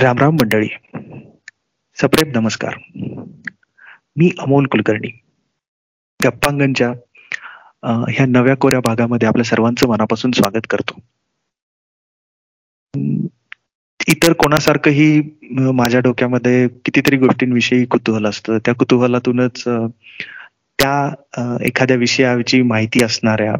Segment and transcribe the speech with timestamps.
[0.00, 0.68] रामराम मंडळी
[1.96, 2.74] सप्रेम नमस्कार.
[4.16, 5.08] मी अमोल कुलकर्णी.
[6.20, 6.88] गप्पांगणच्या
[8.10, 10.98] ह्या नव्या कोऱ्या भागामध्ये आपल्या सर्वांचं मनापासून स्वागत करतो.
[14.08, 15.20] इतर कोणासारखंही
[15.74, 18.58] माझ्या डोक्यामध्ये कितीतरी गोष्टींविषयी कुतूहल असतं.
[18.64, 19.62] त्या कुतूहलातूनच
[20.78, 23.54] त्या एखाद्या विषयाची माहिती असणाऱ्या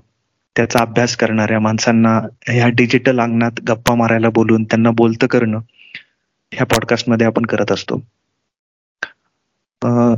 [0.56, 5.60] त्याचा अभ्यास करणाऱ्या माणसांना ह्या डिजिटल अंगणात गप्पा मारायला बोलून त्यांना बोलतं करणं
[6.54, 8.00] ह्या पॉडकास्टमध्ये आपण करत असतो.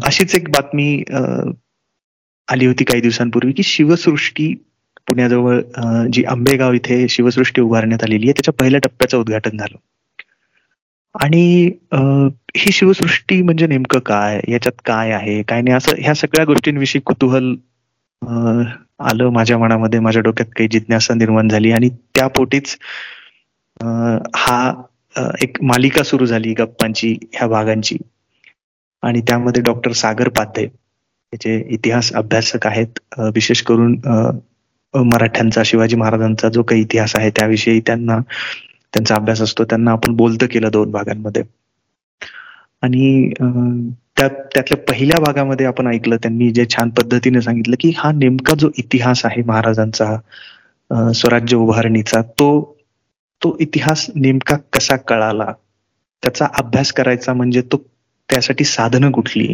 [0.06, 1.02] अशीच एक बातमी
[2.48, 4.54] आली होती काही दिवसांपूर्वी की शिवसृष्टी
[5.08, 5.60] पुण्याजवळ
[6.12, 9.76] जी आंबेगाव इथे शिवसृष्टी उभारण्यात आलेली आहे त्याच्या पहिल्या टप्प्याचं उद्घाटन झालं.
[11.14, 11.70] आणि
[12.56, 14.40] ही शिवसृष्टी म्हणजे नेमकं काय?
[14.48, 15.42] याच्यात काय आहे?
[15.42, 15.76] काय नाही?
[15.76, 17.54] असं ह्या सगळ्या गोष्टींविषयी कुतूहल
[19.10, 20.00] आलं माझ्या मनामध्ये.
[20.00, 22.76] माझ्या डोक्यात काही जिज्ञासा निर्माण झाली आणि त्या पोटीच
[24.36, 24.72] हा
[25.42, 27.96] एक मालिका सुरू झाली गप्पांची ह्या भागांची.
[29.02, 32.98] आणि त्यामध्ये डॉक्टर सागर पाध्ये त्याचे इतिहास अभ्यासक आहेत.
[33.34, 33.96] विशेष करून
[34.94, 38.18] मराठ्यांचा शिवाजी महाराजांचा जो काही इतिहास आहे त्याविषयी त्यांना
[38.94, 39.64] त्यांचा अभ्यास असतो.
[39.64, 41.42] त्यांना आपण बोलतं केलं दोन भागांमध्ये.
[42.82, 43.30] आणि
[44.16, 48.70] त्या त्यातल्या पहिल्या भागामध्ये आपण ऐकलं त्यांनी जे छान पद्धतीने सांगितलं की हा नेमका जो
[48.78, 50.16] इतिहास आहे महाराजांचा
[51.14, 52.48] स्वराज्य उभारणीचा तो
[53.42, 55.52] तो इतिहास नेमका कसा कळाला?
[56.22, 57.76] त्याचा अभ्यास करायचा म्हणजे तो
[58.28, 59.46] त्यासाठी साधनं कुठली?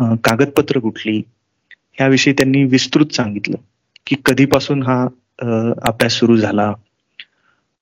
[0.00, 1.22] कागदपत्र कुठली?
[1.98, 3.56] ह्याविषयी त्यांनी विस्तृत सांगितलं
[4.06, 5.02] की कधीपासून हा
[5.88, 6.72] अभ्यास सुरू झाला?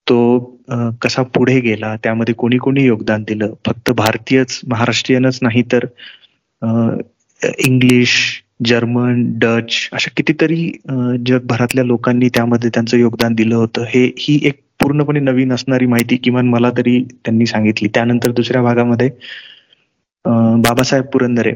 [0.06, 0.41] तो
[1.03, 1.94] कसा पुढे गेला?
[2.05, 3.53] त्यामध्ये कोणी कोणी योगदान दिलं?
[3.66, 5.86] फक्त भारतीयच महाराष्ट्रीयनच नाही तर
[7.42, 8.12] इंग्लिश
[8.66, 10.70] जर्मन डच अशा कितीतरी
[11.27, 13.84] जगभरातल्या लोकांनी त्यामध्ये त्यांचं योगदान दिलं होतं.
[13.88, 17.89] हे ही एक पूर्णपणे नवीन असणारी माहिती किमान मला तरी त्यांनी सांगितली.
[17.94, 19.11] त्यानंतर दुसऱ्या भागामध्ये
[20.25, 21.53] बाबासाहेब पुरंदरे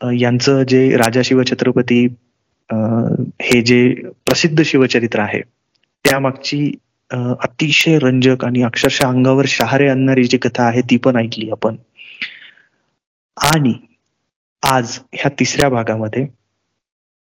[0.00, 2.06] यांचं जे राजा शिवछत्रपती
[3.42, 3.78] हे जे
[4.26, 5.40] प्रसिद्ध शिवचरित्र आहे
[6.04, 6.70] त्यामागची
[7.10, 11.76] अतिशय रंजक आणि अक्षरशः अंगावर शहारे आणणारी जी कथा आहे ती पण ऐकली आपण.
[13.36, 13.72] आणि
[14.62, 16.26] आज ह्या तिसऱ्या भागामध्ये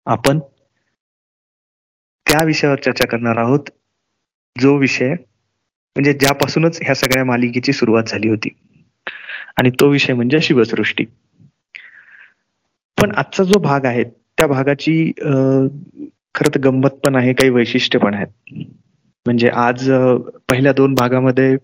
[0.08, 0.40] आपण
[2.28, 3.70] त्या विषयावर चर्चा करणार आहोत.
[4.56, 5.14] जो विषय
[5.96, 8.50] म्हणजे ज्यापासूनच ह्या सगळ्या मालिकेची सुरुवात झाली होती.
[9.58, 11.06] आणि तो विषय म्हणजे शिवसृष्टी.
[12.98, 15.12] पण आजचा जो भाग आहे त्या भागाची
[16.36, 18.28] खर तर गंमत पण आहे काही वैशिष्ट्य पण आहेत.
[19.26, 19.90] म्हणजे आज
[20.50, 21.56] पहिल्या दोन भागामध्ये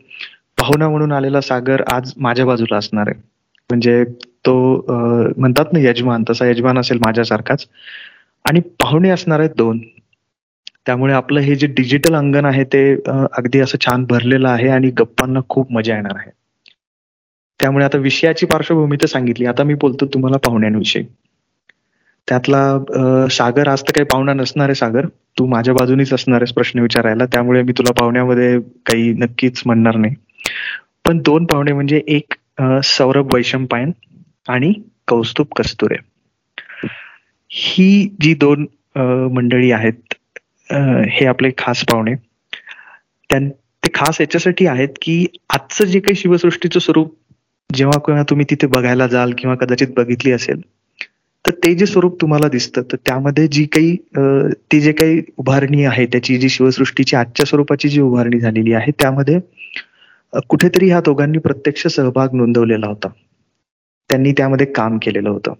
[0.57, 3.19] पाहुणा म्हणून आलेला सागर आज माझ्या बाजूला असणार आहे.
[3.69, 4.03] म्हणजे
[4.45, 4.53] तो
[5.37, 7.65] म्हणतात ना यजमान तसा यजमान असेल माझ्यासारखाच.
[8.45, 9.79] आणि पाहुणे असणार आहेत दोन.
[10.87, 15.39] त्यामुळे आपलं हे जे डिजिटल अंगण आहे ते अगदी असं छान भरलेलं आहे आणि गप्पांना
[15.49, 16.31] खूप मजा येणार आहे.
[17.59, 19.45] त्यामुळे आता विषयाची पार्श्वभूमी तर सांगितली.
[19.45, 21.03] आता मी बोलतो तुम्हाला पाहुण्यांविषयी.
[22.27, 25.05] त्यातला सागर आज तर काही पाहुणा नसणार आहे सागर.
[25.39, 27.25] तू माझ्या बाजूनीच असणार आहेस प्रश्न विचारायला.
[27.33, 30.15] त्यामुळे मी तुला पाहुण्यामध्ये काही नक्कीच म्हणणार नाही.
[31.05, 32.33] पण दोन पाहुणे म्हणजे एक
[32.85, 33.91] सौरभ वैशंपायन
[34.49, 34.73] आणि
[35.07, 35.95] कौस्तुभ कस्तुरे.
[37.51, 38.65] ही जी दोन
[39.33, 40.06] मंडळी आहेत
[40.69, 42.13] हे आपले खास पाहुणे.
[43.83, 47.13] ते खास याच्यासाठी आहेत की आजचं जे काही शिवसृष्टीचं स्वरूप
[47.69, 50.61] जेव्हा केव्हा तुम्ही तिथे बघायला जाल किंवा कदाचित बघितली असेल
[51.45, 53.95] तर ते जे स्वरूप तुम्हाला दिसतं तर त्यामध्ये जी काही
[54.71, 59.39] ती जे काही उभारणी आहे त्याची जी शिवसृष्टीची आजच्या स्वरूपाची जी उभारणी झालेली आहे त्यामध्ये
[60.49, 63.07] कुठेतरी ह्या दोघांनी प्रत्यक्ष सहभाग नोंदवलेला होता.
[64.09, 65.53] त्यांनी त्यामध्ये काम केलेलं होतं.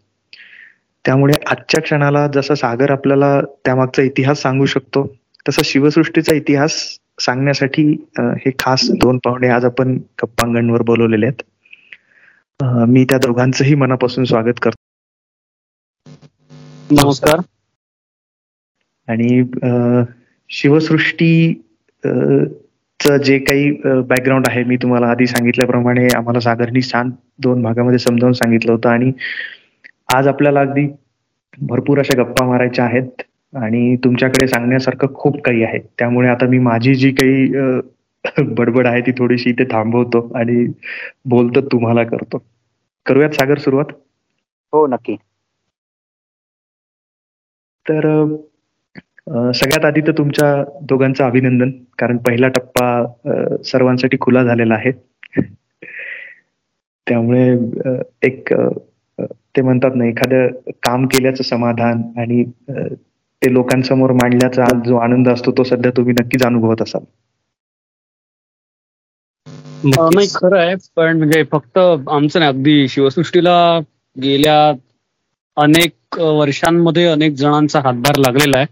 [1.07, 5.05] त्यामुळे आजच्या क्षणाला जसा सागर आपल्याला त्यामागचा इतिहास सांगू शकतो
[5.45, 6.73] तसा शिवसृष्टीचा इतिहास
[7.19, 7.85] सांगण्यासाठी
[8.19, 11.41] हे खास दोन पाहुणे आज आपण गप्पांगणवर बोलवलेले आहेत.
[12.89, 14.75] मी त्या दोघांचंही मनापासून स्वागत करतो.
[16.91, 17.39] नमस्कार.
[19.07, 19.43] आणि
[20.49, 21.53] शिवसृष्टी
[22.99, 28.33] च जे काही बॅकग्राऊंड आहे मी तुम्हाला आधी सांगितल्याप्रमाणे आम्हाला सागरनी छान दोन भागामध्ये समजावून
[28.33, 28.89] सांगितलं होतं.
[28.89, 29.11] आणि
[30.09, 30.87] आज आपल्याला अगदी
[31.61, 33.21] भरपूर अशा गप्पा मारायच्या आहेत
[33.53, 35.79] आणि तुमच्याकडे सांगण्यासारखं खूप काही आहे.
[35.99, 37.47] त्यामुळे आता मी माझी जी काही
[38.53, 40.65] बडबड आहे ती थोडीशी इथे थांबवतो आणि
[41.25, 42.43] बोलतो तुम्हाला करतो.
[43.05, 43.91] करूयात सागर सुरुवात?
[44.73, 45.15] हो नक्की.
[47.85, 48.05] तर
[49.51, 54.91] सगळ्यात आधी तर तुमच्या दोघांचं अभिनंदन कारण पहिला टप्पा सर्वांसाठी खुला झालेला आहे.
[57.07, 57.47] त्यामुळे
[58.21, 58.53] एक
[59.19, 62.43] ते म्हणतात ना एखादं काम केल्याचं समाधान आणि
[63.41, 67.03] ते लोकांसमोर मांडल्याचा जो आनंद असतो तो सध्या तुम्ही नक्कीच अनुभवत असाल.
[69.83, 73.57] नाही खरं आहे पण म्हणजे फक्त आमचं नाही अगदी शिवसृष्टीला
[74.15, 74.57] गेल्या
[75.57, 78.65] अनेक वर्षांमध्ये अनेक जणांचा हातभार लागलेला आहे.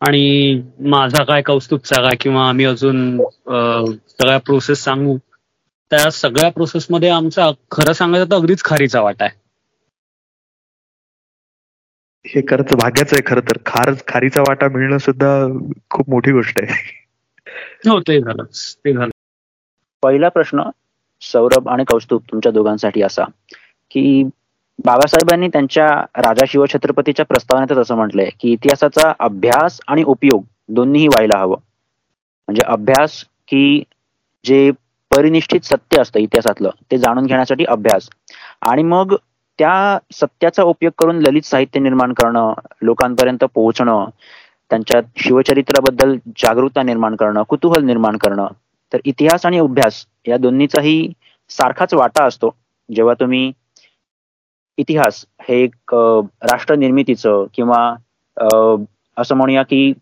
[0.00, 5.16] आणि माझा काय कौस्तुभचा काय किंवा आम्ही अजून सगळ्या प्रोसेस सांगू
[5.92, 9.34] त्या सगळ्या प्रोसेसमध्ये आमचा खरं सांगायचं तर अगदीच खारीचा वाटा आहे.
[12.26, 13.56] हे खरंच भाग्याचं आहे खरं तर.
[13.66, 15.30] खार खारीचा वाटा मिळणं सुद्धा
[15.90, 16.74] खूप मोठी गोष्ट आहे.
[17.88, 18.42] हो ते झालं.
[18.84, 19.10] ते झालं.
[20.02, 20.62] पहिला प्रश्न
[21.22, 23.24] सौरभ आणि कौस्तुभ तुमच्या दोघांसाठी असा
[23.90, 24.22] की
[24.78, 25.86] बाबासाहेबांनी त्यांच्या
[26.16, 31.56] राजा शिवछत्रपतीच्या प्रस्तावनेतच असं म्हटलंय की इतिहासाचा अभ्यास आणि उपयोग दोन्हीही व्हायला हवं.
[32.48, 33.82] म्हणजे अभ्यास की
[34.44, 34.70] जे
[35.10, 38.08] परिनिष्ठित सत्य असतं इतिहासातलं ते जाणून घेण्यासाठी अभ्यास.
[38.62, 39.14] आणि मग
[39.58, 44.04] त्या सत्याचा उपयोग करून ललित साहित्य निर्माण करणं लोकांपर्यंत पोहोचणं
[44.70, 48.46] त्यांच्या शिवचरित्राबद्दल जागरूकता निर्माण करणं कुतूहल निर्माण करणं
[48.92, 51.08] तर इतिहास आणि अभ्यास या दोन्हीचाही
[51.50, 52.50] सारखाच वाटा असतो.
[52.88, 53.52] जेव्हा तुम्ही
[54.78, 57.78] इतिहास हे एक राष्ट्र निर्मितीचं किंवा
[59.16, 59.92] असं म्हणूया की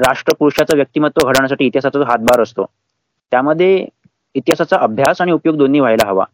[0.00, 2.64] राष्ट्रपुरुषाचं व्यक्तिमत्व घडवण्यासाठी इतिहासाचा हातभार असतो
[3.32, 3.86] त्यामध्ये
[4.34, 6.24] इतिहासाचा अभ्यास आणि उपयोग दोन्ही व्हायला हवा.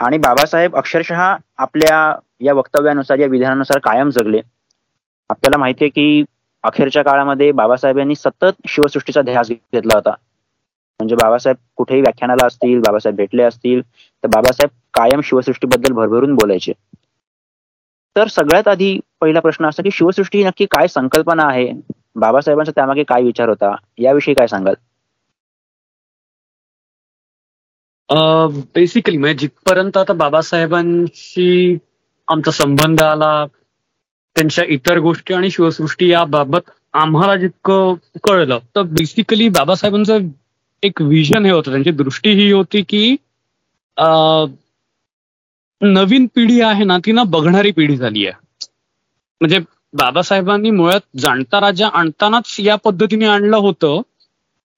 [0.00, 4.40] आणि बाबासाहेब अक्षरशः आपल्या या वक्तव्यानुसार या विधानानुसार कायम जगले.
[5.30, 6.24] आपल्याला माहिती आहे की
[6.62, 10.10] अखेरच्या काळामध्ये बाबासाहेबांनी सतत शिवसृष्टीचा ध्यास घेतला होता.
[11.00, 16.72] म्हणजे बाबासाहेब कुठेही व्याख्यानाला असतील बाबासाहेब भेटले असतील तर बाबासाहेब कायम शिवसृष्टीबद्दल भरभरून बोलायचे.
[18.16, 21.72] तर सगळ्यात आधी पहिला प्रश्न असा की शिवसृष्टी नक्की काय संकल्पना आहे?
[22.16, 23.74] बाबासाहेबांचा त्यामागे काय विचार होता?
[23.98, 24.74] याविषयी काय सांगाल?
[28.08, 31.76] बेसिकली म्हणजे जिथपर्यंत आता बाबासाहेबांशी
[32.28, 33.46] आमचा संबंध आला
[34.36, 37.94] त्यांच्या इतर गोष्टी आणि शिवसृष्टी याबाबत आम्हाला जितकं
[38.24, 40.18] कळलं तर बेसिकली बाबासाहेबांचं
[40.82, 43.16] एक विजन हे होतं त्यांची दृष्टी ही होती की
[45.80, 48.34] नवीन पिढी आहे ना ती ना बघणारी पिढी झाली आहे.
[49.40, 49.58] म्हणजे
[49.94, 54.00] बाबासाहेबांनी मुळात जाणता राजा आणतानाच या पद्धतीने आणलं होतं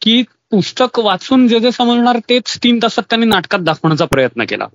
[0.03, 0.23] की
[0.53, 4.67] पुस्तक वाचून जे जे समजणार तेच तीन तासात त्यांनी नाटकात दाखवण्याचा प्रयत्न केला.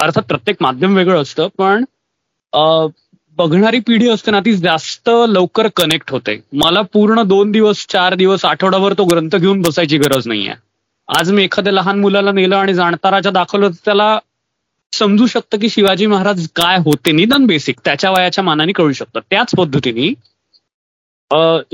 [0.00, 1.84] अर्थात प्रत्येक माध्यम वेगळं असतं पण
[3.38, 6.38] बघणारी पिढी असते ना ती जास्त लवकर कनेक्ट होते.
[6.52, 10.54] मला पूर्ण दोन दिवस चार दिवस आठवड्याभर तो ग्रंथ घेऊन बसायची गरज नाहीये.
[11.08, 14.18] आज मी एखाद्या लहान मुलाला नेलं आणि जाणताराच्या दाखवलं तर त्याला
[14.92, 17.12] समजू शकतं की शिवाजी महाराज काय होते.
[17.12, 19.20] निदान बेसिक त्याच्या वयाच्या मानाने कळू शकतं.
[19.30, 20.12] त्याच पद्धतीने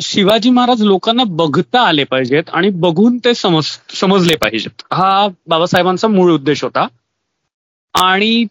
[0.02, 3.66] शिवाजी महाराज लोकांना बघता आले पाहिजेत आणि बघून ते समज
[4.00, 4.82] समजले पाहिजेत.
[4.92, 6.86] हा बाबासाहेबांचा मूळ उद्देश होता.
[7.94, 8.44] आणि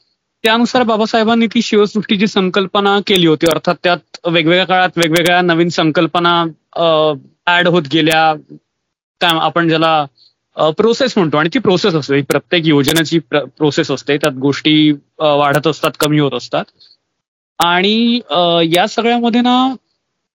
[0.44, 3.48] त्यानुसार बाबासाहेबांनी ती शिवसृष्टीची संकल्पना केली होती.
[3.52, 6.44] अर्थात त्यात वेगवेगळ्या काळात वेगवेगळ्या नवीन संकल्पना
[7.58, 8.34] ऍड होत गेल्या.
[9.22, 10.06] काय आपण ज्याला
[10.78, 11.38] प्रोसेस म्हणतो.
[11.38, 12.22] आणि ती प्रोसेस असते.
[12.22, 14.18] प्रत्येक योजनेची प्रोसेस असते.
[14.18, 16.66] त्यात गोष्टी वाढत असतात कमी होत असतात.
[17.60, 18.20] आणि
[18.76, 19.58] या सगळ्यामध्ये ना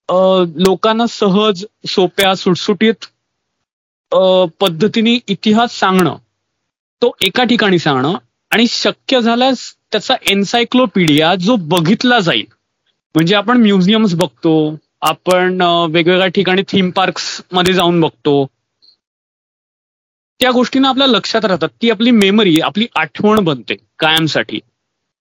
[0.08, 3.06] लोकांना सहज सोप्या सुटसुटीत
[4.60, 6.16] पद्धतीने इतिहास सांगणं
[7.02, 8.16] तो एका ठिकाणी सांगणं
[8.52, 12.44] आणि शक्य झाल्यास त्याचा एन्सायक्लोपीडिया जो बघितला जाईल.
[13.14, 14.52] म्हणजे आपण म्युझियम्स बघतो
[15.02, 15.60] आपण
[15.92, 18.44] वेगवेगळ्या ठिकाणी थीम पार्क्समध्ये जाऊन बघतो.
[20.40, 24.60] त्या गोष्टींना आपल्या लक्षात राहतात ती आपली मेमरी आपली आठवण बनते कायमसाठी.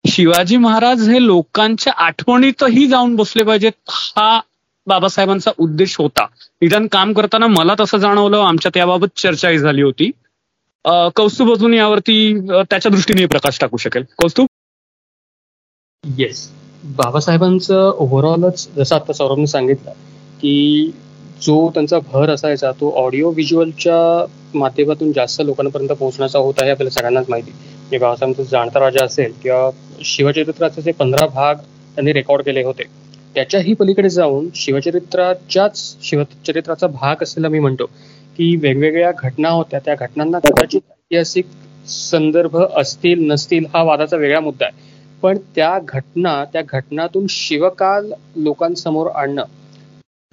[0.06, 3.72] शिवाजी महाराज हे लोकांच्या आठवणीतही जाऊन बसले पाहिजेत.
[3.90, 4.40] हा
[4.88, 6.26] बाबासाहेबांचा उद्देश होता.
[6.62, 10.10] निदान काम करताना मला तसं जाणवलं आमच्या त्याबाबत चर्चाही झाली होती.
[11.16, 12.18] कौस्तुभ अजून यावरती
[12.50, 14.04] त्याच्या दृष्टीने प्रकाश टाकू शकेल.
[14.18, 14.46] कौस्तुभ?
[16.04, 16.50] येस
[16.96, 19.92] बाबासाहेबांचं ओव्हरऑलच जसं आता सौरभने सांगितलं
[20.42, 20.92] की
[21.42, 23.96] जो त्यांचा भर असायचा तो ऑडिओ व्हिज्युअलच्या
[24.54, 27.52] माध्यमातून जास्त लोकांपर्यंत पोहोचण्याचा होता हे आपल्याला सगळ्यांनाच माहिती.
[27.52, 29.70] म्हणजे बाबासाहेबांचा जाणता राजा असेल किंवा
[30.06, 32.84] शिवचरित्राचे जे पंधरा भाग त्यांनी रेकॉर्ड केले होते
[33.36, 37.86] त्याच्याही पलीकडे जाऊन शिवचरित्राच्याच शिवचरित्राचा भाग असलेला मी म्हणतो
[38.38, 39.80] की वेगवेगळ्या घटना होत्या.
[39.80, 41.46] त्या घटनांना कदाचित ऐतिहासिक
[41.88, 44.84] संदर्भ असतील नसतील हा वादाचा वेगळा मुद्दा आहे.
[45.24, 49.44] पण त्या घटना त्या घटनातून शिवकाल लोकांसमोर आणणं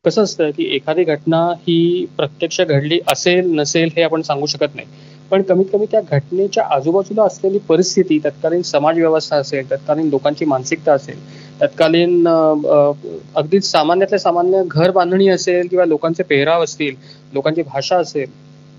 [0.05, 4.87] कसं असतं की एखादी घटना ही प्रत्यक्ष घडली असेल नसेल हे आपण सांगू शकत नाही.
[5.31, 10.93] पण कमीत कमी त्या घटनेच्या आजूबाजूला असलेली परिस्थिती तत्कालीन समाज व्यवस्था असेल तत्कालीन लोकांची मानसिकता
[10.93, 11.19] असेल
[11.63, 16.95] तत्कालीन अगदी सामान्यातल्या सामान्य घर बांधणी असेल किंवा लोकांचे पेहराव असतील
[17.33, 18.31] लोकांची भाषा असेल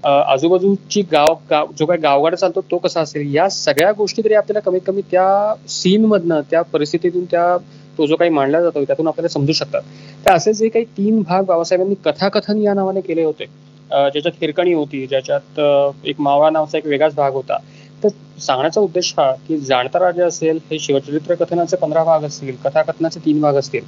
[0.04, 4.60] आजूबाजूची गाव गाव जो काही गावगाडा चालतो तो कसा असेल या सगळ्या गोष्टी तरी आपल्याला
[4.62, 7.56] कमीत कमी त्या सीन मधनं त्या परिस्थितीतून त्या
[7.98, 9.82] तो जो काही मांडला जातो त्यातून आपल्याला समजू शकतात.
[10.26, 13.46] तर असे जे काही तीन भाग बाबासाहेबांनी कथाकथन या नावाने केले होते.
[13.92, 15.60] ज्याच्यात हिरकणी होती ज्याच्यात
[16.06, 17.58] एक मावळा नावाचा एक वेगळाच भाग होता.
[18.04, 23.20] तर सांगण्याचा उद्देश हा की जाणता राजा असेल हे शिवचरित्र कथनाचे पंधरा भाग असतील कथाकथनाचे
[23.26, 23.84] तीन भाग असतील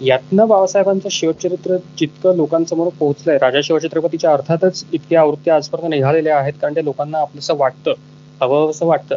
[0.00, 6.76] यातनं बाबासाहेबांचं शिवचरित्र जितकं लोकांसमोर पोहोचलंय राजा शिवछत्रपतीच्या अर्थातच इतक्या आवृत्त्या आजपर्यंत निघालेल्या आहेत कारण
[6.76, 7.94] ते लोकांना आपलंसं वाटतं
[8.40, 9.16] हवं असं वाटतं.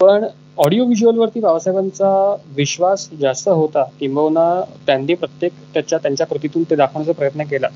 [0.00, 0.24] पण
[0.58, 4.48] ऑडिओ व्हिज्युअल वरती बाबासाहेबांचा विश्वास जास्त होता किंबहुना
[4.86, 7.68] त्यांनी प्रत्येक त्याच्या त्यांच्या कृतीतून ते दाखवण्याचा प्रयत्न केला.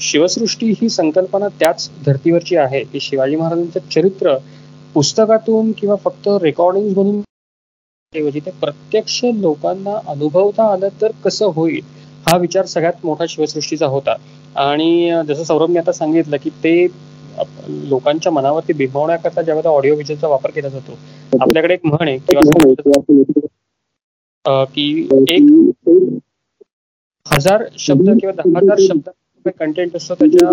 [0.00, 4.36] शिवसृष्टी ही संकल्पना त्याच धर्तीवरची आहे की शिवाजी महाराजांचं चरित्र
[4.94, 7.20] पुस्तकातून किंवा फक्त रेकॉर्डिंग म्हणून
[8.12, 11.80] ते प्रत्यक्ष लोकांना अनुभवता आलं तर कसं होईल
[12.26, 14.14] हा विचार सगळ्यात मोठा शिवसृष्टीचा होता.
[14.56, 16.86] आणि जसं सौरभने आता सांगितलं की ते
[17.88, 20.98] लोकांच्या मनावरती बिंबवण्याकरता ज्यावेळेला ऑडिओ विजनचा वापर केला जातो
[21.32, 23.04] आपल्याकडे एक म्हण आहे किंवा
[24.66, 24.86] की
[25.28, 25.42] एक
[27.26, 29.08] हजार शब्द किंवा दहा हजार शब्द
[29.58, 30.50] कंटेंट असतो त्याच्या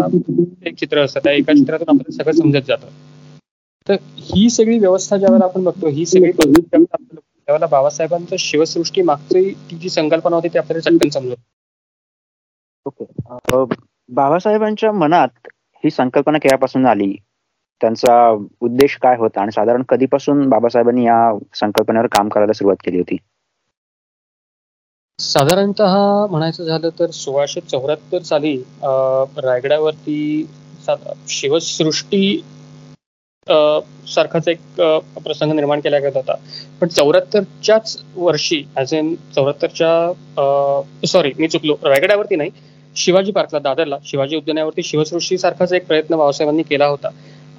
[0.65, 1.19] एक चित्र असतं.
[1.19, 2.87] त्या एका चित्रातून आपल्याला सगळं समजत जातं.
[3.91, 9.89] तर ही सगळी व्यवस्था ज्यावेळेला आपण बघतो ही सगळी त्यावेळेला बाबासाहेबांचं शिवसृष्टी मागची ती जी
[9.89, 11.35] संकल्पना होती ती आपल्याला चटकन समजत
[12.85, 13.05] ओके.
[14.09, 15.47] बाबासाहेबांच्या मनात
[15.83, 17.13] ही संकल्पना केव्हापासून आली?
[17.81, 18.15] त्यांचा
[18.61, 19.41] उद्देश काय होता?
[19.41, 21.19] आणि साधारण कधीपासून बाबासाहेबांनी या
[21.55, 23.17] संकल्पनेवर काम करायला सुरुवात केली होती?
[25.19, 25.81] साधारणत
[26.31, 30.45] म्हणायचं झालं तर सोळाशे चौऱ्याहत्तर साली रायगडावरती
[31.29, 32.41] शिवसृष्टी
[34.07, 34.59] सारखाच एक
[35.17, 36.33] प्रसंग निर्माण केला गेला होता.
[36.81, 42.49] पण चौऱ्याहत्तरच्याच वर्षी ऍज इन चौऱ्याहत्तरच्या सॉरी मी चुकलो रायगडावरती नाही
[42.95, 47.09] शिवाजी पार्कला दादरला शिवाजी उद्यानावरती शिवसृष्टी सारखाच एक प्रयत्न बाबासाहेबांनी केला होता.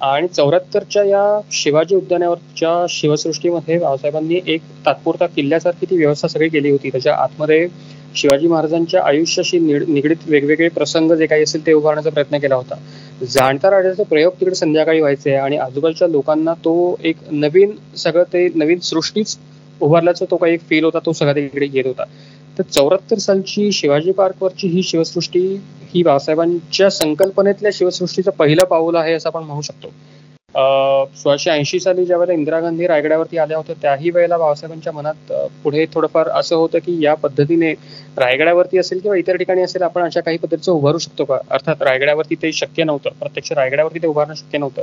[0.01, 6.89] आणि चौऱ्याहत्तरच्या या शिवाजी उद्यानावरच्या शिवसृष्टीमध्ये बाबासाहेबांनी एक तात्पुरता किल्ल्यासारखी ती व्यवस्था सगळी केली होती.
[6.89, 7.67] त्याच्या आतमध्ये
[8.15, 12.75] शिवाजी महाराजांच्या आयुष्याशी निगडीत वेगवेगळे प्रसंग जे काही असेल ते उभारण्याचा प्रयत्न केला होता.
[13.23, 18.79] जाणता राजाचे प्रयोग तिकडे संध्याकाळी व्हायचे आणि आजूबाजूच्या लोकांना तो एक नवीन सगळं ते नवीन
[18.79, 19.37] सृष्टीच
[19.81, 22.03] उभारल्याचा तो काही एक फील होता तो सगळा तिकडे येत होता.
[22.57, 25.39] तर चौऱ्याहत्तर सालची शिवाजी पार्कवरची ही शिवसृष्टी
[25.93, 29.91] ही बाबासाहेबांच्या संकल्पनेतल्या शिवसृष्टीचं पहिलं पाऊल आहे असं आपण म्हणू शकतो.
[30.55, 35.31] सोळाशे ऐंशी साली ज्या वेळेला इंदिरा गांधी रायगडावरती आल्या होत्या त्याही वेळेला बाबासाहेबांच्या मनात
[35.63, 37.71] पुढे थोडंफार असं होतं की या पद्धतीने
[38.17, 41.37] रायगडावरती असेल किंवा इतर ठिकाणी असेल आपण अशा काही पद्धतीचं उभारू शकतो का?
[41.49, 43.09] अर्थात रायगडावरती ते शक्य नव्हतं.
[43.19, 44.81] प्रत्यक्ष रायगडावरती ते उभारणं शक्य नव्हतं.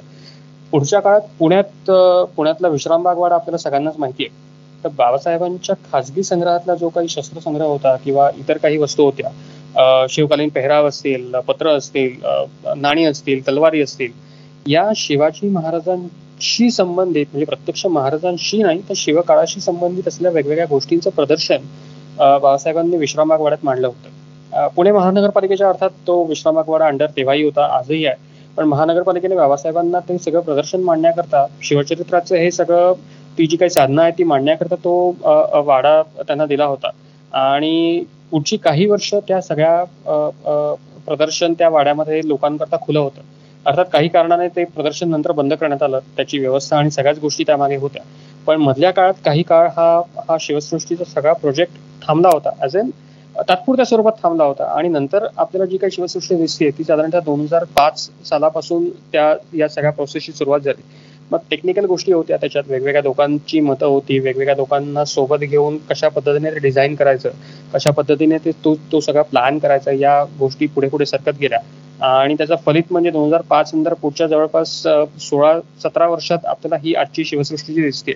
[0.73, 1.91] पुढच्या काळात पुण्यात
[2.37, 4.49] पुण्यातला विश्रामबाग वाडा आपल्याला सगळ्यांनाच माहिती आहे.
[4.85, 10.87] तर बाबासाहेबांच्या खासगी संग्रहातला जो काही शस्त्रसंग्रह होता किंवा इतर काही वस्तू होत्या शिवकालीन पेहराव
[10.89, 12.15] असतील पत्र असतील
[12.77, 14.13] नाणी असतील तलवारी असतील
[14.71, 21.63] या शिवाजी महाराजांशी संबंधित म्हणजे प्रत्यक्ष महाराजांशी नाही तर शिवकाळाशी संबंधित असलेल्या वेगवेगळ्या गोष्टींचं प्रदर्शन
[22.19, 24.69] बाबासाहेबांनी विश्रामागवाड्यात मांडलं होतं.
[24.77, 28.17] पुणे महानगरपालिकेच्या अर्थात तो विश्रामागवाडा अंडर तेव्हाही होता आजही आहे.
[28.57, 32.93] पण महानगरपालिकेने बाबासाहेबांना ते सगळं प्रदर्शन मांडण्याकरता शिवचरित्राचं हे सगळं
[33.39, 34.93] ती जी काही साधनं आहे ती मांडण्याकरता तो
[35.67, 36.91] वाडा त्यांना दिला होता.
[37.33, 39.85] आणि पुढची काही वर्ष त्या सगळ्या
[41.07, 43.23] प्रदर्शन त्या वाड्यामध्ये लोकांकरता खुलं होतं.
[43.67, 47.77] अर्थात काही कारणाने ते प्रदर्शन नंतर बंद करण्यात आलं त्याची व्यवस्था आणि सगळ्याच गोष्टी त्यामागे
[47.77, 48.03] होत्या.
[48.47, 52.51] पण मधल्या काळात काही काळ हा हा शिवसृष्टीचा सगळा प्रोजेक्ट थांबला होता.
[52.63, 52.91] ऍज एन
[53.49, 54.65] तात्पुरत्या स्वरूपात थांबला होता.
[54.65, 59.69] आणि नंतर आपल्याला जी काही शिवसृष्टी दिसते ती साधारणतः दोन हजार पाच सालापासून त्या या
[59.69, 60.83] सगळ्या प्रोसेसची सुरुवात झाली.
[61.31, 62.65] मग टेक्निकल गोष्टी होत्या त्याच्यात.
[62.69, 64.19] वेगवेगळ्या लोकांची मतं होती.
[64.19, 67.31] वेगवेगळ्या लोकांना सोबत घेऊन कशा पद्धतीने ते डिझाईन करायचं
[67.75, 71.59] कशा पद्धतीने ते तो तो सगळा प्लॅन करायचा या गोष्टी पुढे पुढे सरकत गेल्या.
[72.01, 74.71] आणि त्याचा फलित म्हणजे दोन हजार पाच नंतर पुढच्या जवळपास
[75.21, 78.13] सोळा सतरा वर्षात आपल्याला ही आजची शिवसृष्टी दिसते.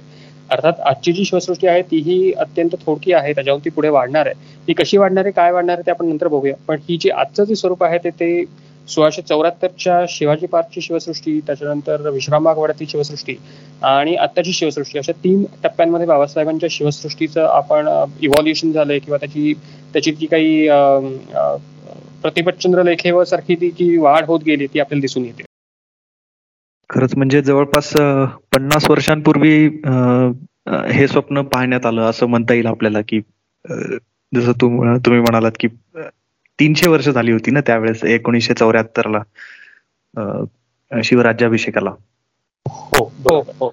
[0.50, 4.34] अर्थात आजची जी शिवसृष्टी आहे तीही अत्यंत थोडकी आहे त्याच्यावरती पुढे वाढणार आहे.
[4.68, 6.54] ती कशी वाढणार आहे काय वाढणार आहे ते आपण नंतर बघूया.
[6.68, 8.44] पण ही जी आजचं जे स्वरूप आहे ते
[8.88, 13.36] सोळाशे चौऱ्याहत्तरच्या शिवाजी पार्कची शिवसृष्टी त्याच्यानंतर विश्रामागवाड्यातील शिवसृष्टी
[13.82, 17.88] आणि आत्ताची शिवसृष्टी अशा तीन टप्प्यांमध्ये बाबासाहेबांच्या शिवसृष्टीचं आपण
[18.20, 19.52] इव्हॉल्युशन झालंय किंवा त्याची
[19.92, 20.68] त्याची जी काही
[22.22, 25.42] प्रतिपतचंद्र लेखेवर सारखी ती जी वाढ होत गेली ती आपल्याला दिसून येते.
[26.90, 27.90] खरंच म्हणजे जवळपास
[28.52, 29.56] पन्नास वर्षांपूर्वी
[30.92, 33.20] हे स्वप्न पाहण्यात आलं असं म्हणता येईल आपल्याला की
[34.32, 35.68] जसं तुम्ही म्हणालात की
[36.58, 39.22] तीनशे वर्ष झाली होती ना त्यावेळेस एकोणीसशे चौऱ्याहत्तर ला
[40.90, 41.90] शिवराज्याभिषेकाला.
[42.66, 43.66] हो, हो, हो.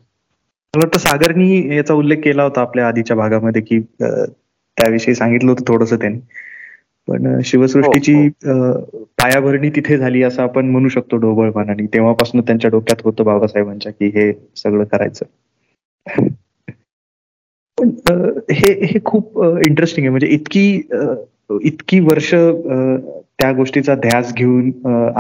[0.74, 5.94] मला वाटतं सागरनी याचा उल्लेख केला होता आपल्या आधीच्या भागामध्ये की त्याविषयी सांगितलं होतं थोडस
[5.94, 6.20] त्यांनी.
[7.08, 8.14] पण शिवसृष्टीची
[8.46, 14.32] पायाभरणी तिथे झाली असं आपण म्हणू शकतो ढोबळमानाने तेव्हापासून त्यांच्या डोक्यात होतं बाबासाहेबांच्या की हे
[14.56, 15.26] सगळं करायचं.
[17.78, 17.90] पण
[18.52, 20.10] हे हे खूप इंटरेस्टिंग आहे.
[20.10, 20.82] म्हणजे इतकी
[21.64, 24.72] इतकी वर्ष त्या गोष्टीचा ध्यास घेऊन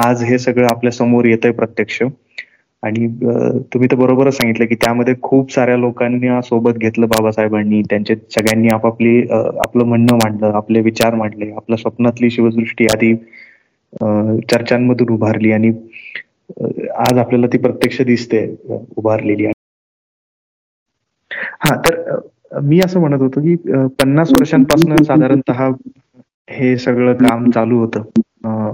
[0.05, 2.01] आज हे सगळं आपल्यासमोर येत आहे प्रत्यक्ष.
[2.83, 3.07] आणि
[3.73, 7.81] तुम्ही तर बरोबरच सांगितलं की त्यामध्ये खूप साऱ्या लोकांनी सोबत घेतलं बाबासाहेबांनी.
[7.89, 13.13] त्यांचे सगळ्यांनी आपापली आपलं म्हणणं मांडलं आपले विचार मांडले आपल्या स्वप्नातली शिवदृष्टी आधी
[14.51, 15.71] चर्चांमधून उभारली आणि
[17.00, 19.45] आज आपल्याला ती प्रत्यक्ष दिसते उभारलेली.
[21.61, 22.19] हा तर
[22.61, 23.55] मी असं म्हणत होतो की
[23.95, 25.51] पन्नास वर्षांपासून साधारणत
[26.51, 28.03] हे सगळं काम चालू होतं.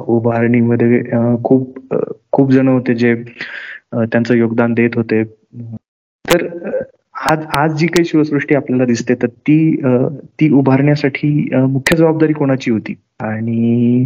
[0.08, 1.02] उभारणीमध्ये
[1.44, 1.80] खूप
[2.32, 3.14] खूप जण होते जे
[3.94, 5.24] त्यांचं योगदान देत होते.
[6.26, 6.46] तर
[7.32, 9.58] आज आज जी काही शिवसृष्टी आपल्याला दिसते तर ती
[10.40, 11.30] ती उभारण्यासाठी
[11.68, 12.96] मुख्य जबाबदारी कोणाची होती?
[13.20, 14.06] आणि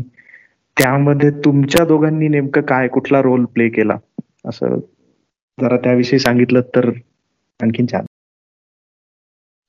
[0.78, 3.98] त्यामध्ये तुमच्या दोघांनी नेमकं काय कुठला रोल प्ले केला?
[4.46, 4.80] असं
[5.58, 6.90] जरा त्याविषयी सांगितलं तर
[7.60, 8.06] आणखीन छान.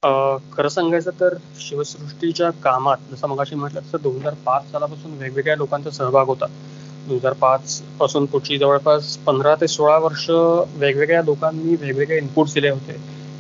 [0.03, 5.91] खरं सांगायचं तर शिवसृष्टीच्या कामात जसं मगाशी म्हटलं तसं दोन हजार पाच सालापासून वेगवेगळ्या लोकांचा
[5.93, 6.47] सहभाग होता.
[7.07, 12.71] दोन हजार पाच पासून पुढची जवळपास पंधरा ते सोळा वर्ष वेगवेगळ्या लोकांनी वेगवेगळे इनपुट्स दिले
[12.71, 12.97] होते.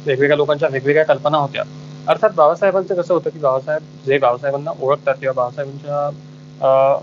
[0.07, 1.62] वेगवेगळ्या लोकांच्या वेगवेगळ्या कल्पना होत्या.
[2.09, 6.99] अर्थात बाबासाहेबांचं कसं होतं की बाबासाहेब जे बाबासाहेबांना ओळखतात किंवा बाबासाहेबांच्या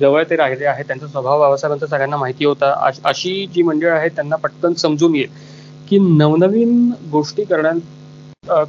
[0.00, 2.72] जवळ ते राहिले आहेत त्यांचा स्वभाव बाबासाहेबांचा सगळ्यांना माहिती होता.
[3.04, 5.28] अशी जी मंडळ आहेत त्यांना पटकन समजून येईल
[5.88, 7.80] की नवनवीन गोष्टी करण्यात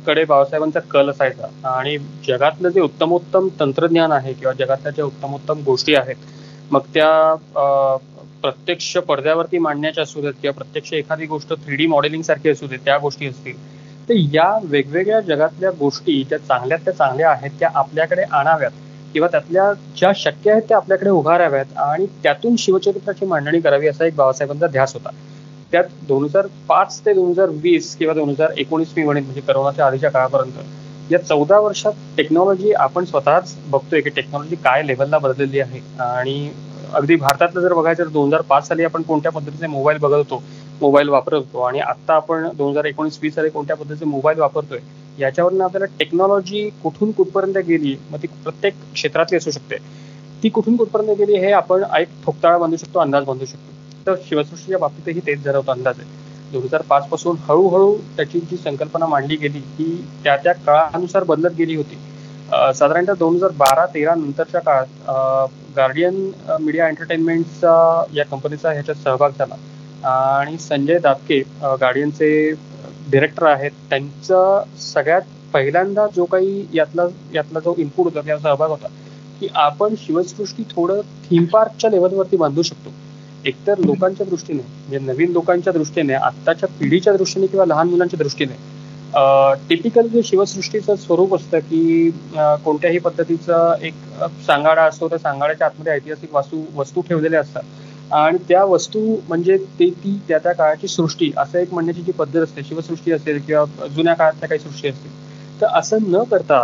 [0.05, 1.47] कडे बाबासाहेबांचा कल असायचा.
[1.69, 1.97] आणि
[2.27, 6.15] जगातलं जे उत्तमोत्तम तंत्रज्ञान आहे किंवा जगातल्या ज्या उत्तमोत्तम गोष्टी आहेत
[6.71, 7.35] मग त्या
[8.43, 12.79] प्रत्यक्ष पडद्यावरती मांडण्याच्या असू देत किंवा प्रत्यक्ष एखादी गोष्ट थ्री डी मॉडेलिंग सारखी असू देत
[12.85, 13.53] त्या गोष्टी असतील.
[14.09, 18.71] तर या वेगवेगळ्या जगातल्या गोष्टी त्या चांगल्यात त्या चांगल्या आहेत त्या आपल्याकडे आणाव्यात
[19.13, 24.15] किंवा त्यातल्या ज्या शक्य आहेत त्या आपल्याकडे उभाराव्यात आणि त्यातून शिवचरित्राची मांडणी करावी असा एक
[24.15, 25.09] बाबासाहेबांचा ध्यास होता.
[25.71, 29.41] त्यात दोन हजार पाच ते दोन हजार वीस किंवा दोन हजार एकोणीस मी म्हणेन म्हणजे
[29.41, 35.59] करोनाच्या आधीच्या काळापर्यंत या चौदा वर्षात टेक्नॉलॉजी आपण स्वतःच बघतोय की टेक्नॉलॉजी काय लेवलला बदललेली
[35.59, 35.79] आहे.
[35.99, 36.49] आणि
[36.93, 40.41] अगदी भारतातलं जर बघायचं तर दोन हजार पाच साली आपण कोणत्या पद्धतीचे मोबाईल बघत होतो
[40.81, 41.61] मोबाईल वापरत होतो.
[41.61, 44.79] आणि आता आपण दोन हजार एकोणीस वीस साली कोणत्या पद्धतीचे मोबाईल वापरतोय
[45.19, 49.77] याच्यावरनं आपल्याला टेक्नॉलॉजी कुठून कुठपर्यंत गेली मग ती प्रत्येक क्षेत्रातली असू शकते.
[50.43, 53.73] ती कुठून कुठपर्यंत गेली हे आपण एक ठोकताळा बांधू शकतो अंदाज बांधू शकतो.
[54.07, 56.19] तर शिवसृष्टीच्या बाबतीतही तेच झालं होतं अंदाज आहे
[56.51, 59.85] दोन हजार पाच पासून हळूहळू त्याची जी संकल्पना मांडली गेली ती
[60.23, 61.97] त्या त्या काळानुसार बदलत गेली होती.
[62.75, 66.15] साधारणतः दोन हजार बारा तेरा नंतरच्या काळात गार्डियन
[66.61, 69.55] मीडिया एंटरटेनमेंटचा या कंपनीचा ह्याच्यात सहभाग झाला.
[70.03, 71.39] आणि संजय दापके
[71.81, 72.51] गार्डियनचे
[73.11, 75.21] डिरेक्टर आहेत त्यांचा सगळ्यात
[75.53, 78.87] पहिल्यांदा जो काही यातला यातला जो इनपुट होता त्याचा सहभाग होता
[79.39, 82.89] की आपण शिवसृष्टी थोडं थीम पार्कच्या लेवलवरती बांधू शकतो.
[83.45, 88.55] एकतर लोकांच्या दृष्टीने म्हणजे नवीन लोकांच्या दृष्टीने आत्ताच्या पिढीच्या दृष्टीने किंवा लहान मुलांच्या दृष्टीने
[89.69, 92.09] टिपिकल जे शिवसृष्टीचं स्वरूप असतं की
[92.63, 93.93] कोणत्याही पद्धतीचा एक
[94.47, 97.63] सांगाडा असतो त्या सांगाड्याच्या आतमध्ये ऐतिहासिक वास्तू वस्तू ठेवलेल्या असतात.
[98.11, 102.37] आणि त्या वस्तू म्हणजे ते ती त्या त्या काळाची सृष्टी असं एक म्हणण्याची जी पद्धत
[102.37, 105.11] असते शिवसृष्टी असेल किंवा जुन्या काळातल्या काही सृष्टी असतील.
[105.61, 106.63] तर असं न करता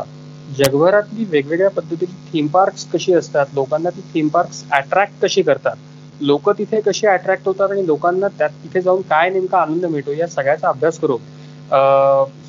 [0.57, 5.75] जगभरातली वेगवेगळ्या पद्धतीची थीम पार्क्स कशी असतात लोकांना ती थीम पार्क्स अट्रॅक्ट कशी करतात
[6.21, 10.27] लोक तिथे कशी अट्रॅक्ट होतात आणि लोकांना त्यात तिथे जाऊन काय नेमका आनंद मिळतो या
[10.27, 11.17] सगळ्याचा अभ्यास करू.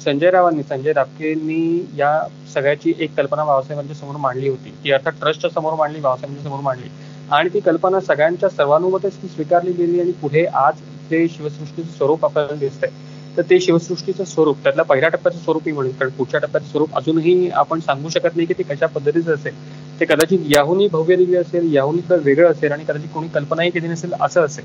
[0.05, 2.13] संजय रावांनी संजय रापकेंनी या
[2.55, 4.71] सगळ्याची एक कल्पना बाबासाहेबांच्या समोर मांडली होती.
[4.85, 6.89] ती अर्थात ट्रस्टच्या समोर मांडली बाबासाहेबांच्या समोर मांडली.
[7.31, 12.91] आणि ती कल्पना सगळ्यांच्या सर्वानुमतेच स्वीकारली गेली आणि पुढे आज ते शिवसृष्टीचं स्वरूप आपल्याला दिसतंय.
[13.39, 17.81] तर ते शिवसृष्टीचं स्वरूप त्यातल्या पहिल्या टप्प्याचं स्वरूपही म्हणेल कारण पुढच्या टप्प्याचं स्वरूप अजूनही आपण
[17.81, 19.55] सांगू शकत नाही की ते कशा पद्धतीचं असेल.
[20.01, 24.13] ते कदाचित याहूनही भव्य दिव्य असेल याहूनही वेगळं असेल आणि कदाचित कोणी कल्पनाही केली नसेल
[24.21, 24.65] असं असेल.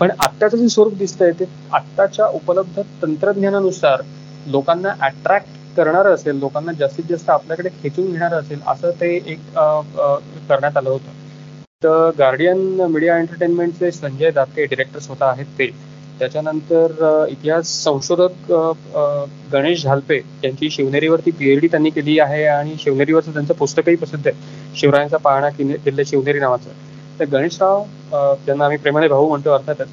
[0.00, 4.02] पण आत्ताचं जे स्वरूप दिसतंय ते आत्ताच्या उपलब्ध तंत्रज्ञानानुसार
[4.46, 10.76] लोकांना अट्रॅक्ट करणारं असेल लोकांना जास्तीत जास्त आपल्याकडे खेचून घेणारं असेल असं ते एक करण्यात
[10.76, 11.10] आलं होतं.
[11.82, 12.58] तर गार्डियन
[12.90, 15.70] मीडिया एंटरटेनमेंटचे संजय दाते डिरेक्टर स्वतः आहेत ते.
[16.18, 18.52] त्याच्यानंतर इतिहास संशोधक
[19.52, 24.36] गणेश झालपे यांची शिवनेरीवरती पीएचडी त्यांनी केली आहे आणि शिवनेरीवरचं त्यांचं पुस्तकही प्रसिद्ध आहे.
[24.76, 26.70] शिवरायांचा पाहणा किल्ले शिवनेरी नावाचं.
[27.20, 27.82] तर गणेशराव
[28.44, 29.88] ज्यांना आम्ही प्रेमाने भाऊ म्हणतो अर्थातच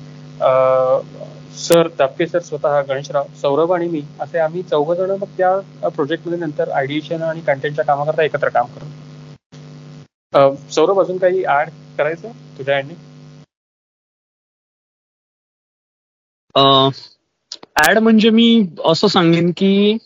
[1.57, 6.39] सर तापके सर स्वतः गणेशराव सौरभ आणि मी असे आम्ही चौघ जण मग त्या प्रोजेक्टमध्ये
[6.39, 10.55] नंतर आयडिएशन आणि कंटेंटच्या कामाकरता एकत्र काम करतो.
[10.71, 12.97] सौरभ अजून काही ऍड करायचं तुझ्या एंडिंग
[16.55, 18.47] ऍड म्हणजे मी
[18.85, 19.97] असं सांगेन की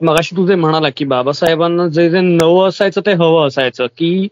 [0.00, 4.26] मगाशी तुझे म्हणाला की बाबासाहेबांना जे जे नवं असायचं ते हवं असायचं की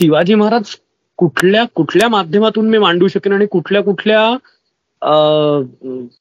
[0.00, 0.74] शिवाजी महाराज
[1.18, 4.36] कुठल्या कुठल्या माध्यमातून मी मांडू शकेन आणि कुठल्या कुठल्या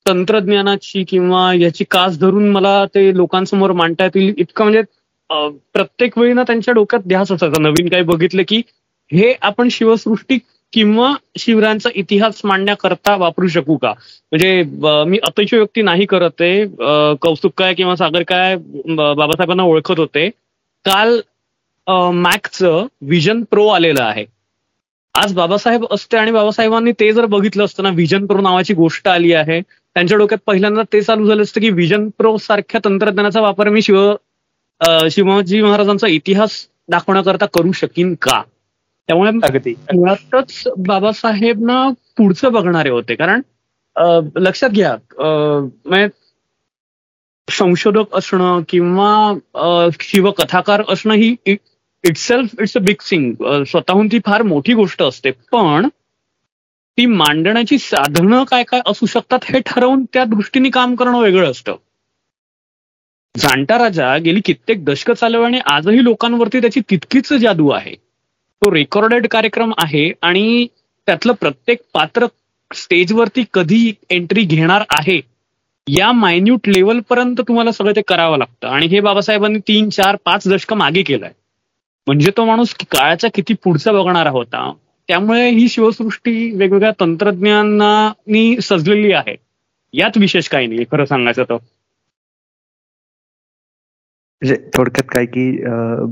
[0.05, 4.81] तंत्रज्ञानाची किंवा याची कास धरून मला ते लोकांसमोर मांडता येतील इतकं म्हणजे
[5.73, 7.61] प्रत्येक वेळी ना त्यांच्या डोक्यात ध्यास असायचा.
[7.61, 8.61] नवीन काही बघितलं की
[9.11, 10.37] हे आपण शिवसृष्टी
[10.73, 13.89] किंवा शिवरायांचा इतिहास मांडण्याकरता वापरू शकू का?
[14.31, 14.63] म्हणजे
[15.07, 15.19] मी
[15.51, 16.65] व्यक्ती नाही करत आहे.
[17.21, 20.29] कौस्तुभ काय किंवा सागर काय बाबासाहेबांना ओळखत होते.
[20.85, 21.19] काल
[22.13, 24.25] मॅकचं विजन प्रो आलेलं आहे.
[25.15, 29.33] आज बाबासाहेब असते आणि बाबासाहेबांनी ते जर बघितलं असतं ना विजन प्रो नावाची गोष्ट आली
[29.33, 29.59] आहे.
[29.95, 33.97] त्यांच्या डोक्यात पहिल्यांदा ते चालू झालं असतं की विजन प्रो सारख्या तंत्रज्ञानाचा वापर मी शिव
[35.11, 38.41] शिवाजी महाराजांचा इतिहास दाखवण्याकरता करू शकीन का?
[39.09, 41.69] त्यामुळे मुळातच बाबासाहेब
[42.17, 43.15] पुढचं बघणारे होते.
[43.15, 43.41] कारण
[44.37, 46.07] लक्षात घ्या म्हणजे
[47.47, 53.33] संशोधक असणं किंवा शिवकथाकार असणं ही itself it's a big thing
[53.67, 55.31] स्वतःहून ती फार मोठी गोष्ट असते.
[55.51, 55.87] पण
[56.97, 61.75] ती मांडण्याची साधनं काय काय असू शकतात हे ठरवून त्या दृष्टीने काम करणं वेगळं असतं.
[63.35, 67.95] जाणता राजा गेली कित्येक दशक चालव आणि आजही लोकांवरती त्याची तितकीच जादू आहे.
[68.61, 70.67] तो रेकॉर्डेड कार्यक्रम आहे आणि
[71.07, 72.25] त्यातलं प्रत्येक पात्र
[72.71, 75.19] स्टेजवरती कधी एंट्री घेणार आहे
[75.87, 78.67] या मायन्यूट लेवल पर्यंत तुम्हाला सगळं ते करावं लागतं.
[78.67, 81.31] आणि हे बाबासाहेबांनी तीन चार पाच दशक मागे केलंय.
[82.07, 84.71] म्हणजे तो माणूस काळाच्या किती पुढचा बघणारा होता
[85.07, 89.35] त्यामुळे ही शिवसृष्टी वेगवेगळ्या तंत्रज्ञानानी सजलेली आहे.
[89.93, 91.57] यात विशेष काही नाही खरं सांगायचं तर.
[94.41, 95.49] म्हणजे थोडक्यात काय की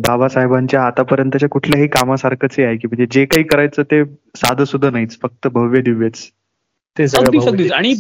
[0.08, 4.04] बाबासाहेबांच्या आतापर्यंतच्या कुठल्याही कामासारखंच आहे की म्हणजे जे काही करायचं ते
[4.38, 6.30] साधं सुद्धा नाहीच फक्त भव्य दिव्यच.
[6.98, 7.06] ते
[7.74, 7.94] आणि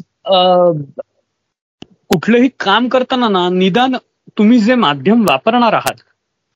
[2.09, 3.95] कुठलंही काम करताना ना निदान
[4.37, 6.01] तुम्ही जे माध्यम वापरणार आहात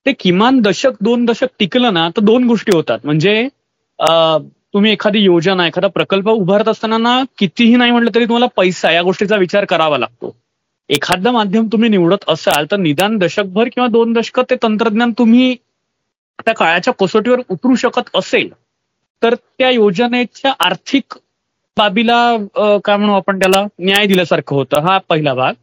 [0.06, 3.00] ते किमान दशक दोन दशक टिकलं ना तर दोन गोष्टी होतात.
[3.04, 3.48] म्हणजे
[4.74, 9.02] तुम्ही एखादी योजना एखादा प्रकल्प उभारत असताना ना कितीही नाही म्हटलं तरी तुम्हाला पैसा या
[9.02, 10.36] गोष्टीचा विचार करावा लागतो.
[10.92, 15.56] एखादं माध्यम तुम्ही निवडत असाल तर निदान दशकभर किंवा दोन दशक ते तंत्रज्ञान तुम्ही
[16.40, 18.50] त्या काळाच्या कसोटीवर उतरू शकत असेल
[19.22, 21.18] तर त्या योजनेच्या आर्थिक
[21.78, 22.36] बाबीला
[22.86, 25.54] काय म्हणू आपण त्याला न्याय दिल्यासारखं होतं हा पहिला भाग.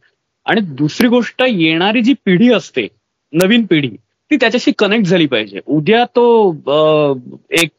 [0.45, 2.87] आणि दुसरी गोष्ट येणारी जी पिढी असते
[3.33, 3.89] नवीन पिढी
[4.31, 5.59] ती त्याच्याशी कनेक्ट झाली पाहिजे.
[5.67, 6.23] उद्या तो
[7.51, 7.69] एक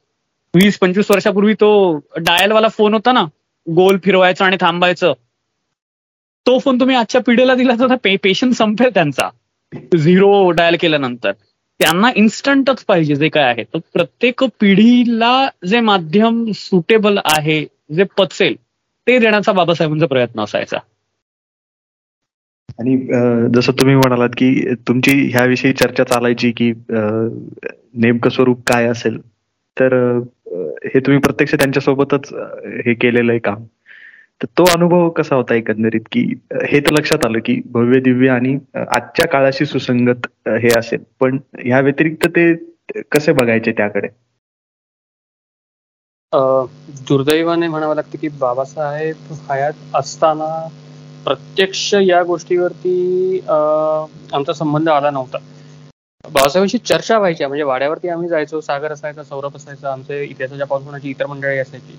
[0.55, 1.71] वीस पंचवीस वर्षापूर्वी तो
[2.19, 3.25] डायलवाला फोन होता ना
[3.67, 5.13] गोल फिरवायचा आणि थांबायचं
[6.47, 9.29] तो फोन तुम्ही आजच्या पिढीला दिला तर पेशन्स संपेल त्यांचा.
[9.97, 11.33] झिरो डायल केल्यानंतर.
[11.81, 13.65] त्यांना इन्स्टंटच पाहिजे जे काय आहे.
[13.65, 17.65] तर प्रत्येक पिढीला जे माध्यम सुटेबल आहे
[17.97, 18.55] जे पचेल
[19.07, 20.79] ते देण्याचा बाबासाहेबांचा प्रयत्न असायचा.
[22.79, 22.97] आणि
[23.55, 29.19] जसं तुम्ही म्हणालात की तुमची ह्याविषयी चर्चा चालायची की नेमकं स्वरूप काय असेल?
[29.77, 29.95] तर
[30.85, 32.33] हे तुम्ही प्रत्यक्ष त्यांच्यासोबतच
[32.87, 33.65] हे केलेलं आहे काम
[34.41, 36.05] तर तो अनुभव कसा होता एकंदरीत?
[36.13, 36.21] की
[36.71, 40.27] हे तर लक्षात आलं की भव्य दिव्य आणि आजच्या काळाशी सुसंगत
[40.63, 41.03] हे असेल.
[41.21, 42.53] पण ह्या व्यतिरिक्त ते
[43.13, 44.09] कसे बघायचे त्याकडे?
[47.09, 50.47] दुर्दैवाने म्हणावं लागतं की बाबासाहेब हयात असताना
[51.25, 55.39] प्रत्यक्ष या गोष्टीवरती आमचा संबंध आला नव्हता.
[56.25, 61.27] बाबासाहेबांशी चर्चा व्हायच्या म्हणजे वाड्यावरती आम्ही जायचो सागर असायचा सौरभ असायचा आमचे इतिहासाच्या पावसाची इतर
[61.27, 61.97] मंडळी असायची.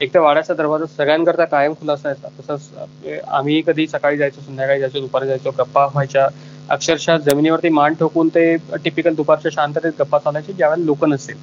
[0.00, 2.28] एक तर वाड्याचा दरवाजा सगळ्यांकरता कायम खुला असायचा.
[2.38, 6.26] तसंच आम्ही कधी सकाळी जायचो संध्याकाळी जायचो दुपारी जायचो गप्पा व्हायच्या.
[6.70, 8.44] अक्षरशः जमिनीवरती मान ठोकून ते
[8.84, 11.36] टिपिकल दुपारच्या शांततेत गप्पा चालायचे ज्यावेळेला लोक नसेल.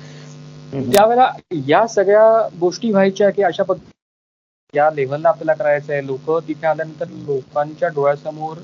[0.94, 1.30] त्यावेळेला
[1.68, 7.08] या सगळ्या गोष्टी व्हायच्या की अशा पद्धती या लेव्हलला आपल्याला करायचं आहे लोक तिथे आल्यानंतर
[7.26, 8.58] लोकांच्या डोळ्यासमोर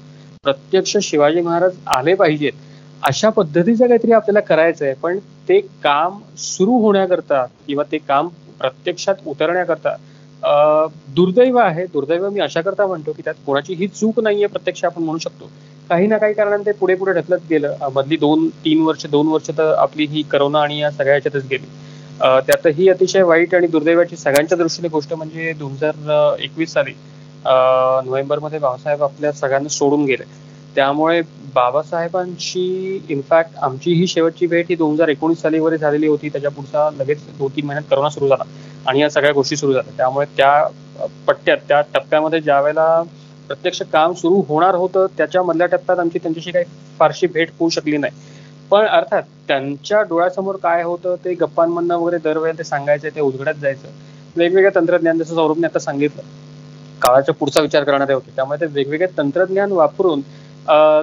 [0.44, 2.54] प्रत्यक्ष शिवाजी महाराज आले पाहिजेत.
[3.04, 5.18] अशा पद्धतीचं काहीतरी आपल्याला करायचं आहे पण
[5.50, 8.28] ते काम सुरू होण्याकरता किंवा ते काम
[8.62, 9.96] प्रत्यक्षात उतरण्याकरता
[11.16, 15.04] दुर्दैव आहे दुर्दैव मी अशा करता म्हणतो की त्यात कोणाची ही चूक नाहीये प्रत्यक्ष आपण
[15.04, 15.50] म्हणू शकतो.
[15.90, 17.76] काही ना काही कारणाने ते पुढे पुढे ढकलत गेलं.
[17.94, 21.66] मधली दोन तीन वर्ष दोन वर्ष तर आपली ही करोना आणि या सगळ्या याच्यातच गेली.
[22.48, 26.94] त्यात ही अतिशय वाईट आणि दुर्दैवाची सगळ्यांच्या दृष्टीने गोष्ट म्हणजे दोन हजार एकवीस साली
[27.46, 30.24] नोव्हेंबरमध्ये बाबासाहेब आपल्या सगळ्यांना सोडून गेले.
[30.76, 31.22] त्यामुळे
[31.56, 36.30] बाबासाहेबांची इनफॅक्ट आमची ही शेवटची भेट ही दोन हजार एकोणीस साली वगैरे झालेली होती.
[36.30, 38.44] त्याच्या पुढचा लगेच दोन तीन महिन्यात करोना सुरू झाला.
[38.88, 39.94] आणि या सगळ्या गोष्टी सुरू झाल्या.
[39.98, 43.02] त्यामुळे त्या पट्ट्यात त्या टप्प्यामध्ये ज्या वेळेला
[43.50, 46.66] प्रत्यक्ष काम सुरू होणार होतं त्याच्या मधल्या टप्प्यात आमची त्यांच्याशी काही
[47.00, 48.14] फारशी भेट होऊ शकली नाही.
[48.72, 53.88] पण अर्थात त्यांच्या डोळ्यासमोर काय होतं ते गप्पांमधनं वगैरे दरवेळेला ते सांगायचं ते उलगडत जायचं.
[54.36, 56.22] वेगवेगळ्या तंत्रज्ञान जसं सौरभने आता सांगितलं
[57.02, 58.32] काळाच्या पुढचा विचार करणारे होते.
[58.36, 60.22] त्यामुळे ते वेगवेगळे तंत्रज्ञान वापरून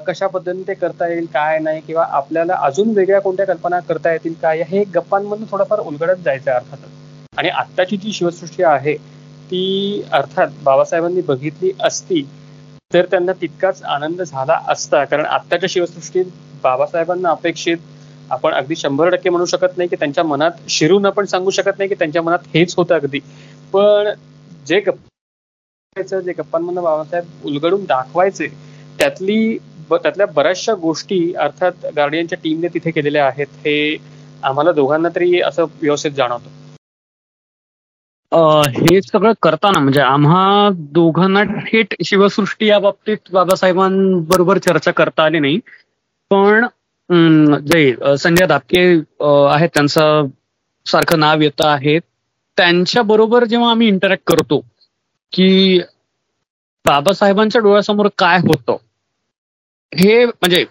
[0.06, 4.34] कशा पद्धतीने ते करता येईल काय नाही किंवा आपल्याला अजून वेगळ्या कोणत्या कल्पना करता येतील
[4.42, 6.88] काय हे गप्पांमधून थोडंफार उलगडत जायचं अर्थातच.
[7.36, 8.94] आणि आत्ताची जी शिवसृष्टी आहे
[9.50, 12.22] ती अर्थात बाबासाहेबांनी बघितली असती
[12.94, 15.04] तर त्यांना तितकाच आनंद झाला असता.
[15.04, 16.24] कारण आत्ताच्या शिवसृष्टीत
[16.62, 17.76] बाबासाहेबांना अपेक्षित
[18.30, 21.88] आपण अगदी शंभर टक्के म्हणू शकत नाही की त्यांच्या मनात शिरून आपण सांगू शकत नाही
[21.88, 23.18] की त्यांच्या मनात हेच होतं अगदी.
[23.72, 24.08] पण
[24.66, 28.46] जे गप्पा जे गप्पांमधून बाबासाहेब उलगडून दाखवायचे
[28.98, 29.56] त्यातली
[29.92, 33.96] त्यातल्या बऱ्याचशा गोष्टी अर्थात गार्डियनच्या टीमने तिथे केलेल्या आहेत हे
[34.42, 36.48] आम्हाला दोघांना तरी असं व्यवस्थित जाणवतं.
[38.78, 45.58] हे सगळं करताना म्हणजे आम्हा दोघांना थेट शिवसृष्टी या बाबतीत बाबासाहेबांबरोबर चर्चा करता आली नाही.
[46.30, 46.66] पण
[47.66, 48.82] जे संजय दापके
[49.48, 50.26] आहेत त्यांचं
[50.86, 51.98] सारखं नाव येतं आहे.
[52.58, 54.60] त्यांच्या बरोबर जेव्हा आम्ही इंटरॅक्ट करतो
[55.32, 55.78] की
[56.84, 58.76] बाबासाहेबांच्या डोळ्यासमोर काय होतं
[59.92, 60.64] हे म्हणजे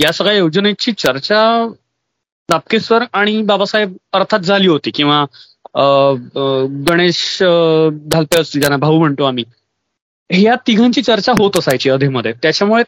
[0.00, 1.42] या सगळ्या योजनेची चर्चा
[2.48, 2.78] दापके
[3.12, 5.24] आणि बाबासाहेब अर्थात झाली होती किंवा
[6.88, 9.44] गणेश घालते असतील ज्यांना भाऊ म्हणतो आम्ही.
[10.30, 12.82] या तिघांची चर्चा होत असायची अधेमध्ये त्याच्यामुळे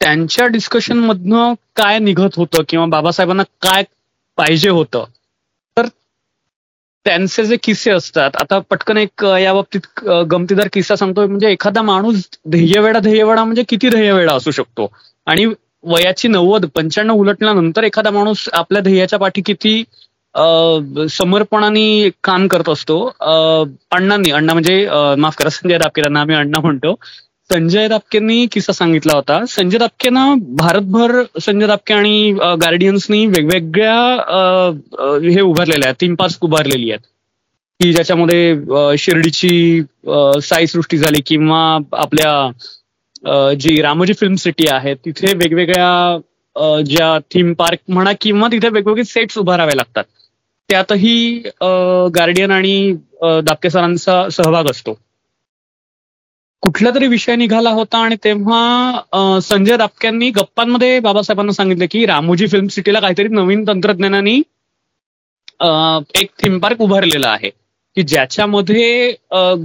[0.00, 3.84] त्यांच्या डिस्कशन मधनं काय निघत होतं किंवा बाबासाहेबांना काय
[4.38, 5.04] पाहिजे होतं?
[7.06, 11.26] त्यांचे जे किस्से असतात आता पटकन एक या बाबतीत गमतीदार किस्सा सांगतोय.
[11.26, 14.90] म्हणजे एखादा माणूस ध्येयवेडा ध्येयवेडा म्हणजे किती ध्येयवेडा असू शकतो?
[15.26, 15.46] आणि
[15.84, 19.82] वयाची नव्वद पंच्याण्णव उलटल्यानंतर एखादा माणूस आपल्या ध्येयाच्या पाठी किती
[21.10, 22.98] समर्पणाने काम करत असतो?
[23.92, 24.86] अण्णांनी अण्णा म्हणजे
[25.18, 26.94] माफ करा संजय दापकेरांना आम्ही अण्णा म्हणतो.
[27.52, 29.44] संजय दापकेंनी किस्सा सांगितला होता.
[29.48, 32.32] संजय दापकेनं भारतभर संजय दापके आणि
[32.62, 33.94] गार्डियन्सनी वेगवेगळ्या
[35.30, 35.96] हे उभारलेल्या आहेत.
[36.00, 37.06] तीन पाच उभारलेली आहेत.
[37.80, 39.82] की ज्याच्यामध्ये शिर्डीची
[40.42, 41.60] साई सृष्टी झाली किंवा
[41.98, 49.04] आपल्या जी रामोजी फिल्म सिटी आहे तिथे वेगवेगळ्या ज्या थीम पार्क म्हणा किंवा तिथे वेगवेगळे
[49.04, 50.04] सेट्स उभारावे लागतात.
[50.70, 51.42] त्यातही
[52.16, 52.92] गार्डियन आणि
[53.44, 54.98] दापके सरांचा सहभाग असतो.
[56.62, 62.66] कुठला तरी विषय निघाला होता आणि तेव्हा संजय दापक्यांनी गप्पांमध्ये बाबासाहेबांना सांगितलं की रामोजी फिल्म
[62.68, 64.34] सिटीला काहीतरी नवीन तंत्रज्ञानाने
[66.20, 67.50] एक थीम पार्क उभारलेला आहे.
[67.96, 69.10] की ज्याच्यामध्ये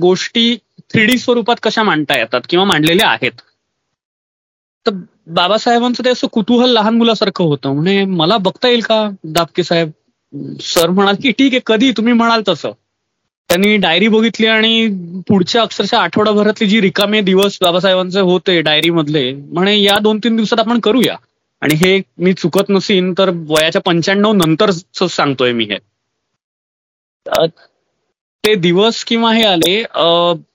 [0.01, 0.55] गोष्टी
[0.93, 3.31] थ्री डी स्वरूपात कशा मांडता येतात किंवा मांडलेल्या आहेत.
[4.86, 4.91] तर
[5.36, 7.73] बाबासाहेबांचं ते असं कुतूहल लहान मुलासारखं होतं.
[7.73, 9.91] म्हणजे मला बघता येईल का दापके साहेब?
[10.63, 11.91] सर म्हणाल की ठीक आहे कधी?
[11.97, 12.71] तुम्ही म्हणाल तसं.
[13.49, 14.88] त्यांनी डायरी बघितली आणि
[15.27, 20.60] पुढच्या अक्षरशः आठवडाभरातली जी रिकामे दिवस बाबासाहेबांचे होते डायरी मधले म्हणे या दोन तीन दिवसात
[20.60, 21.15] आपण करूया.
[21.62, 24.71] आणि हे मी चुकत नसीन तर वयाच्या पंच्याण्णव नंतर
[25.08, 25.77] सांगतोय मी हे.
[28.43, 29.81] ते दिवस किंवा हे आले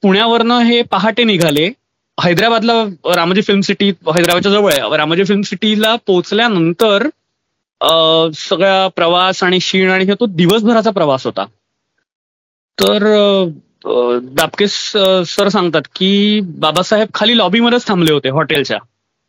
[0.03, 1.67] पुण्यावरनं हे पहाटे निघाले.
[2.19, 2.83] हैदराबादला
[3.17, 4.97] रामोजी फिल्म सिटी हैदराबादच्या जवळ आहे.
[4.97, 7.09] रामोजी फिल्म सिटीला पोहोचल्यानंतर
[8.39, 11.45] सगळा प्रवास आणि शीण आणि तो दिवसभराचा प्रवास होता.
[12.79, 13.05] तर
[14.35, 18.79] दापके सर सांगतात की बाबासाहेब खाली लॉबीमध्येच थांबले होते हॉटेलच्या.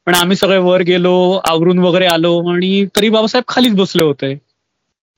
[0.08, 1.14] पण आम्ही सगळे वर गेलो
[1.50, 4.34] आवरून वगैरे आलो आणि तरी बाबासाहेब खालीच बसले होते.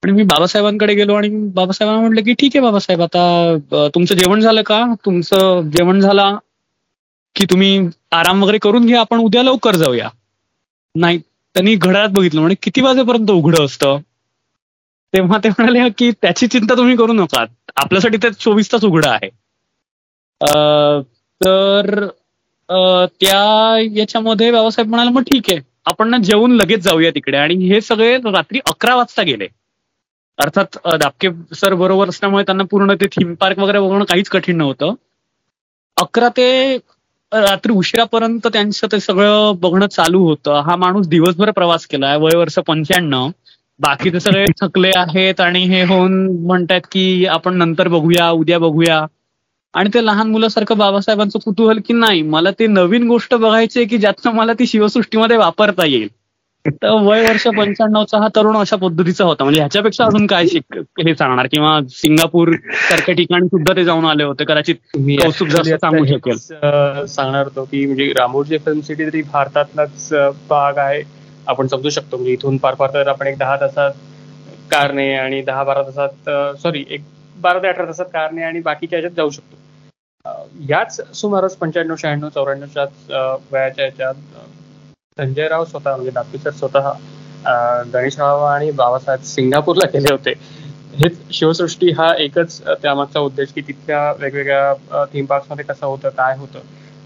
[0.03, 4.61] आणि मी बाबासाहेबांकडे गेलो आणि बाबासाहेबांना म्हटलं की ठीक आहे बाबासाहेब आता तुमचं जेवण झालं
[4.61, 4.83] का?
[5.05, 6.29] तुमचं जेवण झाला
[7.35, 7.77] की तुम्ही
[8.11, 10.09] आराम वगैरे करून घ्या आपण उद्या लवकर जाऊया.
[10.95, 13.97] नाही त्यांनी घड्याळात बघितलं म्हणजे किती वाजेपर्यंत उघडं असतं?
[15.13, 17.45] तेव्हा ते म्हणाले की त्याची चिंता तुम्ही करू नका.
[17.77, 19.29] आपल्यासाठी ते चोवीस तास उघडं आहे.
[21.41, 22.05] तर
[23.11, 25.59] त्या याच्यामध्ये बाबासाहेब म्हणाले मग ठीक आहे.
[25.85, 27.37] आपण ना जेवून लगेच जाऊया तिकडे.
[27.37, 29.47] आणि हे सगळे रात्री अकरा वाजता गेले.
[30.39, 34.93] अर्थात दापके सर बरोबर असल्यामुळे त्यांना पूर्ण ते थीम पार्क वगैरे बघणं काहीच कठीण नव्हतं.
[35.97, 36.47] अकरा ते
[37.31, 40.59] रात्री उशिरापर्यंत त्यांचं ते सगळं बघणं चालू होतं.
[40.61, 43.29] हा माणूस दिवसभर प्रवास केलाय वय वर्ष पंच्याण्णव.
[43.79, 46.13] बाकीचे सगळे थकले आहेत आणि हे होऊन
[46.45, 49.05] म्हणतात की आपण नंतर बघूया उद्या बघूया.
[49.73, 54.33] आणि ते लहान मुलासारखं बाबासाहेबांचं कुतूहल की नाही मला ते नवीन गोष्ट बघायची की ज्यातनं
[54.33, 56.07] मला ती शिवसृष्टीमध्ये वापरता येईल.
[56.65, 59.43] तर वय वर्ष पंच्याण्णवचा हा तरुण अशा पद्धतीचा होता.
[59.43, 61.47] म्हणजे ह्याच्यापेक्षा अजून काय शिक हे सांगणार?
[61.51, 62.51] किंवा सिंगापूर
[62.89, 64.45] सारख्या ठिकाणी सुद्धा ते जाऊन आले होते.
[64.45, 66.37] कदाचित कौतुक जास्त सांगू शकेल.
[67.07, 70.09] सांगणार होतो की म्हणजे रामोजी फिल्म सिटी तरी भारतातलाच
[70.49, 71.01] भाग आहे.
[71.47, 72.17] आपण समजू शकतो.
[72.17, 73.91] म्हणजे इथून पार फार तर आपण एक दहा तासात
[74.71, 76.29] कारने आणि दहा बारा तासात
[76.61, 77.01] सॉरी एक
[77.35, 79.57] बारा ते अठरा तासात कारने आणि बाकीच्या ह्याच्यात जाऊ शकतो.
[80.69, 82.85] याच सुमारास पंच्याण्णव शहाण्णव चौऱ्याण्णवच्या
[83.51, 84.15] वयाच्या ह्याच्यात
[85.17, 86.91] संजय राव स्वतः म्हणजे दापी सर स्वतः
[87.93, 90.33] गणेशराव आणि बाबासाहेब सिंगापूरला गेले होते.
[90.95, 96.59] हेच शिवसृष्टी हा एकच त्यामागचा उद्देश की तिथल्या वेगवेगळ्या थीम पार्कमध्ये कसं होतं काय होतं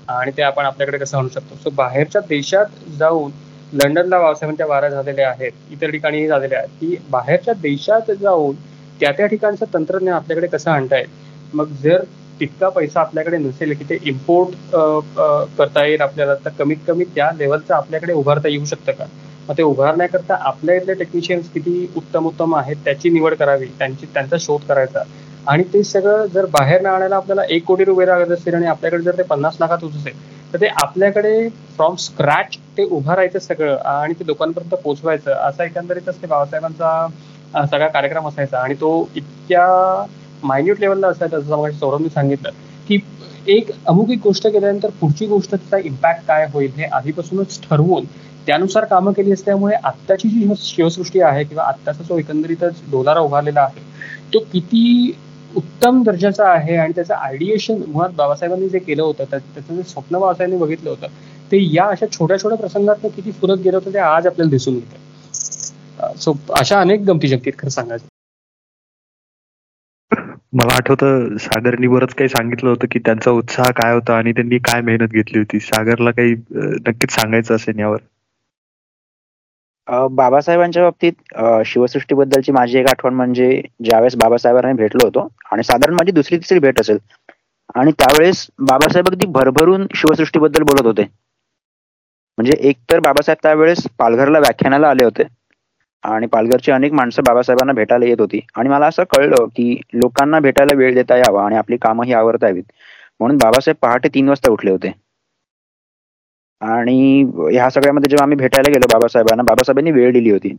[0.10, 1.56] आणि ते आपण आपल्याकडे कसं आणू शकतो.
[1.56, 3.32] सो बाहेरच्या देशात जाऊन
[3.73, 6.69] लंडनला बाबासाहेबांच्या वाऱ्या झालेल्या आहेत इतर ठिकाणीही झालेल्या आहेत.
[6.71, 8.56] की बाहेरच्या देशात जाऊन
[9.01, 11.10] त्या त्या ठिकाणचं तंत्रज्ञान आपल्याकडे कसं आणता येईल
[11.53, 12.03] मग जर
[12.39, 14.56] तितका पैसा आपल्याकडे नसेल की ते इम्पोर्ट
[15.58, 19.06] करता येईल आपल्याला तर कमीत कमी त्या लेवलचं आपल्याकडे उभारता येऊ शकतं का?
[19.49, 24.38] मग ते उभारण्याकरता आपल्या इथले टेक्निशियन्स किती उत्तम उत्तम आहेत त्याची निवड करावी त्यांची त्यांचा
[24.39, 25.03] शोध करायचा.
[25.47, 29.03] आणि ते सगळं जर बाहेर न आणायला आपल्याला एक कोटी रुपये लागत असतील आणि आपल्याकडे
[29.03, 30.13] जर ते पन्नास लाखात होत असेल
[30.54, 36.22] तर ते आपल्याकडे फ्रॉम स्क्रॅच ते उभं राहायचं सगळं आणि ते लोकांपर्यंत पोहोचवायचं असा एकंदरीतच
[36.22, 38.58] ते बाबासाहेबांचा सगळा कार्यक्रम असायचा.
[38.58, 40.06] आणि तो इतक्या
[40.44, 42.50] मायन्यूट लेवलला असायचा जसं सौरभने सांगितलं
[42.90, 43.00] की
[43.48, 48.06] एक अमुक एक गोष्ट केल्यानंतर पुढची गोष्ट त्याचा इम्पॅक्ट काय होईल हे आधीपासूनच ठरवून
[48.48, 53.82] त्यानुसार कामं केली असल्यामुळे आत्ताची जी शिवसृष्टी आहे किंवा आत्ताचा जो एकंदरीतच डोलारा उभारलेला आहे
[54.34, 55.12] तो किती
[55.58, 60.63] उत्तम दर्जाचा आहे आणि त्याचं आयडिएशन मुळात बाबासाहेबांनी जे केलं होतं त्याचं जे स्वप्न बाबासाहेबांनी
[60.63, 61.08] बघितलं होतं
[61.52, 66.13] ते या अशा छोट्या छोट्या प्रसंगात किती फुलत गेलं होतं ते आज आपल्याला दिसून येतं.
[66.15, 68.08] सो अशा अनेक गमती जगतीत खरं सांगायचं.
[70.54, 74.82] मला आठवतं सागरनी बरंच काही सांगितलं होतं की त्यांचा उत्साह काय होता आणि त्यांनी काय
[74.82, 75.60] मेहनत घेतली होती.
[75.60, 76.34] सागरला काही
[76.88, 77.98] नक्कीच सांगायचं असेल यावर.
[80.12, 81.34] बाबासाहेबांच्या बाबतीत
[81.65, 83.50] शिवसृष्टीबद्दलची माझी एक आठवण म्हणजे
[83.82, 86.97] ज्यावेळेस बाबासाहेबांना भेटलो होतो आणि साधारण माझी दुसरी तिसरी भेट असेल.
[87.76, 91.04] आणि त्यावेळेस बाबासाहेब अगदी भरभरून शिवसृष्टीबद्दल बोलत होते.
[92.38, 95.23] म्हणजे एक तर बाबासाहेब त्यावेळेस पालघरला व्याख्यानाला आले होते
[96.04, 98.39] आणि पालघरची अनेक माणसं बाबासाहेबांना भेटायला येत होती.
[98.56, 102.71] आणि मला असं कळलं की लोकांना भेटायला वेळ देता यावा आणि आपली कामंही आवरता यावीत
[103.19, 104.91] म्हणून बाबासाहेब पहाटे तीन वाजता उठले होते.
[106.62, 110.56] आणि ह्या सगळ्यामध्ये जेव्हा आम्ही भेटायला गेलो बाबासाहेबांना बाबासाहेबांनी वेळ दिली होती.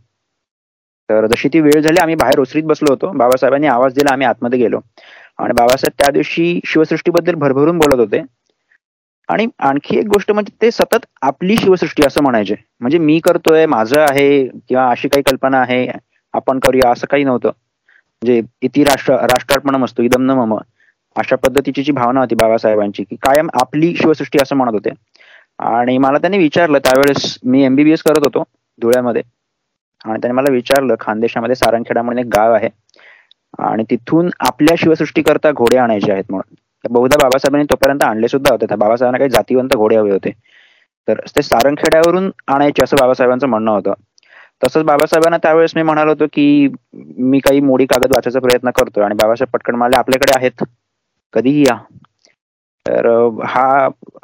[1.09, 3.11] तर जशी ती वेळ झाली आम्ही बाहेर ओसरीत बसलो होतो.
[3.11, 4.79] बाबासाहेबांनी आवाज दिला आम्ही आतमध्ये गेलो.
[5.39, 8.21] आणि बाबासाहेब त्या दिवशी शिवसृष्टीबद्दल भरभरून बोलत होते.
[9.29, 12.55] आणि आणखी एक गोष्ट म्हणजे ते सतत आपली शिवसृष्टी असं म्हणायचे.
[12.81, 15.87] म्हणजे मी करतोय माझं आहे किंवा अशी काही कल्पना आहे
[16.33, 17.51] आपण करूया असं काही नव्हतं.
[18.21, 20.57] म्हणजे इति राष्ट्र राष्ट्रार्पणम असतो इदम न मम
[21.15, 24.89] अशा पद्धतीची जी भावना होती बाबासाहेबांची की कायम आपली शिवसृष्टी असं म्हणत होते.
[25.59, 28.43] आणि मला त्यांनी विचारलं त्यावेळेस मी एमबीबीएस करत होतो
[28.79, 29.21] धुळ्यामध्ये.
[30.05, 32.69] आणि त्यांनी मला विचारलं खानदेशामध्ये सारंगखेडा म्हणून एक गाव आहे.
[33.59, 36.55] आणि तिथून आपल्या शिवसृष्टी करता घोडे आणायचे आहेत म्हणून.
[36.85, 38.65] बहुधा बाबासाहेबांनी तोपर्यंत आणले सुद्धा होते.
[38.67, 40.31] बाबासाहेबांना काही जातीवंत घोडे हवे होते.
[41.07, 43.93] तर ते सारंगखेड्यावरून आणायचे असं बाबासाहेबांचं म्हणणं होतं.
[44.61, 46.67] तसंच बाबासाहेबांना त्यावेळेस मी म्हणालो होतो की
[47.19, 50.63] मी काही मोडी कागद वाचायचा प्रयत्न करतोय आणि बाबासाहेब पटकन मला आपल्याकडे आहेत.
[51.33, 51.77] कधीही या.
[52.85, 53.07] तर
[53.47, 53.67] हा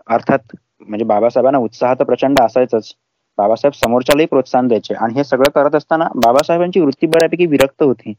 [0.07, 2.93] अर्थात म्हणजे बाबासाहेबांना उत्साह तर प्रचंड असायचंच.
[3.38, 4.93] बाबासाहेब समोरच्यालाही प्रोत्साहन द्यायचे.
[4.95, 8.13] आणि हे सगळं करत असताना बाबासाहेबांची वृत्ती बऱ्यापैकी विरक्त होती.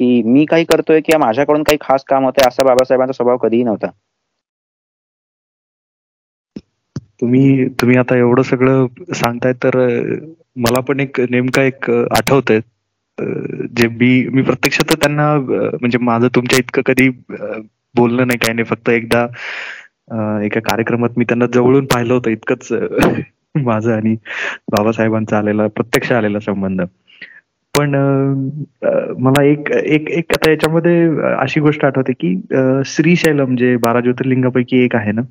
[0.00, 3.90] की मी काही करतोय किंवा माझ्याकडून काही खास काम होतंय असा बाबासाहेबांचा स्वभाव कधीही नव्हता.
[7.20, 9.76] तुम्ही तुम्ही आता एवढं सगळं सांगताय तर
[10.58, 12.60] मला पण एक नेमका एक आठवत आहे
[13.74, 17.08] जे मी मी प्रत्यक्षात त्यांना म्हणजे माझं तुमच्या इतकं कधी
[17.94, 18.64] बोलणं नाही काही नाही.
[18.66, 19.26] फक्त एकदा
[20.44, 22.30] एका कार्यक्रमात मी त्यांना जवळून पाहिलं होतं.
[22.30, 22.68] इतकंच
[23.56, 24.14] माझं आणि
[24.72, 26.82] बाबासाहेबांचा आलेला प्रत्यक्ष आलेला संबंध.
[27.74, 27.94] पण
[29.18, 31.06] मला एक एक एक आता याच्यामध्ये
[31.38, 32.34] अशी गोष्ट आठवते की
[32.86, 35.22] श्रीशैलम जे बारा ज्योतिर्लिंगापैकी एक आहे ना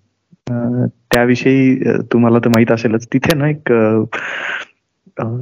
[1.14, 1.76] त्याविषयी
[2.14, 3.08] तुम्हाला तर माहीत असेलच.
[3.14, 3.72] तिथे ना एक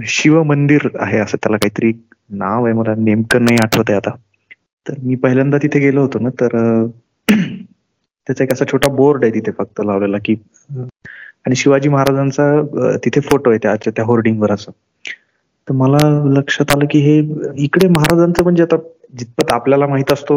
[0.08, 1.92] शिव मंदिर आहे असं त्याला काहीतरी
[2.30, 2.74] नाव आहे.
[2.74, 4.16] मला नेमकं नाही आठवत आहे आता.
[4.86, 6.56] तर मी पहिल्यांदा तिथे गेलो होतो ना तर
[8.28, 10.36] त्याचा एक असा छोटा बोर्ड आहे तिथे फक्त लावलेला की
[11.46, 14.72] आणि शिवाजी महाराजांचा तिथे फोटो आहे त्या त्या होर्डिंगवर असं.
[15.68, 15.98] तर मला
[16.34, 17.18] लक्षात आलं की हे
[17.64, 18.76] इकडे महाराजांचं म्हणजे आता
[19.20, 20.36] जितपत आपल्याला माहीत असतो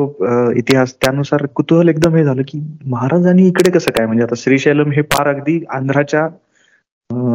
[0.59, 5.03] इतिहास त्यानुसार कुतूहल एकदम हे झालं की महाराजांनी इकडे कसं काय म्हणजे आता श्रीशैलम हे
[5.14, 6.27] पार अगदी आंध्राच्या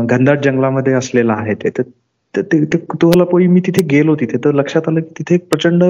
[0.05, 1.69] घनदाट जंगलामध्ये असलेलं आहे ते.
[2.33, 5.83] तर ते कुतूहलापोळी मी तिथे गेलो तिथे तर लक्षात आलं की तिथे एक प्रचंड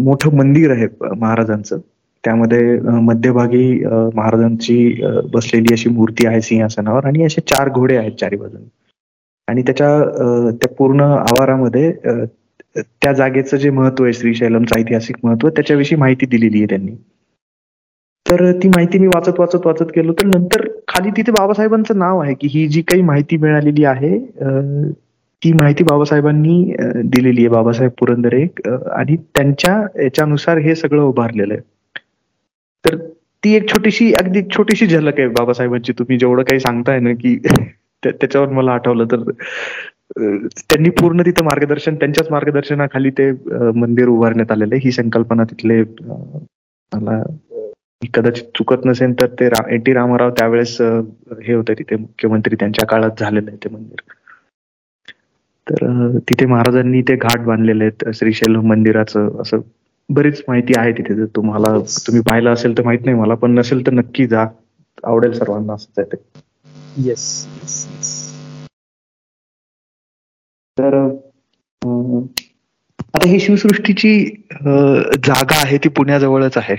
[0.00, 1.78] मोठं मंदिर आहे महाराजांचं.
[2.24, 3.66] त्यामध्ये मध्यभागी
[4.14, 4.76] महाराजांची
[5.32, 8.68] बसलेली अशी मूर्ती आहे सिंहासनावर आणि असे चार घोडे आहेत चारी बाजूने.
[9.48, 11.90] आणि त्याच्या त्या पूर्ण आवारामध्ये
[12.76, 16.94] त्या जागेचं जे महत्त्व आहे श्रीशैलमचं ऐतिहासिक महत्त्व त्याच्याविषयी माहिती दिलेली आहे त्यांनी.
[18.26, 22.34] तर ती माहिती मी वाचत वाचत वाचत गेलो तर नंतर खाली तिथे बाबासाहेबांचं नाव आहे
[22.40, 24.18] की ही जी काही माहिती मिळालेली आहे
[25.42, 26.74] ती माहिती बाबासाहेबांनी
[27.06, 31.62] दिलेली आहे बाबासाहेब पुरंदरे आणि त्यांच्या याच्यानुसार हे सगळं उभारलेलं आहे.
[32.84, 32.96] तर
[33.42, 35.92] ती एक छोटीशी अगदी छोटीशी झलक आहे बाबासाहेबांची.
[35.98, 37.36] तुम्ही जेवढं काही सांगताय ना की
[38.04, 39.30] त्याच्यावर मला आठवलं तर
[40.60, 43.30] त्यांनी पूर्ण तिथं मार्गदर्शन त्यांच्याच मार्गदर्शनाखाली ते
[43.76, 44.80] मंदिर उभारण्यात आलेलं आहे.
[44.84, 45.82] ही संकल्पना तिथले
[46.92, 47.22] मला
[48.14, 52.56] कदाचित चुकत नसेल तर ते एन टी रामाराव त्यावेळेस हे होते तिथे मुख्यमंत्री.
[52.60, 54.00] त्यांच्या काळात झालेलं आहे ते मंदिर.
[55.66, 58.08] तर तिथे महाराजांनी ते घाट बांधलेले आहेत.
[58.14, 59.60] श्रीशैल मंदिराचं असं
[60.08, 61.14] बरीच माहिती आहे तिथे.
[61.14, 61.72] जर तुम्हाला
[62.06, 64.46] तुम्ही पाहिलं असेल तर माहीत नाही मला पण नसेल तर नक्की जा.
[65.04, 66.22] आवडेल सर्वांना असंच आहे ते.
[67.02, 68.12] येस येस येस
[70.78, 70.94] तर
[72.98, 74.12] आता ही शिवसृष्टीची
[75.24, 76.76] जागा आहे ती पुण्याजवळच आहे.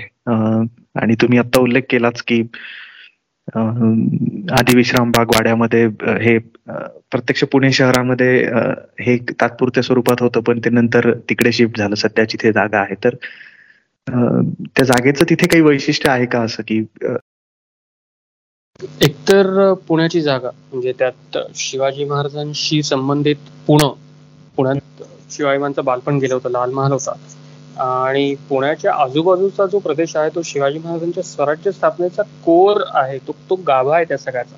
[0.96, 2.42] आणि तुम्ही आता उल्लेख केलाच की
[3.48, 5.86] आधी विश्राम बाग वाड्यामध्ये
[6.22, 6.38] हे
[7.12, 8.30] प्रत्यक्ष पुणे शहरामध्ये
[9.00, 11.96] हे तात्पुरत्या स्वरूपात होतं पण ते नंतर तिकडे शिफ्ट झालं.
[11.96, 12.96] सध्याची ते जागा आहे.
[13.04, 13.16] तर
[14.08, 16.84] त्या जागेचं तिथे काही वैशिष्ट्य आहे का असं की
[19.02, 23.88] एकतर पुण्याची जागा म्हणजे त्यात शिवाजी महाराजांशी संबंधित पुणे
[24.58, 27.14] पुण्यात शिवाजीमांचं बालपण गेलं होतं लाल महाल होता.
[27.78, 33.56] आणि पुण्याच्या आजूबाजूचा जो प्रदेश आहे तो शिवाजी महाराजांच्या स्वराज्य स्थापनेचा कोर आहे तो तो
[33.68, 34.56] गाभा आहे त्या सगळ्याचा.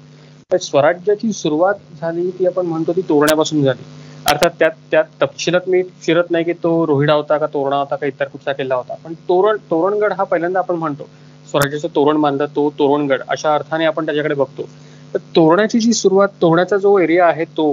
[0.51, 3.83] तर स्वराज्याची सुरुवात झाली ती आपण म्हणतो ती तोरण्यापासून झाली.
[4.29, 8.05] अर्थात त्यात त्यात तपशिलात मी फिरत नाही की तो रोहिडा होता का तोरणा होता का
[8.07, 8.95] इतर कुठचा किल्ला होता.
[9.03, 11.07] पण तोरण तोरणगड हा पहिल्यांदा आपण म्हणतो.
[11.47, 14.67] स्वराज्याचं तोरण बांधलं तो तोरणगड अशा अर्थाने आपण त्याच्याकडे बघतो.
[15.13, 17.67] तर तोरण्याची जी सुरुवात तोरण्याचा जो एरिया आहे तो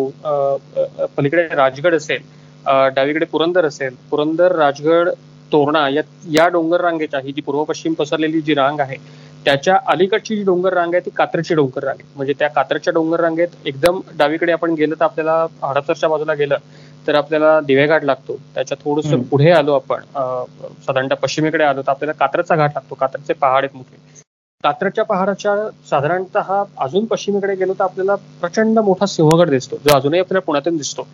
[1.17, 2.23] पलीकडे राजगड असेल
[2.95, 3.95] डावीकडे पुरंदर असेल.
[4.11, 5.09] पुरंदर राजगड
[5.53, 8.97] तोरणा या या डोंगर रांगेच्या ही जी पूर्व पश्चिम पसरलेली जी रांग आहे
[9.45, 13.67] त्याच्या अलीकडची जी डोंगर रांग आहे ती कात्रची डोंगर रांग म्हणजे त्या कात्रच्या डोंगर रांगेत
[13.67, 16.57] एकदम डावीकडे आपण गेलं तर आपल्याला हडसरच्या बाजूला गेलं
[17.07, 18.37] तर आपल्याला दिवेघाट लागतो.
[18.55, 20.03] त्याच्या थोडस पुढे आलो आपण
[20.87, 22.95] साधारणतः पश्चिमेकडे आलो तर आपल्याला कात्रचा घाट लागतो.
[22.95, 23.97] कात्रचे पहाड आहेत मोठे.
[24.65, 25.55] कात्रच्या पहाडाच्या
[25.91, 31.07] साधारणतः अजून पश्चिमेकडे गेलो तर आपल्याला प्रचंड मोठा सिंहगड दिसतो जो अजूनही आपल्याला पुण्यातून दिसतो.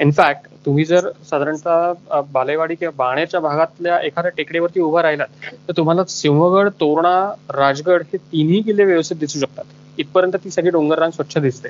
[0.00, 5.26] इनफॅक्ट तुम्ही जर साधारणतः बालेवाडी किंवा बाण्याच्या भागातल्या एखाद्या टेकडीवरती उभा राहिलात
[5.68, 7.16] तर तुम्हाला सिंहगड तोरणा
[7.50, 9.64] राजगड हे तिन्ही किल्ले व्यवस्थित दिसू शकतात.
[9.98, 11.68] इथपर्यंत ती सगळी डोंगररांग स्वच्छ दिसते.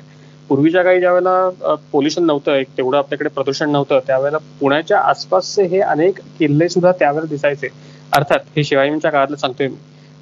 [0.49, 5.79] पूर्वीच्या काही ज्या वेळेला पोल्युशन नव्हतं एक तेवढं आपल्याकडे प्रदूषण नव्हतं त्यावेळेला पुण्याच्या आसपासचे हे
[5.81, 7.67] अनेक किल्ले सुद्धा त्यावेळेला दिसायचे.
[8.13, 9.75] अर्थात हे शिवाजींच्या काळातलं सांगतोय मी.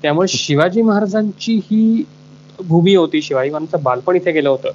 [0.04, 2.04] त्यामुळे शिवाजी महाराजांची ही
[2.60, 3.22] भूमी होती.
[3.22, 4.72] शिवाजी महाराजांचं बालपण इथे गेलं होतं.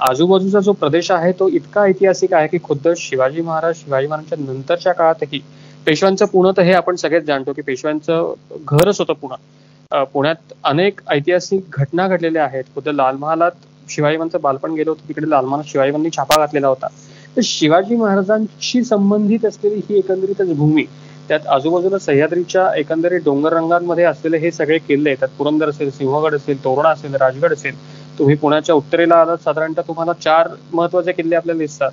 [0.00, 4.92] आजूबाजूचा जो प्रदेश आहे तो इतका ऐतिहासिक आहे की खुद्द शिवाजी महाराज शिवाजी महाराजांच्या नंतरच्या
[4.92, 5.40] काळातही
[5.86, 10.04] पेशव्यांचं पुणे तर हे आपण सगळेच जाणतो की पेशव्यांचं घरच होतं पुणे.
[10.04, 12.64] पुण्यात अनेक ऐतिहासिक घटना घडलेल्या आहेत.
[12.74, 13.52] खुद्द लाल महालात
[13.88, 15.08] शिवाजीबांचं बालपण गेलं होतं.
[15.08, 16.88] तिकडे लाल महाल शिवाजीबांनी छापा घातलेला होता.
[17.36, 20.84] तर शिवाजी महाराजांशी संबंधित असलेली ही एकंदरीतच भूमी
[21.28, 26.64] त्यात आजूबाजूला सह्याद्रीच्या एकंदरीत डोंगर रंगांमध्ये असलेले हे सगळे किल्ले त्यात पुरंदर असेल सिंहगड असेल
[26.64, 27.74] तोरणा असेल राजगड असेल
[28.18, 31.90] तुम्ही पुण्याच्या उत्तरेला आलात साधारणतः तुम्हाला चार महत्त्वाचे किल्ले आपल्याला दिसतात.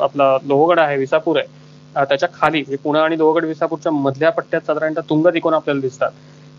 [0.00, 1.46] आपला लोहगड आहे विसापूर आहे.
[2.04, 6.10] त्याच्याखाली म्हणजे पुणे आणि लोहगड विसापूरच्या मधल्या पट्ट्यात साधारणतः तुंग दिकोण आपल्याला दिसतात.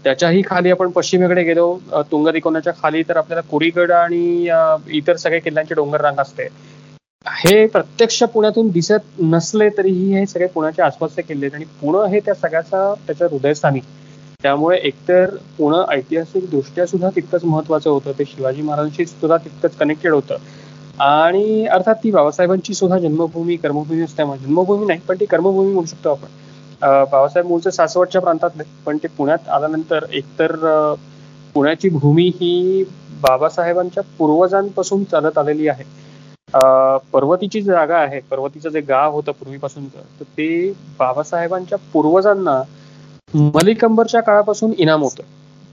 [0.05, 1.77] त्याच्याही खाली आपण पश्चिमेकडे गेलो
[2.11, 4.47] तुंग दिकोणाच्या खाली तर आपल्याला कुरीगड आणि
[4.97, 6.47] इतर सगळे किल्ल्यांची डोंगर रांग असते.
[7.25, 12.19] हे प्रत्यक्ष पुण्यातून दिसत नसले तरीही हे सगळे पुण्याच्या आसपासचे किल्ले आहेत आणि पुणे हे
[12.25, 13.79] त्या सगळ्याचा त्याच्या हृदयस्थानी.
[14.43, 18.11] त्यामुळे एकतर पुणे ऐतिहासिक दृष्ट्या सुद्धा तितकंच महत्वाचं होतं.
[18.19, 20.35] ते शिवाजी महाराजांशी सुद्धा तितकंच कनेक्टेड होतं.
[21.01, 26.09] आणि अर्थात ती बाबासाहेबांची सुद्धा जन्मभूमी कर्मभूमी असल्यामुळे जन्मभूमी नाही पण ती कर्मभूमी म्हणू शकतो
[26.09, 26.27] आपण.
[26.81, 30.55] बाबासाहेब मूळचे सासवडच्या प्रांतातले पण ते पुण्यात आल्यानंतर एकतर
[31.55, 32.83] पुण्याची भूमी ही
[33.21, 35.83] बाबासाहेबांच्या पूर्वजांपासून चालत आलेली आहे.
[37.13, 38.19] पर्वतीची जागा आहे.
[38.21, 40.47] पर्वतीचं जे गाव होतं पूर्वीपासूनच तर ते
[40.99, 42.61] बाबासाहेबांच्या पूर्वजांना
[43.33, 45.23] मलिकंबरच्या काळापासून इनाम होतं.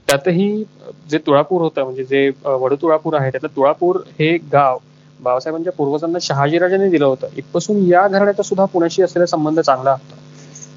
[0.07, 0.63] त्यातही
[1.09, 4.77] जे तुळापूर होतं म्हणजे जे वड तुळापूर आहे त्यातलं तुळापूर हे गाव
[5.19, 7.27] बाबासाहेबांच्या पूर्वजांना शहाजीराजांनी दिलं होतं.
[7.37, 10.15] इथपासून या घराण्याचा सुद्धा पुण्याशी असलेला संबंध चांगला होता.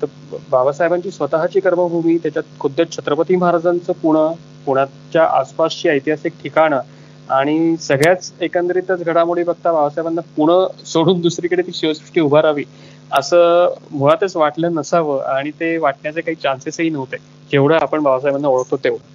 [0.03, 4.35] तर बाबासाहेबांची स्वतःची कर्मभूमी त्याच्यात खुद्द छत्रपती महाराजांचं पुणे
[4.67, 6.81] पुण्याच्या आसपासची ऐतिहासिक ठिकाणं
[7.31, 12.65] आणि सगळ्याच एकंदरीतच घडामोडी बघता बाबासाहेबांना पुणे सोडून दुसरीकडे ती शिवसृष्टी उभारावी
[13.11, 17.17] असं मुळातच वाटलं नसावं आणि ते वाटण्याचे काही चान्सेसही नव्हते.
[17.51, 19.15] जेवढं आपण बाबासाहेबांना ओळखतो तेवढं.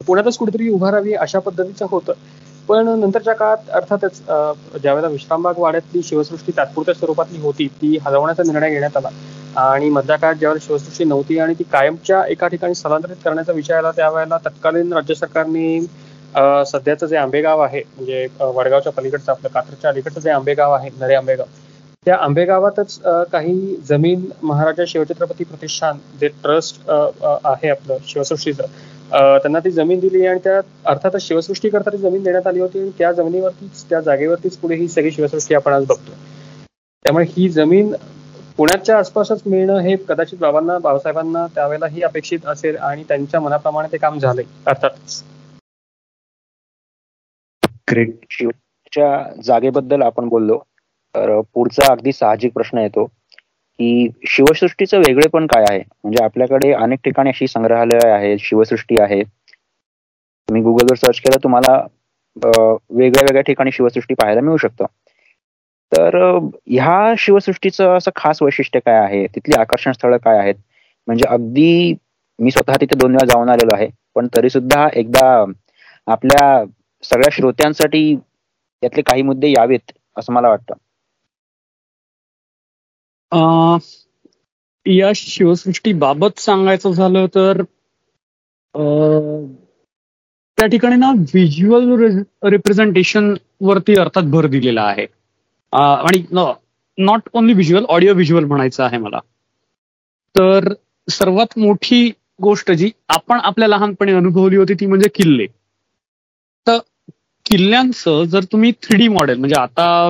[0.00, 2.12] पुण्यातच कुठेतरी उभारावी अशा पद्धतीचं होतं.
[2.68, 4.20] पण नंतरच्या काळात अर्थातच
[4.82, 9.08] ज्यावेळेला विश्रामबाग वाड्यातली शिवसृष्टी तात्पुरत्या स्वरूपातली होती ती हलवण्याचा निर्णय घेण्यात आला.
[9.60, 13.90] आणि मधल्या काळात ज्यावेळेला शिवसृष्टी नव्हती आणि ती कायमच्या एका ठिकाणी स्थलांतरित करण्याचा विचार आला
[13.90, 15.80] त्यावेळेला तत्कालीन राज्य सरकारने
[16.66, 21.46] सध्याचं जे आंबेगाव आहे म्हणजे वडगावच्या पलीकडचं आपलं कात्रच्या अलीकडचं जे आंबेगाव आहे नरे आंबेगाव
[22.06, 22.98] त्या आंबेगावातच
[23.32, 28.66] काही जमीन महाराजा शिवछत्रपती प्रतिष्ठान जे ट्रस्ट आहे आपलं शिवसृष्टीचं
[29.10, 32.90] त्यांना ती जमीन दिली आणि त्या अर्थातच शिवसृष्टी करता ती जमीन देण्यात आली होती आणि
[32.98, 36.12] त्या जमिनीवरतीच त्या जागेवरतीच पुढे ही सगळी शिवसृष्टी आपण आज बघतो
[37.04, 37.92] त्यामुळे ही जमीन
[38.58, 43.96] पुण्याच्या आसपासच मिळणं हे कदाचित बाबांना बाबासाहेबांना त्यावेळेला ही अपेक्षित असेल आणि त्यांच्या मनाप्रमाणे ते
[43.98, 45.22] काम झालंय अर्थातच.
[47.90, 50.58] ग्रेट शिवच्या जागेबद्दल आपण बोललो.
[51.14, 55.78] तर पुढचा अगदी साहजिक प्रश्न येतो की शिवसृष्टीचं वेगळेपण काय आहे?
[56.04, 59.22] म्हणजे आपल्याकडे अनेक ठिकाणी अशी संग्रहालय आहे शिवसृष्टी आहे.
[60.48, 61.76] तुम्ही गुगलवर सर्च केलं तुम्हाला
[62.36, 64.84] वेगळ्या वेगळ्या ठिकाणी शिवसृष्टी पाहायला मिळू शकतं.
[65.92, 66.16] तर
[66.68, 69.26] ह्या शिवसृष्टीचं असं खास वैशिष्ट्य काय आहे?
[69.26, 70.54] तिथली आकर्षण स्थळं काय आहेत?
[71.08, 71.94] म्हणजे अगदी
[72.38, 75.26] मी स्वतः तिथे दोन वेळा जाऊन आलेलो आहे पण तरी सुद्धा एकदा
[76.06, 76.64] आपल्या
[77.04, 78.10] सगळ्या श्रोत्यांसाठी
[78.82, 80.74] यातले काही मुद्दे यावेत असं मला वाटतं.
[84.86, 87.62] या शिवसृष्टी बाबत सांगायचं झालं तर
[90.58, 92.18] त्या ठिकाणी ना व्हिज्युअल
[92.50, 95.06] रिप्रेझेंटेशन वरती अर्थात भर दिलेला आहे.
[95.72, 96.22] आणि
[96.98, 99.18] not only visual audio visual म्हणायचं आहे मला.
[100.34, 100.72] तर
[101.08, 102.08] सर्वात मोठी
[102.42, 105.46] गोष्ट जी आपण आपल्या लहानपणी अनुभवली होती ती म्हणजे किल्ले.
[106.66, 106.78] तर
[107.54, 110.08] किल्ल्यांचं जर तुम्ही थ्री डी मॉडेल म्हणजे आता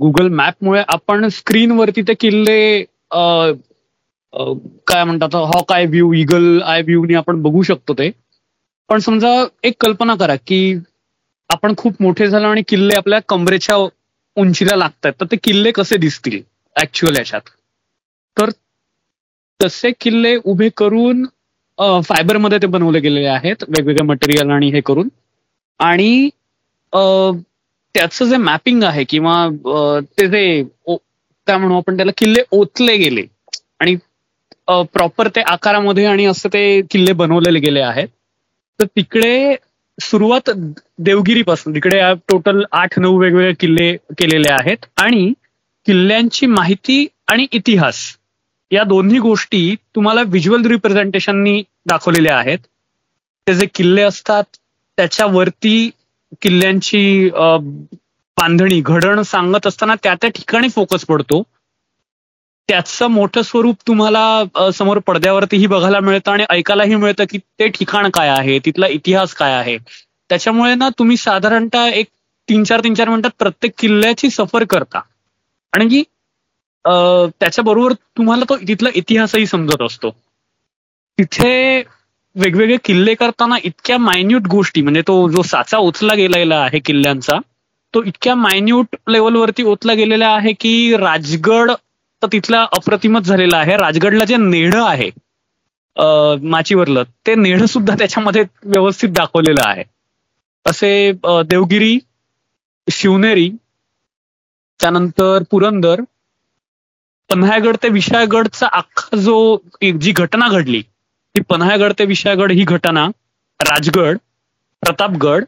[0.00, 2.60] गुगल मॅपमुळे आपण स्क्रीनवरती ते किल्ले
[4.86, 8.10] काय म्हणतात hawk eye view eagle eye व्ह्यूनी आपण बघू शकतो ते.
[8.88, 9.28] पण समजा
[9.64, 10.60] एक कल्पना करा की
[11.50, 13.76] आपण खूप मोठे झालो आणि किल्ले आपल्या कमरेच्या
[14.36, 16.40] उंचीला लागतात तर ते किल्ले कसे दिसतील
[16.76, 17.40] ऍक्च्युअल याच्यात?
[18.36, 18.50] तर
[19.60, 21.24] तसे किल्ले उभे करून
[22.04, 25.08] फायबरमध्ये ते बनवले गेलेले आहेत वेगवेगळे मटेरियल आणि हे करून.
[25.80, 26.28] आणि
[26.92, 29.34] त्याचं जे मॅपिंग आहे किंवा
[30.18, 30.62] ते जे
[31.46, 33.22] काय म्हणू आपण त्याला किल्ले ओतले गेले
[33.80, 33.94] आणि
[34.92, 38.08] प्रॉपर ते आकारामध्ये आणि असं ते किल्ले बनवलेले गेले आहेत.
[38.80, 39.54] तर तिकडे
[39.98, 40.50] सुरुवात
[40.98, 45.32] देवगिरीपासून तिकडे टोटल आठ नऊ वेगवेगळे किल्ले केलेले आहेत आणि
[45.86, 47.98] किल्ल्यांची माहिती आणि इतिहास
[48.70, 52.58] या दोन्ही गोष्टी तुम्हाला व्हिज्युअल रिप्रेझेंटेशननी दाखवलेल्या आहेत.
[53.46, 54.44] ते जे किल्ले असतात
[54.98, 55.90] त्याच्यावरती
[56.42, 57.28] किल्ल्यांची
[58.38, 61.42] बांधणी घडण सांगत असताना त्या त्या ठिकाणी फोकस पडतो.
[62.68, 68.28] त्याचं मोठं स्वरूप तुम्हाला समोर पडद्यावरतीही बघायला मिळतं आणि ऐकायलाही मिळतं की ते ठिकाण काय
[68.28, 69.76] आहे तिथला इतिहास काय आहे.
[70.30, 72.06] त्याच्यामुळे ना तुम्ही साधारणतः एक
[72.48, 75.00] तीन चार तीन चार मिनिटात प्रत्येक किल्ल्याची सफर करता.
[75.72, 76.02] आणि
[77.40, 80.10] त्याच्याबरोबर तुम्हाला तो तिथला इतिहासही समजत असतो.
[81.18, 81.82] तिथे
[82.36, 87.38] वेगवेगळे किल्ले करताना इतक्या मायन्यूट गोष्टी म्हणजे तो जो साचा ओचला गेलेला आहे किल्ल्यांचा
[87.94, 91.70] तो इतक्या मायन्यूट लेवलवरती ओतला गेलेला आहे की राजगड
[92.22, 93.76] तर तिथला अप्रतिमच झालेला आहे.
[93.76, 95.10] राजगडला जे नेढं आहे
[96.42, 99.84] माचीवरलं ते नेढ सुद्धा त्याच्यामध्ये व्यवस्थित दाखवलेलं आहे.
[100.66, 101.98] असे देवगिरी
[102.88, 103.48] शिवनेरी
[104.80, 106.00] त्यानंतर पुरंदर
[107.30, 109.56] पन्हाळगड ते विशाळगडचा अख्खा जो
[110.00, 110.82] जी घटना घडली
[111.34, 113.06] ती पन्हाळगड ते विशाळगड ही घटना
[113.60, 114.18] राजगड
[114.82, 115.44] प्रतापगड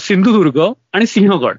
[0.00, 0.60] सिंधुदुर्ग
[0.92, 1.58] आणि सिंहगड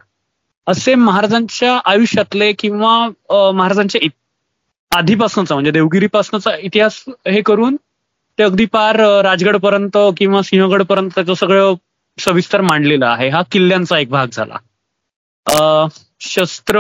[0.68, 4.02] असे महाराजांच्या आयुष्यातले किंवा महाराजांच्या
[4.92, 7.76] आधीपासूनचा म्हणजे देवगिरीपासूनचा इतिहास हे करून
[8.40, 11.74] ते अगदी पार राजगडपर्यंत किंवा सिंहगडपर्यंत त्याचं सगळं
[12.18, 13.30] सविस्तर मांडलेलं आहे.
[13.30, 14.58] हा किल्ल्यांचा एक भाग झाला.
[16.22, 16.80] शस्त्र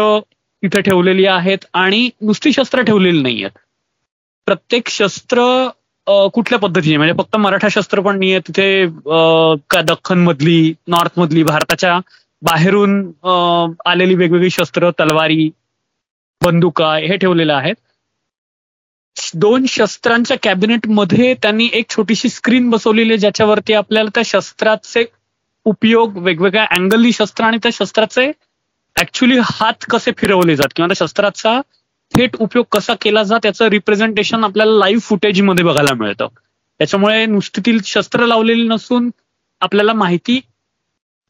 [0.64, 3.58] तिथे ठेवलेली आहेत आणि नुसती शस्त्र ठेवलेली नाही आहेत
[4.48, 5.44] प्रत्येक शस्त्र
[6.08, 6.98] कुठल्या पद्धतीने?
[6.98, 8.86] म्हणजे फक्त मराठा शस्त्र पण नाही तिथे
[9.88, 12.00] दख्खन मधली नॉर्थ मधली भारताच्या
[12.42, 13.00] बाहेरून
[13.86, 15.50] आलेली वेगवेगळी शस्त्र तलवारी
[16.42, 17.76] बंदुका हे ठेवलेलं आहेत.
[19.36, 25.04] दोन शस्त्रांच्या कॅबिनेटमध्ये त्यांनी एक छोटीशी स्क्रीन बसवलेली आहे ज्याच्यावरती आपल्याला त्या शस्त्राचे
[25.66, 28.32] उपयोग वेगवेगळ्या अँगलनी शस्त्र आणि त्या शस्त्राचे
[28.96, 31.60] ऍक्च्युली हात कसे फिरवले जात किंवा त्या शस्त्राचा
[32.18, 36.28] थेट उपयोग कसा केला जात त्याचं रिप्रेझेंटेशन आपल्याला लाईव्ह फुटेजमध्ये बघायला मिळतं.
[36.80, 39.10] त्याच्यामुळे नुसतीतील शस्त्र लावलेली नसून
[39.62, 40.40] आपल्याला माहिती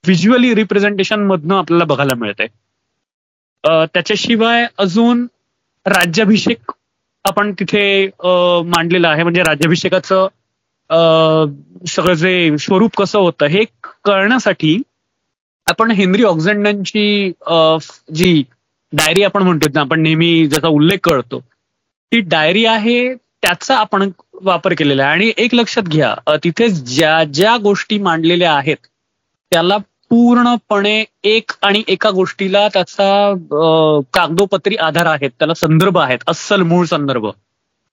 [0.04, 2.46] व्हिज्युअली रिप्रेझेंटेशन मधनं आपल्याला बघायला मिळते.
[3.64, 5.26] त्याच्याशिवाय अजून
[5.86, 6.72] राज्याभिषेक
[7.26, 7.84] आपण तिथे
[8.76, 9.24] मांडलेलं आहे.
[9.24, 10.28] म्हणजे राज्याभिषेकाचं
[11.88, 13.64] सगळं जे स्वरूप कसं होतं हे
[14.06, 14.78] कळण्यासाठी
[15.68, 17.32] आपण हेनरी ऑक्झेंडनची
[18.14, 18.44] जी
[18.94, 21.40] डायरी आपण म्हणतो ना आपण नेहमी ज्याचा उल्लेख करतो
[22.12, 24.10] ती डायरी आहे त्याचा आपण
[24.44, 25.12] वापर केलेला आहे.
[25.12, 28.88] आणि एक लक्षात घ्या तिथे ज्या ज्या गोष्टी मांडलेल्या आहेत
[29.52, 29.78] त्याला
[30.10, 33.34] पूर्णपणे एक आणि एका गोष्टीला त्याचा
[34.14, 37.28] कागदोपत्री आधार आहेत त्याला संदर्भ आहेत अस्सल मूळ संदर्भ.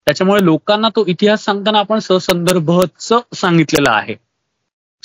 [0.07, 4.15] त्याच्यामुळे लोकांना तो इतिहास सांगताना आपण ससंदर्भच सांगितलेला आहे.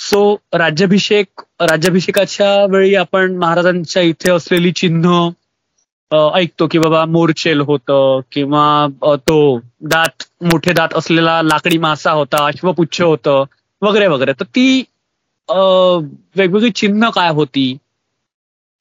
[0.00, 5.28] सो राज्याभिषेक राज्याभिषेकाच्या वेळी आपण महाराजांच्या इथे असलेली चिन्ह
[6.10, 8.64] ऐकतो की बाबा मोरचेल होतं किंवा
[9.28, 9.36] तो
[9.90, 13.44] दात मोठे दात असलेला लाकडी मासा होता अश्वपुच्छ होतं
[13.82, 14.32] वगैरे वगैरे.
[14.32, 14.80] तर ती
[16.36, 17.76] वेगवेगळी चिन्ह काय होती?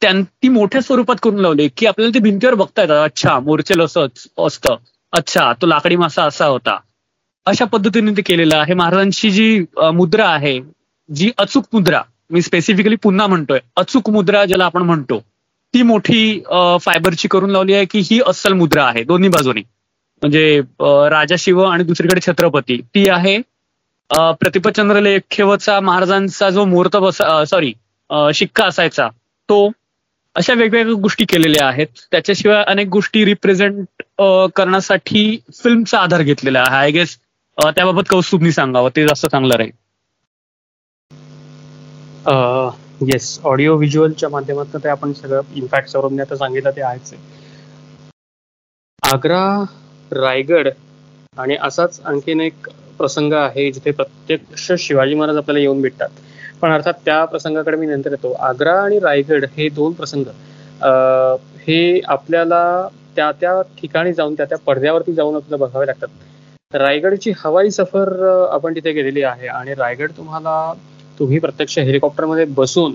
[0.01, 3.03] ती मोठ्या स्वरूपात करून लावली की आपल्याला ते भिंतीवर बघता येतात.
[3.03, 4.75] अच्छा मोरचेल असंच असतं.
[5.13, 6.77] अच्छा तो लाकडी मासा असा होता.
[7.45, 8.73] अशा पद्धतीने ते केलेलं आहे.
[8.73, 9.59] महाराजांची जी
[9.93, 10.59] मुद्रा आहे
[11.09, 12.01] जी अचूक मुद्रा
[12.31, 15.21] मी स्पेसिफिकली पुन्हा म्हणतोय अचूक मुद्रा ज्याला आपण म्हणतो
[15.73, 16.39] ती मोठी
[16.81, 19.61] फायबरची करून लावली आहे की ही अस्सल मुद्रा आहे दोन्ही बाजूनी.
[20.21, 20.61] म्हणजे
[21.11, 22.77] राजा शिव आणि दुसरीकडे छत्रपती.
[22.95, 23.37] ती आहे
[24.39, 27.71] प्रतिपचंद्र लेखेवचा महाराजांचा जो मुहूर्त बस सॉरी
[28.35, 29.07] शिक्का असायचा
[29.49, 29.69] तो
[30.35, 31.87] अशा वेगवेगळ्या गोष्टी केलेल्या आहेत.
[32.11, 33.85] त्याच्याशिवाय अनेक गोष्टी रिप्रेझेंट
[34.55, 36.75] करण्यासाठी फिल्मचा आधार घेतलेला आहे.
[36.77, 37.17] आय गेस
[37.57, 39.71] त्याबाबत कौस्तुभनी सांगावं ते जास्त चांगलं राहील.
[43.01, 47.13] येस ऑडिओ व्हिज्युअलच्या माध्यमातून ते आपण सगळं इम्पॅक्ट सौरभने आता सांगितलं ते आहेच
[49.03, 49.43] आग्रा
[50.11, 50.67] रायगड
[51.37, 56.09] आणि असाच आणखीन एक प्रसंग आहे जिथे प्रत्यक्ष शिवाजी महाराज आपल्याला येऊन भेटतात.
[56.61, 58.31] पण अर्थात त्या प्रसंगाकडे मी नंतर येतो.
[58.33, 60.25] आग्रा आणि रायगड हे दोन प्रसंग
[61.67, 66.07] हे आपल्याला त्या त्या ठिकाणी जाऊन त्या त्या पडद्यावरती जाऊन आपल्याला बघावे लागतात.
[66.73, 68.11] रायगडची हवाई सफर
[68.51, 70.73] आपण तिथे गेलेली आहे आणि रायगड तुम्हाला
[71.19, 72.93] तुम्ही प्रत्यक्ष हेलिकॉप्टरमध्ये बसून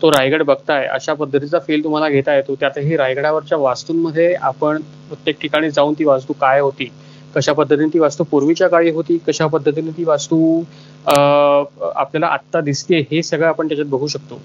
[0.00, 2.54] तो रायगड बघताय अशा पद्धतीचा फील तुम्हाला घेता येतो.
[2.60, 6.90] त्यातही रायगडावरच्या वास्तूंमध्ये आपण प्रत्येक ठिकाणी जाऊन ती वास्तू काय होती
[7.34, 10.62] कशा पद्धतीने ती वास्तू पूर्वीच्या काळी होती कशा पद्धतीने ती वास्तू
[11.06, 14.40] आपल्याला आत्ता दिसते हे सगळं आपण त्याच्यात बघू शकतो.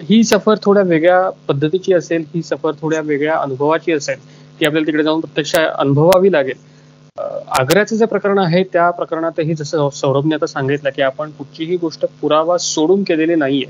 [0.00, 4.18] ही सफर थोड्या वेगळ्या पद्धतीची असेल ही सफर थोड्या वेगळ्या अनुभवाची असेल
[4.60, 6.56] ती आपल्याला तिकडे जाऊन प्रत्यक्ष अनुभवावी लागेल.
[7.18, 12.56] आग्र्याचं जे प्रकरण आहे त्या प्रकरणातही जसं सौरभने आता सांगितलं की आपण कुठचीही गोष्ट पुरावा
[12.58, 13.66] सोडून केलेली नाहीये.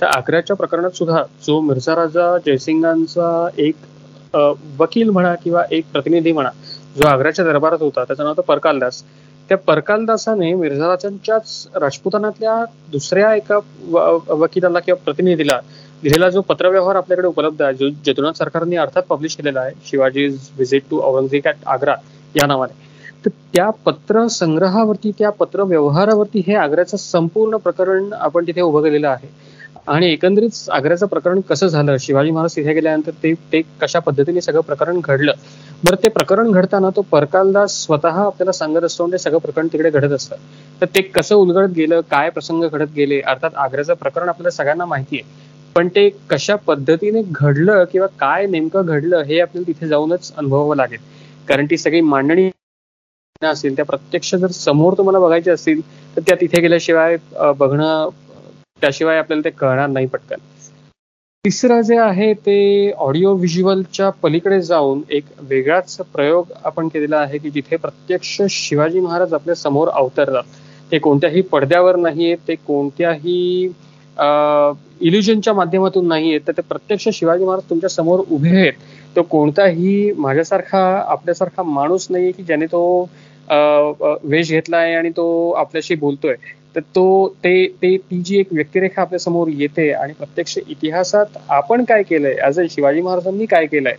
[0.00, 4.36] तर आग्र्याच्या प्रकरणात सुद्धा जो मिर्झा राजा जयसिंगांचा एक
[4.78, 6.50] वकील म्हणा किंवा एक प्रतिनिधी म्हणा
[6.96, 9.02] जो आग्र्याच्या दरबारात होता त्याचं नाव होतं परकालदास.
[9.50, 13.58] त्या परकालदासाने मिर्झा राजांच्याच राजपुतानातल्या दुसऱ्या एका
[14.28, 15.58] वकिलाला किंवा प्रतिनिधीला
[16.02, 20.82] दिलेला जो पत्रव्यवहार आपल्याकडे उपलब्ध आहे जो जदुनाथ सरकारने अर्थात पब्लिश केलेला आहे Shivaji visit
[20.90, 21.94] to Aurangzeb at Agra
[22.34, 22.80] या नावाने.
[23.24, 29.08] तर त्या पत्र संग्रहावरती त्या पत्र व्यवहारावरती हे आग्र्याचं संपूर्ण प्रकरण आपण तिथे उभं केलेलं
[29.08, 29.28] आहे.
[29.88, 31.96] आणि एकंदरीत आग्र्याचं प्रकरण कसं झालं?
[32.00, 35.32] शिवाजी महाराज तिथे गेल्यानंतर ते ते कशा पद्धतीने सगळं प्रकरण घडलं?
[35.84, 40.12] बरं ते प्रकरण घडताना तो परकालदास स्वतः आपल्याला सांगत असतो ते सगळं प्रकरण तिकडे घडत
[40.12, 40.36] असतं.
[40.80, 42.00] तर ते कसं उलगडत गेलं?
[42.00, 43.20] काय प्रसंग घडत गेले?
[43.20, 45.40] अर्थात आग्र्याचं प्रकरण आपल्याला सगळ्यांना माहिती आहे.
[45.76, 50.98] पण ते कशा पद्धतीने घडलं किंवा काय नेमकं घडलं हे आपल्याला तिथे जाऊनच अनुभवावं लागेल.
[51.48, 52.50] कारण ती सगळी मांडणी
[53.50, 55.80] असेल त्या प्रत्यक्ष जर समोर तुम्हाला बघायचे असतील
[56.16, 57.16] तर त्या तिथे गेल्याशिवाय
[57.58, 58.08] बघणं
[58.82, 60.36] त्याशिवाय आपल्याला ते कळणार नाही पटकन.
[61.44, 67.50] तिसरं जे आहे ते ऑडिओ व्हिज्युअलच्या पलीकडे जाऊन एक वेगळाच प्रयोग आपण केलेला आहे की
[67.50, 70.42] जिथे प्रत्यक्ष शिवाजी महाराज आपल्यासमोर अवतरतात.
[70.92, 73.64] ते कोणत्याही पडद्यावर नाहीये ते कोणत्याही
[75.00, 78.72] इल्युजनच्या माध्यमातून नाहीये तर ते प्रत्यक्ष शिवाजी महाराज तुमच्यासमोर उभे आहेत.
[79.16, 83.08] तो कोणताही माझ्यासारखा आपल्यासारखा माणूस नाहीये की ज्याने तो
[83.48, 86.34] वेश घेतलाय आणि तो आपल्याशी बोलतोय
[86.76, 87.04] तर तो
[87.44, 92.34] ते ते ती जी एक व्यक्तिरेखा आपल्यासमोर येते आणि प्रत्यक्ष इतिहासात आपण काय केलंय?
[92.40, 93.94] ऍज अ शिवाजी महाराजांनी काय केलंय?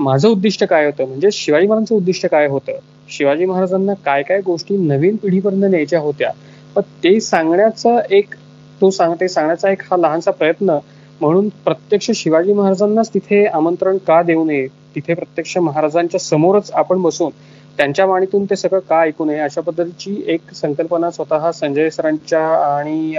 [0.00, 1.06] माझं उद्दिष्ट काय होतं?
[1.06, 2.78] म्हणजे शिवाजी महाराजांचं उद्दिष्ट काय होतं?
[3.10, 6.30] शिवाजी महाराजांना काय काय गोष्टी नवीन पिढीपर्यंत न्यायच्या होत्या.
[6.76, 8.34] पण ते सांगण्याचा एक
[8.80, 10.78] तो सांग ते सांगण्याचा एक हा लहानसा प्रयत्न
[11.20, 14.66] म्हणून प्रत्यक्ष शिवाजी महाराजांनाच तिथे आमंत्रण का देऊ नये?
[14.94, 17.30] तिथे प्रत्यक्ष महाराजांच्या समोरच आपण बसून
[17.78, 23.14] त्यांच्या वाणीतून ते सगळं का ऐकू नये अशा पद्धतीची एक संकल्पना स्वतः संजय सरांच्या आणि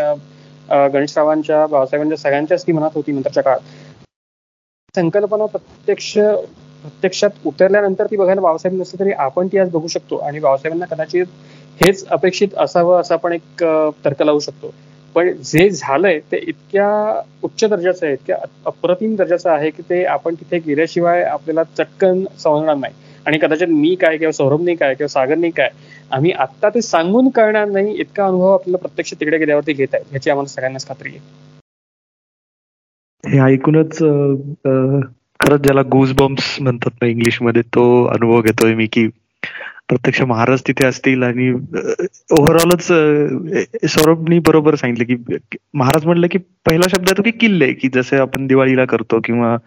[0.70, 3.60] गणेशरावांच्या बाबासाहेबांच्या सगळ्यांच्याच ती मनात होती नंतरच्या काळात.
[4.96, 10.40] संकल्पना प्रत्यक्ष प्रत्यक्षात उतरल्यानंतर ती बघायला बाबासाहेब नसते तरी आपण ती आज बघू शकतो आणि
[10.40, 11.26] बाबासाहेबांना कदाचित
[11.80, 13.64] हेच अपेक्षित असावं असं आपण एक
[14.06, 14.74] तर्क लावू शकतो.
[15.16, 16.88] पण जे झालंय ते इतक्या
[17.44, 22.76] उच्च दर्जाचं आहे इतक्या अप्रतिम दर्जाचं आहे की ते आपण तिथे गेल्याशिवाय आपल्याला चटकन समजणार
[22.76, 22.94] नाही.
[23.26, 25.70] आणि कदाचित मी काय किंवा सौरभने काय किंवा सागरने काय
[26.12, 30.30] आम्ही आत्ता ते सांगून कळणार नाही इतका अनुभव आपल्याला प्रत्यक्ष तिकडे गेल्यावरती घेत आहे याची
[30.30, 31.20] आम्हाला सगळ्यांनाच खात्री आहे.
[33.24, 33.98] हे ऐकूनच
[35.40, 39.08] खरंच ज्याला गुज बॉम्ब्स म्हणतात ना इंग्लिशमध्ये तो अनुभव घेतोय मी की
[39.90, 41.50] प्रत्यक्ष महाराज तिथे असतील आणि
[42.32, 42.84] ओव्हरऑलच
[43.86, 45.38] सौरभनी बरोबर सांगितलं की
[45.74, 49.58] महाराज म्हणलं की पहिला शब्द येतो की किल्ले की जसे आपण दिवाळीला करतो किंवा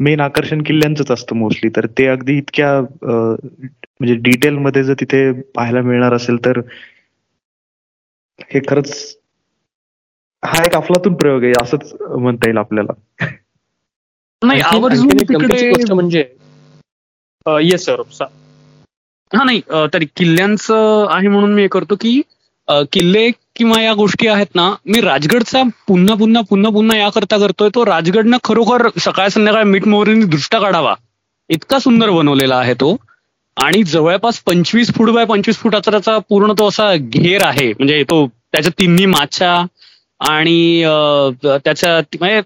[0.00, 5.82] मेन आकर्षण किल्ल्यांच असतं मोस्टली तर ते अगदी इतक्या म्हणजे डिटेल मध्ये जर तिथे पाहायला
[5.82, 6.60] मिळणार असेल तर
[8.50, 9.16] हे खरंच
[10.42, 12.92] हा एक अफलातून प्रयोग आहे असंच म्हणता येईल आपल्याला.
[14.42, 14.62] नाही
[15.94, 16.24] म्हणजे
[17.46, 18.24] येस सौरभ
[19.32, 19.60] हा नाही
[19.92, 22.20] तरी किल्ल्यांचं आहे म्हणून मी हे करतो की
[22.92, 27.68] किल्ले किंवा या गोष्टी आहेत ना मी राजगडचा पुन्हा पुन्हा पुन्हा पुन्हा या करता करतोय
[27.74, 30.94] तो राजगडनं खरोखर सकाळ संध्याकाळ मीठ मोहरीने दृष्टा काढावा.
[31.50, 32.96] इतका सुंदर बनवलेला आहे तो.
[33.56, 37.68] आणि जवळपास पंचवीस फूट बाय पंचवीस फुटाचा अचराचा पूर्ण तो असा घेर आहे.
[37.72, 39.54] म्हणजे तो त्याच्या तिन्ही माछा
[40.20, 40.82] आणि
[41.44, 42.40] त्याच्या म्हणजे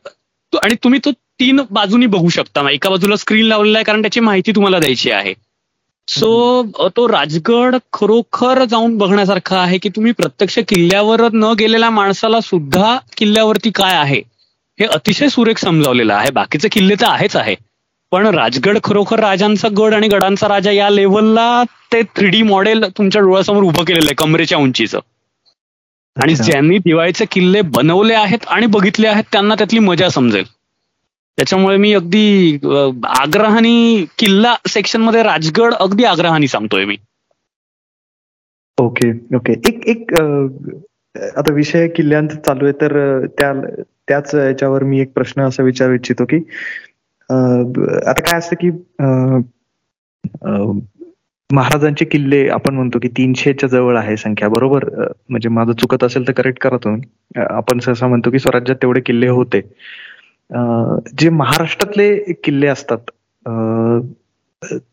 [0.62, 1.10] आणि तुम्ही तो
[1.40, 2.68] तीन बाजूनी बघू शकता.
[2.70, 5.34] एका बाजूला स्क्रीन लावलेला आहे कारण त्याची माहिती तुम्हाला द्यायची आहे.
[6.08, 12.96] सो तो राजगड खरोखर जाऊन बघण्यासारखा आहे की तुम्ही प्रत्यक्ष किल्ल्यावर न गेलेल्या माणसाला सुद्धा
[13.16, 14.20] किल्ल्यावरती काय आहे?
[14.78, 16.30] हे अतिशय सुरेख समजावलेलं आहे.
[16.30, 17.54] बाकीचे किल्ले तर आहेच आहे.
[18.12, 23.22] पण राजगड खरोखर राजांचा गड आणि गडांचा राजा या लेवलला ते थ्री डी मॉडेल तुमच्या
[23.22, 24.98] डोळ्यासमोर उभं केलेलं आहे कमरेच्या उंचीचं.
[26.16, 30.44] आणि ज्यांनी दिवाळीचे किल्ले बनवले आहेत आणि बघितले आहेत त्यांना त्यातली मजा समजेल.
[31.38, 32.58] त्याच्यामुळे मी अगदी
[33.08, 36.96] आग्रहानी किल्ला सेक्शनमध्ये राजगड अगदी आग्रहानी सांगतोय मी.
[38.78, 40.12] ओके ओके एक एक
[41.36, 42.96] आता विषय किल्ल्यांत चालू आहे तर
[43.38, 43.52] त्या
[44.08, 46.36] त्याच याच्यावर मी एक प्रश्न असा विचारू इच्छितो की
[47.30, 48.70] आता काय असतं की
[51.50, 54.84] महाराजांचे किल्ले आपण म्हणतो की तीनशेच्या जवळ आहे संख्या बरोबर?
[55.28, 57.02] म्हणजे माझं चुकत असेल तर करेक्ट करा तुम्ही.
[57.40, 59.60] आपण सहसा म्हणतो की स्वराज्यात तेवढे किल्ले होते.
[61.18, 63.10] जे महाराष्ट्रातले किल्ले असतात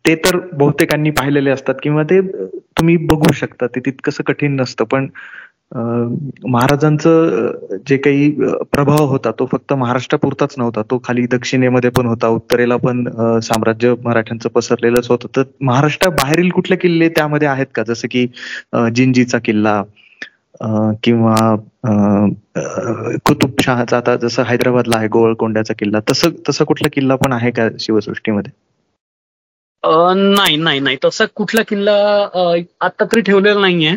[0.07, 4.83] ते तर बहुतेकांनी पाहिलेले असतात किंवा ते तुम्ही बघू शकता ते तितकंसं कठीण नसतं.
[4.85, 5.07] पण
[6.45, 8.29] महाराजांचं जे काही
[8.71, 10.81] प्रभाव होता तो फक्त महाराष्ट्रापुरताच नव्हता.
[10.81, 13.03] तो खाली दक्षिणेमध्ये पण होता उत्तरेला पण
[13.43, 15.27] साम्राज्य मराठ्यांचं पसरलेलंच होतं.
[15.35, 17.83] तर महाराष्ट्राबाहेरील कुठले किल्ले त्यामध्ये आहेत का?
[17.87, 18.27] जसं की
[18.95, 19.81] जिंजीचा किल्ला
[21.03, 21.35] किंवा
[23.25, 28.51] कुतुबशहाचा आता जसं हैदराबादला आहे गोवळकोंड्याचा किल्ला तसं तसं कुठला किल्ला पण आहे का शिवसृष्टीमध्ये?
[30.35, 30.97] नाही नाही नाही.
[31.05, 31.93] तसा कुठला किल्ला
[32.81, 33.95] आता तरी ठेवलेला नाहीये.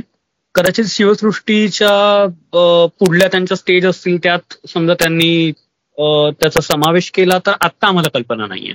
[0.55, 2.27] कदाचित शिवसृष्टीच्या
[3.01, 5.51] पुढल्या त्यांच्या स्टेज असतील त्यात समजा त्यांनी
[6.41, 8.75] त्याचा समावेश केला तर आत्ता आम्हाला कल्पना नाहीये.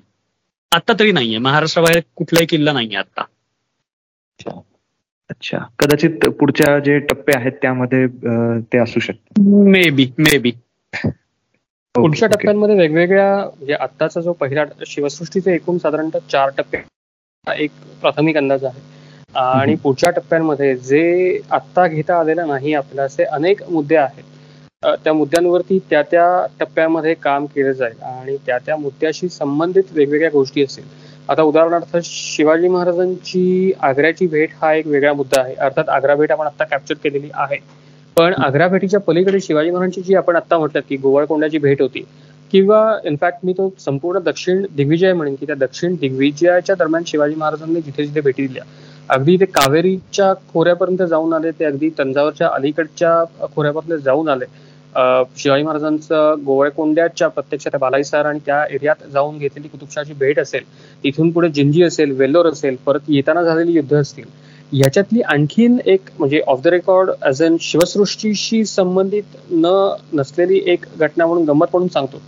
[0.71, 1.37] आत्ता तरी नाहीये.
[1.37, 3.23] महाराष्ट्राबाहेर कुठलाही किल्ला नाहीये आता
[5.29, 5.57] अच्छा.
[5.79, 8.05] कदाचित पुढच्या जे टप्पे आहेत त्यामध्ये
[8.73, 10.51] ते असू शकतात मे बी मे बी
[11.95, 16.77] पुढच्या टप्प्यांमध्ये वेगवेगळ्या म्हणजे आत्ताचा जो पहिला शिवसृष्टीचे एकूण साधारणतः चार टप्पे
[17.47, 17.71] एक
[18.01, 18.81] प्राथमिक अंदाज आहे.
[19.35, 24.23] आणि पुढच्या टप्प्यांमध्ये जे आत्ता घेता आलेलं नाही आपल्याला असे अनेक मुद्दे आहेत.
[25.03, 26.25] त्या मुद्द्यांवरती त्या त्या
[26.59, 28.01] टप्प्यामध्ये काम केलं जाईल.
[28.01, 30.83] आणि त्या त्या मुद्द्याशी संबंधित वेगवेगळ्या गोष्टी असतील
[31.29, 35.53] आता उदाहरणार्थ शिवाजी महाराजांची आग्र्याची भेट हा एक वेगळा मुद्दा आहे.
[35.55, 37.57] अर्थात आग्रा भेट आपण आता कॅप्चर केलेली आहे.
[38.17, 42.03] पण आग्रा भेटीच्या पलीकडे शिवाजी महाराजांची जी आपण आता म्हटलं की गोवळकोंडाची भेट होती
[42.53, 47.81] किंवा इनफॅक्ट मी तो संपूर्ण दक्षिण दिग्विजय म्हणेन की त्या दक्षिण दिग्विजयाच्या दरम्यान शिवाजी महाराजांनी
[47.81, 48.63] जिथे जिथे भेटी दिल्या.
[49.09, 53.23] अगदी ते कावेरीच्या खोऱ्यापर्यंत जाऊन आले ते अगदी तंजावरच्या अलीकडच्या
[53.55, 54.45] खोऱ्यापर्यंत जाऊन आले.
[54.95, 60.63] शिवाजी महाराजांचं गोवळकोंड्याच्या प्रत्यक्ष त्या बालाईसार आणि त्या एरियात जाऊन घेतलेली कुतुबशाची भेट असेल
[61.03, 64.25] तिथून पुढे जिंजी असेल वेल्लोर असेल परत येताना झालेली युद्ध असतील
[64.71, 69.73] याच्यातली आणखीन एक म्हणजे off the record as an शिवसृष्टीशी संबंधित न
[70.13, 72.21] नसलेली एक घटना म्हणून गंमत म्हणून सांगतो.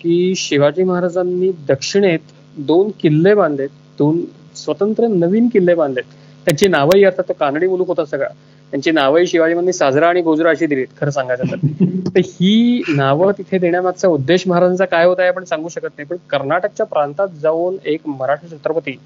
[0.00, 2.32] की शिवाजी महाराजांनी दक्षिणेत
[2.66, 3.68] दोन किल्ले बांधलेत
[3.98, 4.20] दोन
[4.56, 6.04] स्वतंत्र नवीन किल्ले बांधलेत.
[6.46, 8.28] त्यांची नावंही आता तो कानडी मुलूक होता सगळा.
[8.72, 12.18] त्यांची नावंही शिवाजी साजरा आणि गोजरा अशी दिलीत खरं सांगायचं तर.
[12.18, 17.28] ही नावं तिथे देण्यामागचा उद्देश महाराजांचा काय होता आपण सांगू शकत नाही पण कर्नाटकच्या प्रांतात
[17.42, 18.96] जाऊन एक मराठी छत्रपती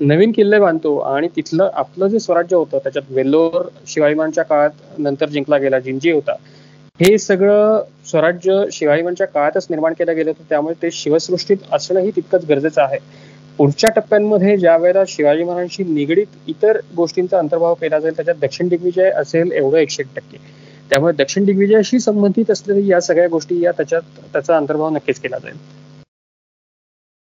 [0.00, 5.58] नवीन किल्ले बांधतो आणि तिथलं आपलं जे स्वराज्य होतं त्याच्यात वेल्लोर शिवाजीमांच्या काळात नंतर जिंकला
[5.58, 6.32] गेला जिंजी होता.
[7.00, 12.82] हे सगळं स्वराज्य शिवाजीमांच्या काळातच निर्माण केलं गेलं होतं त्यामुळे ते शिवसृष्टीत असणंही तितकंच गरजेचं
[12.82, 12.98] आहे.
[13.58, 19.10] पुढच्या टप्प्यांमध्ये ज्या वेळेला शिवाजी महाराजांशी निगडीत इतर गोष्टींचा अंतर्भाव केला जाईल त्याच्यात दक्षिण दिग्विजय
[19.10, 20.38] असेल एवढं एकशे टक्के.
[20.90, 24.02] त्यामुळे दक्षिण दिग्विजयाशी संबंधित असलेल्या या सगळ्या गोष्टी या त्याच्यात
[24.32, 25.56] त्याचा अंतर्भाव नक्कीच केला जाईल.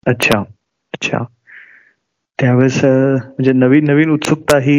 [0.06, 0.42] अच्छा.
[0.94, 1.24] अच्छा.
[2.38, 4.76] त्यावेळेस म्हणजे नवीन नवीन उत्सुकता ही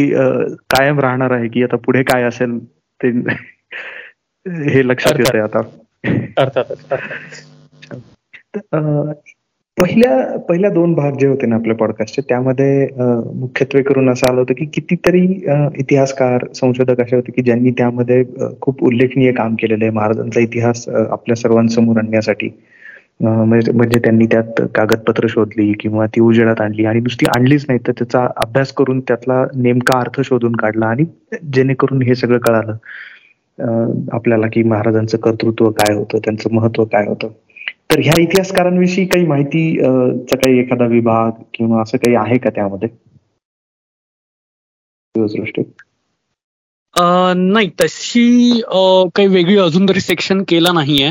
[0.69, 2.57] कायम राहणार आहे की आता पुढे काय असेल
[3.01, 3.09] ते
[4.69, 5.61] हे लक्षात येत आहे आता.
[6.37, 6.85] अर्थातच
[9.82, 12.88] पहिल्या पहिल्या दोन भाग जे होते ना आपल्या पॉडकास्टचे त्यामध्ये
[13.36, 15.21] मुख्यत्वे करून असं आलं होतं की कितीतरी
[15.79, 18.23] इतिहासकार संशोधक असे होते की ज्यांनी त्यामध्ये
[18.61, 19.93] खूप उल्लेखनीय काम केलेलं आहे.
[19.93, 22.49] महाराजांचा इतिहास आपल्या सर्वांसमोर आणण्यासाठी.
[23.21, 27.91] म्हणजे, म्हणजे त्यांनी त्यात कागदपत्र शोधली किंवा ती उजेडात आणली आणि नुसती आणलीच नाही तर
[27.91, 31.05] त्याचा अभ्यास करून त्यातला नेमका अर्थ शोधून काढला आणि
[31.53, 32.75] जेणेकरून हे सगळं कळालं.
[34.13, 37.27] आपल्याला की महाराजांचं कर्तृत्व काय होतं त्यांचं महत्त्व काय होतं.
[37.91, 39.63] तर ह्या इतिहासकारांविषयी काही माहिती
[40.33, 42.89] काही एखादा विभाग किंवा असं काही आहे का त्यामध्ये?
[46.95, 48.61] नाही तशी
[49.15, 51.09] काही वेगळी अजून तरी सेक्शन केला नाहीये.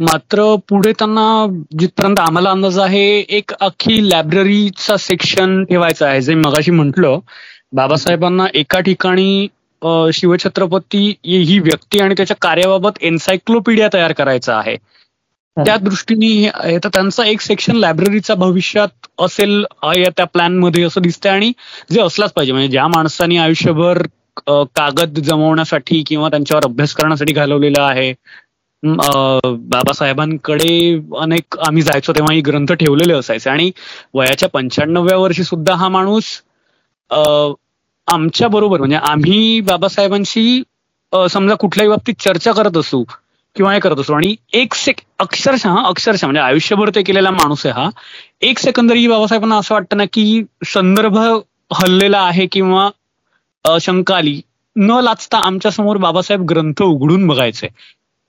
[0.00, 1.24] मात्र पुढे त्यांना
[1.80, 3.06] जिथपर्यंत आम्हाला अंदाज आहे
[3.38, 6.20] एक अख्खी लायब्ररीचा सेक्शन ठेवायचा आहे.
[6.20, 7.18] जे मगाशी म्हटलं
[7.76, 9.46] बाबासाहेबांना एका ठिकाणी
[10.14, 14.76] शिवछत्रपती ही व्यक्ती आणि त्याच्या कार्याबाबत एन्सायक्लोपीडिया तयार करायचा आहे.
[15.58, 19.64] त्या दृष्टीने तर त्यांचा एक सेक्शन लायब्ररीचा भविष्यात असेल
[19.96, 21.32] या त्या प्लॅनमध्ये असं दिसतंय.
[21.32, 21.52] आणि
[21.90, 24.02] जे असलाच पाहिजे म्हणजे ज्या माणसांनी आयुष्यभर
[24.76, 28.12] कागद जमवण्यासाठी किंवा त्यांच्यावर अभ्यास करण्यासाठी घालवलेला आहे
[28.82, 30.68] बाबासाहेबांकडे
[31.20, 33.50] अनेक आम्ही जायचो तेव्हा ही ग्रंथ ठेवलेले असायचे.
[33.50, 33.70] आणि
[34.14, 36.24] वयाच्या पंच्याण्णव्या वर्षी सुद्धा हा माणूस
[38.08, 40.62] आमच्या बरोबर म्हणजे आम्ही बाबासाहेबांशी
[41.12, 43.02] समजा कुठल्याही बाबतीत चर्चा करत असू
[43.58, 44.14] किंवा हे करत असतो.
[44.14, 47.88] आणि एक सेक अक्षरशः अक्षरशः म्हणजे आयुष्यभर ते केलेला माणूस आहे हा.
[48.42, 51.18] एक सेकंदरी बाबासाहेबांना असं वाटतं ना की संदर्भ
[51.72, 52.88] हल्लेला आहे किंवा
[53.64, 54.40] शंका आली
[54.76, 57.68] न लाचता आमच्यासमोर बाबासाहेब ग्रंथ उघडून बघायचे.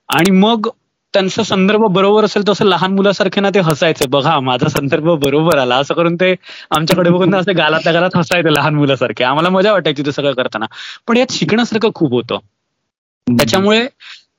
[0.10, 0.68] आणि मग
[1.14, 4.06] त्यांचा संदर्भ बरोबर असेल तसं लहान मुलासारखे ना ते हसायचे.
[4.08, 5.76] बघा माझा संदर्भ बरोबर आला.
[5.78, 6.34] असं करून ते
[6.72, 9.24] आमच्याकडे बघून असे गालातल्या गालात हसायचे लहान मुलासारखे.
[9.24, 10.66] आम्हाला मजा वाटायची ते सगळं करताना.
[11.08, 12.38] पण यात शिकण्यासारखं खूप होतं.
[13.28, 13.88] त्याच्यामुळे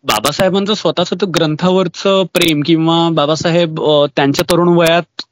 [0.04, 3.80] बाबासाहेबांचं स्वतःच ग्रंथावरचं प्रेम किंवा बाबासाहेब
[4.16, 5.22] त्यांच्या तरुण वयात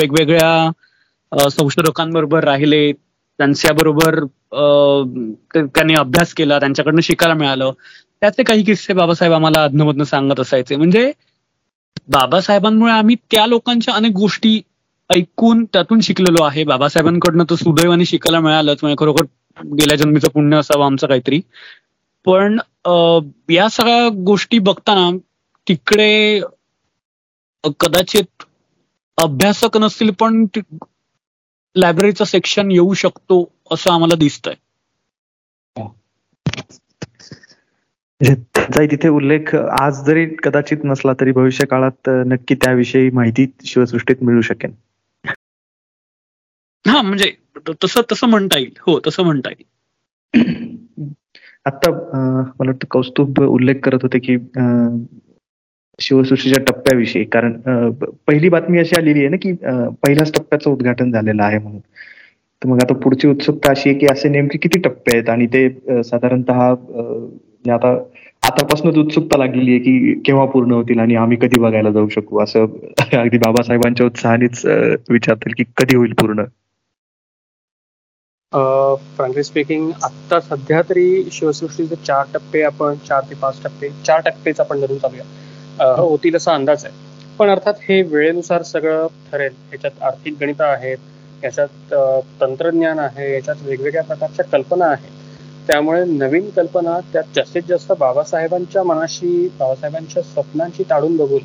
[0.00, 4.18] वेगवेगळ्या संशोधकांबरोबर राहिले त्यांच्याबरोबर
[5.56, 7.70] त्यांनी अभ्यास केला त्यांच्याकडनं शिकायला मिळालं.
[8.22, 10.76] त्याचे काही किस्से बाबासाहेब आम्हाला अधनमधनं सांगत असायचे.
[10.76, 11.10] म्हणजे
[12.12, 14.60] बाबासाहेबांमुळे आम्ही त्या लोकांच्या अनेक गोष्टी
[15.10, 16.64] ऐकून त्यातून शिकलेलो आहे.
[16.64, 18.78] बाबासाहेबांकडनं तर सुदैवाने शिकायला मिळालंच.
[18.82, 19.24] म्हणजे खरोखर
[19.74, 21.40] गेल्या जन्मीचं पुण्य असावं आमचं काहीतरी.
[22.26, 22.58] पण
[23.50, 25.10] या सगळ्या गोष्टी बघताना
[25.66, 26.40] तिकडे
[27.80, 28.44] कदाचित
[29.18, 30.44] अभ्यासक नसतील पण
[31.76, 34.54] लायब्ररीचं सेक्शन येऊ शकतो असं आम्हाला दिसतंय.
[38.20, 44.40] त्याचाही तिथे उल्लेख आज जरी कदाचित नसला तरी भविष्य काळात नक्की त्याविषयी माहिती शिवसृष्टीत मिळू
[44.42, 44.72] शकेल.
[46.84, 47.30] हा म्हणजे
[47.82, 48.72] तसं तसं म्हणता येईल.
[48.80, 49.64] हो तसं म्हणता येईल.
[51.66, 54.36] आता मला वाटतं कौस्तुभ उल्लेख करत होते की
[55.98, 57.24] शिवसृष्टीच्या टप्प्याविषयी.
[57.24, 57.52] कारण
[58.26, 61.80] पहिली बातमी अशी आलेली आहे ना की पहिल्याच टप्प्याचं उद्घाटन झालेलं आहे म्हणून.
[62.62, 65.28] तर मग आता पुढची उत्सुकता अशी आहे की असे नेमके किती टप्पे आहेत?
[65.28, 67.92] आणि ते साधारणतः म्हणजे आता
[68.42, 72.38] आतापासूनच उत्सुकता लागलेली आहे की केव्हा पूर्ण होतील आणि आम्ही कधी बघायला जाऊ शकू?
[72.42, 72.66] असं
[73.12, 74.64] अगदी बाबासाहेबांच्या उत्साहानेच
[75.10, 76.44] विचारतील की कधी होईल पूर्ण?
[78.52, 84.60] फ्रँकली स्पीकिंग आता सध्या तरी शिवसृष्टीचे चार टप्पे आपण चार ते पाच टप्पे चार टप्पेच
[84.60, 85.94] आपण धरून चालूया.
[85.98, 86.94] होतील असा अंदाज आहे.
[87.38, 89.52] पण अर्थात हे वेळेनुसार सगळं ठरेल.
[89.72, 91.94] याच्यात आर्थिक गणित आहेत याच्यात
[92.40, 95.10] तंत्रज्ञान आहे याच्यात वेगवेगळ्या प्रकारच्या कल्पना आहेत.
[95.68, 101.40] त्यामुळे नवीन कल्पना त्यात जास्तीत जास्त बाबासाहेबांच्या मनाशी बाबासाहेबांच्या स्वप्नांशी ताडून बघून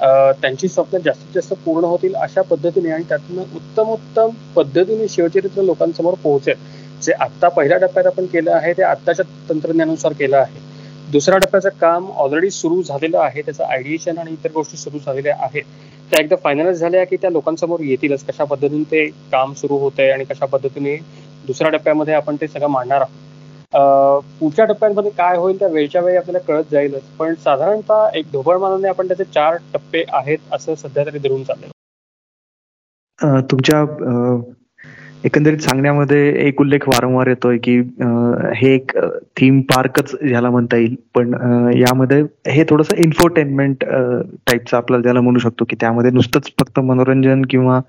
[0.00, 6.14] त्यांची स्वप्न जास्तीत जास्त पूर्ण होतील अशा पद्धतीने आणि त्यातून उत्तम उत्तम पद्धतीने शिवचरित्र लोकांसमोर
[6.22, 6.54] पोहोचेल.
[7.02, 10.68] जे आत्ता पहिल्या टप्प्यात आपण केलं आहे ते आत्ताच्या तंत्रज्ञानानुसार केलं आहे.
[11.08, 15.62] दुसऱ्या टप्प्याचं काम ऑलरेडी सुरू झालेलं आहे त्याचं आयडिएशन आणि इतर गोष्टी सुरू झालेल्या आहेत.
[16.10, 18.24] त्या एकदा फायनलाइज झाल्या की त्या लोकांसमोर येतीलच.
[18.24, 20.96] कशा पद्धतीने ते काम सुरू होतंय आणि कशा पद्धतीने
[21.44, 23.29] दुसऱ्या टप्प्यामध्ये आपण ते सगळं मांडणार आहोत.
[23.72, 27.02] पुढच्या टप्प्यांमध्ये काय होईल त्या वेळच्या वेळी आपल्याला कळत जाईलच.
[27.18, 31.70] पण साधारणतः एक ढोबळमानाने आपण त्याचे चार टप्पे आहेत असं सध्या तरी धरून चाललंय
[33.50, 33.84] तुमच्या
[35.24, 37.76] एकंदरीत सांगण्यामध्ये एक उल्लेख वारंवार येतोय की
[38.56, 38.92] हे एक
[39.36, 40.94] थीम पार्कच ह्याला म्हणता येईल.
[41.14, 41.34] पण
[41.76, 47.80] यामध्ये हे थोडस इन्फोटेनमेंट टाईपचं आपल्याला ज्याला म्हणू शकतो की त्यामध्ये नुसतंच फक्त मनोरंजन किंवा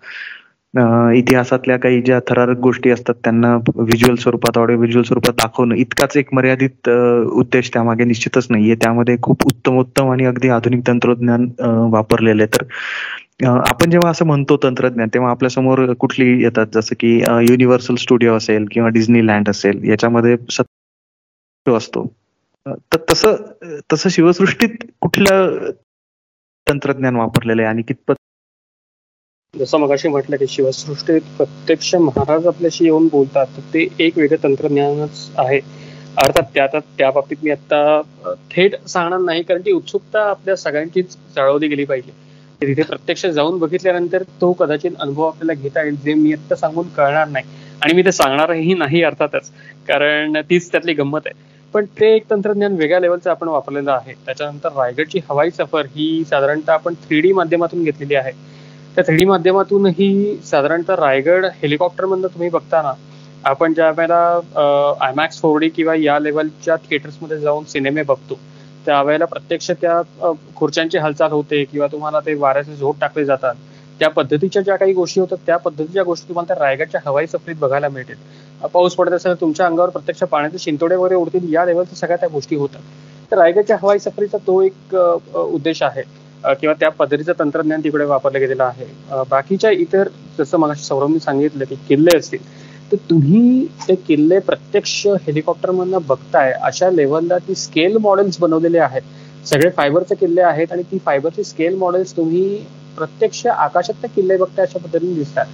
[0.74, 6.34] इतिहासातल्या काही ज्या थरारक गोष्टी असतात त्यांना व्हिज्युअल स्वरूपात ऑडिओ व्हिज्युअल स्वरूपात दाखवणं इतकाच एक
[6.34, 8.76] मर्यादित उद्देश त्यामागे निश्चितच नाहीये.
[8.84, 11.47] त्यामध्ये खूप उत्तम उत्तम आणि अगदी आधुनिक तंत्रज्ञान
[11.93, 12.63] वापरलेले तर
[13.45, 16.65] आपण जेव्हा असं म्हणतो तंत्रज्ञान तेव्हा आपल्यासमोर कुठली येतात?
[16.74, 17.15] जसं की
[17.49, 20.36] युनिव्हर्सल स्टुडिओ असेल किंवा डिझनीलँड असेल याच्यामध्ये
[21.65, 22.05] असतो.
[22.65, 23.36] तर तसं
[23.93, 25.72] तसं शिवसृष्टीत कुठलं
[26.67, 28.15] तंत्रज्ञान वापरलेलं आहे आणि कितपत
[29.53, 35.31] जसं मगाशी म्हटलं की शिवसृष्टीत प्रत्यक्ष महाराज आपल्याशी येऊन बोलतात तर ते एक वेगळं तंत्रज्ञानच
[35.37, 35.57] आहे.
[36.17, 38.01] अर्थात त्या त्या बाबतीत मी आता
[38.51, 42.11] थेट सांगणार नाही कारण ती उत्सुकता आपल्या सगळ्यांचीच जाळवली गेली पाहिजे.
[42.61, 47.27] तिथे प्रत्यक्ष जाऊन बघितल्यानंतर तो कदाचित अनुभव आपल्याला घेता येईल जे मी आता सांगून कळणार
[47.27, 47.45] नाही.
[47.81, 49.51] आणि मी ते सांगणारही नाही अर्थातच
[49.87, 51.49] कारण तीच त्यातली गंमत आहे.
[51.73, 54.13] पण ते एक तंत्रज्ञान वेगळ्या लेवलचं आपण वापरलेलं आहे.
[54.25, 58.31] त्याच्यानंतर रायगडची हवाई सफर ही साधारणतः आपण थ्री डी माध्यमातून घेतलेली आहे.
[58.95, 62.93] त्या थ्री डी माध्यमातूनही साधारणतः रायगड हेलिकॉप्टर मधनं तुम्ही बघताना
[63.43, 68.39] आपण ज्या वेळेला आयमॅक्स फोर डी किंवा या लेवलच्या थिएटर्समध्ये जाऊन सिनेमे बघतो
[68.85, 70.01] त्यावेळेला प्रत्यक्ष त्या
[70.55, 73.55] खुर्च्यांची हालचाल होते किंवा तुम्हाला ते वाऱ्याचे झोप टाकले जातात.
[73.99, 77.89] त्या पद्धतीच्या ज्या काही गोष्टी होतात त्या पद्धतीच्या गोष्टी तुम्हाला त्या रायगडच्या हवाई सफरीत बघायला
[77.89, 78.15] मिळतील.
[78.73, 82.55] पाऊस पडत असेल तुमच्या अंगावर प्रत्यक्ष पाण्याचे शिंतोडे वगैरे उडतील या लेवलच्या सगळ्या त्या गोष्टी
[82.55, 82.81] होतात.
[83.31, 84.95] तर रायगडच्या हवाई सफरीचा तो एक
[85.35, 86.01] उद्देश आहे.
[86.43, 88.85] किंवा त्या पद्धतीचं तंत्रज्ञान तिकडे वापरलं गेलेलं आहे.
[89.29, 90.07] बाकीच्या इतर
[90.39, 92.39] जसं मला सौरभने सांगितलं की किल्ले असतील
[92.91, 99.01] तर तुम्ही ते किल्ले प्रत्यक्ष हेलिकॉप्टरमधनं बघताय अशा लेवलला ती स्केल मॉडेल्स बनवलेले आहेत.
[99.45, 102.43] सगळे फायबरचे किल्ले आहेत आणि ती फायबरची स्केल मॉडेल्स तुम्ही
[102.97, 105.45] प्रत्यक्ष आकाशात ते किल्ले बघताय अशा पद्धतीने दिसतात.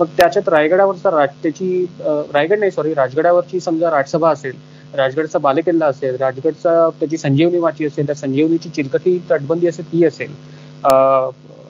[0.00, 1.84] मग त्याच्यात रायगडावरचा राज त्याची
[2.32, 4.54] रायगड नाही सॉरी राजगडावरची समजा राजसभा असेल
[4.94, 10.30] राजगडचा बालेकिल्ला असेल राजगडचा त्याची संजीवनी वाची असेल त्या संजीवनीची चिरकटी तटबंदी असेल ती असेल.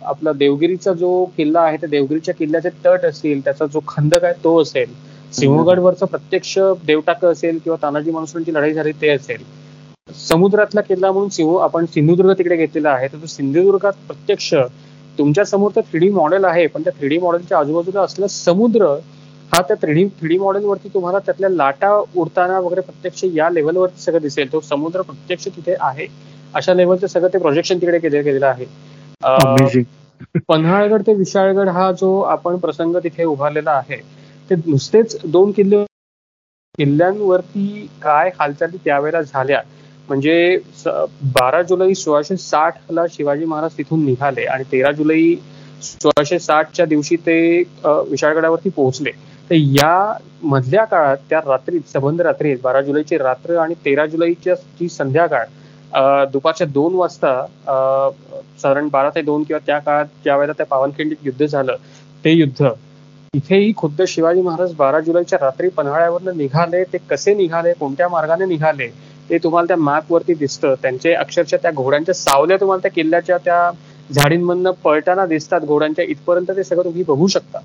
[0.04, 4.60] आपला देवगिरीचा जो किल्ला आहे त्या देवगिरीच्या किल्ल्याचे तट असतील त्याचा जो खंदक आहे तो
[4.62, 4.90] असेल.
[5.32, 9.42] सिंहगडवरचं प्रत्यक्ष देवटाक असेल किंवा तानाजी माणसांची लढाई झाली ते असेल.
[10.18, 14.52] समुद्रातला किल्ला म्हणून सिंह आपण सिंधुदुर्ग तिकडे घेतलेला आहे तर तो सिंधुदुर्गात प्रत्यक्ष
[15.18, 18.94] तुमच्यासमोर तर थ्री डी मॉडेल आहे पण त्या थ्री डी मॉडेलच्या आजूबाजूला असलेला समुद्र
[19.52, 24.00] हा त्या थ्री डी थ्री डी मॉडेलवरती तुम्हाला त्यातल्या लाटा उडताना वगैरे प्रत्यक्ष या लेवलवरती
[24.02, 24.52] सगळं दिसेल.
[24.52, 26.06] तो समुद्र प्रत्यक्ष तिथे आहे.
[26.54, 28.64] अशा लेवलचं सगळं ते प्रोजेक्शन तिकडे केले गेलेलं आहे.
[30.48, 33.96] पन्हाळगड ते विशाळगड हा जो आपण प्रसंग तिथे उभारलेला आहे
[34.50, 35.84] ते नुसतेच दोन किल्ले
[36.78, 39.60] किल्ल्यांवरती काय हालचाली त्यावेळेला झाल्या.
[40.08, 40.58] म्हणजे
[41.34, 45.20] बारा जुलै सोळाशे साठ ला शिवाजी महाराज तिथून निघाले आणि तेरा जुलै
[45.82, 47.38] सोळाशे साठच्या दिवशी ते
[47.84, 49.10] विशाळगडावरती पोहोचले.
[49.50, 54.88] तर या मधल्या काळात त्या रात्री सबंध रात्री बारा जुलैची रात्र आणि तेरा जुलैच्या जी
[54.88, 55.44] संध्याकाळ
[56.32, 57.34] दुपारच्या दोन वाजता
[58.58, 61.76] साधारण बारा ते दोन किंवा त्या काळात ज्या वेळेला त्या पावनखिंडीत युद्ध झालं
[62.24, 62.68] ते युद्ध
[63.34, 68.88] इथेही खुद्द शिवाजी महाराज बारा जुलैच्या रात्री पन्हाळ्यावरनं निघाले ते कसे निघाले कोणत्या मार्गाने निघाले
[69.30, 70.74] ते तुम्हाला त्या मॅपवरती दिसतं.
[70.82, 73.70] त्यांचे अक्षरशः त्या घोड्यांच्या सावल्या तुम्हाला त्या किल्ल्याच्या त्या
[74.10, 75.60] झाडींमधनं पळताना दिसतात.
[75.60, 77.58] घोड्यांच्या इथपर्यंत ते सगळं तुम्ही बघू शकता.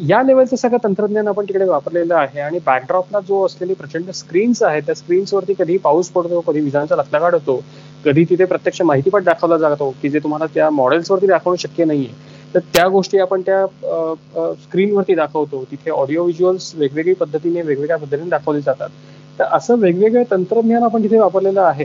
[0.00, 4.82] या लेवलचं सगळं तंत्रज्ञान आपण तिकडे वापरलेलं आहे आणि बॅकड्रॉपला जो असलेली प्रचंड स्क्रीन्स आहेत
[4.82, 7.60] त्या स्क्रीन्सवरती कधी पाऊस पडतो कधी विजांचा लखलगाट होतो
[8.04, 12.12] कधी तिथे प्रत्यक्ष माहितीपट दाखवला जातो की जे तुम्हाला त्या मॉडेल्सवरती दाखवणं शक्य नाहीये.
[12.54, 13.64] तर त्या गोष्टी आपण त्या
[14.62, 15.64] स्क्रीनवरती दाखवतो.
[15.70, 18.88] तिथे ऑडिओ व्हिज्युअल्स वेगवेगळी पद्धतीने वेगवेगळ्या पद्धतीने दाखवले जातात.
[19.38, 21.84] तर असं वेगवेगळं तंत्रज्ञान आपण तिथे वापरलेलं आहे.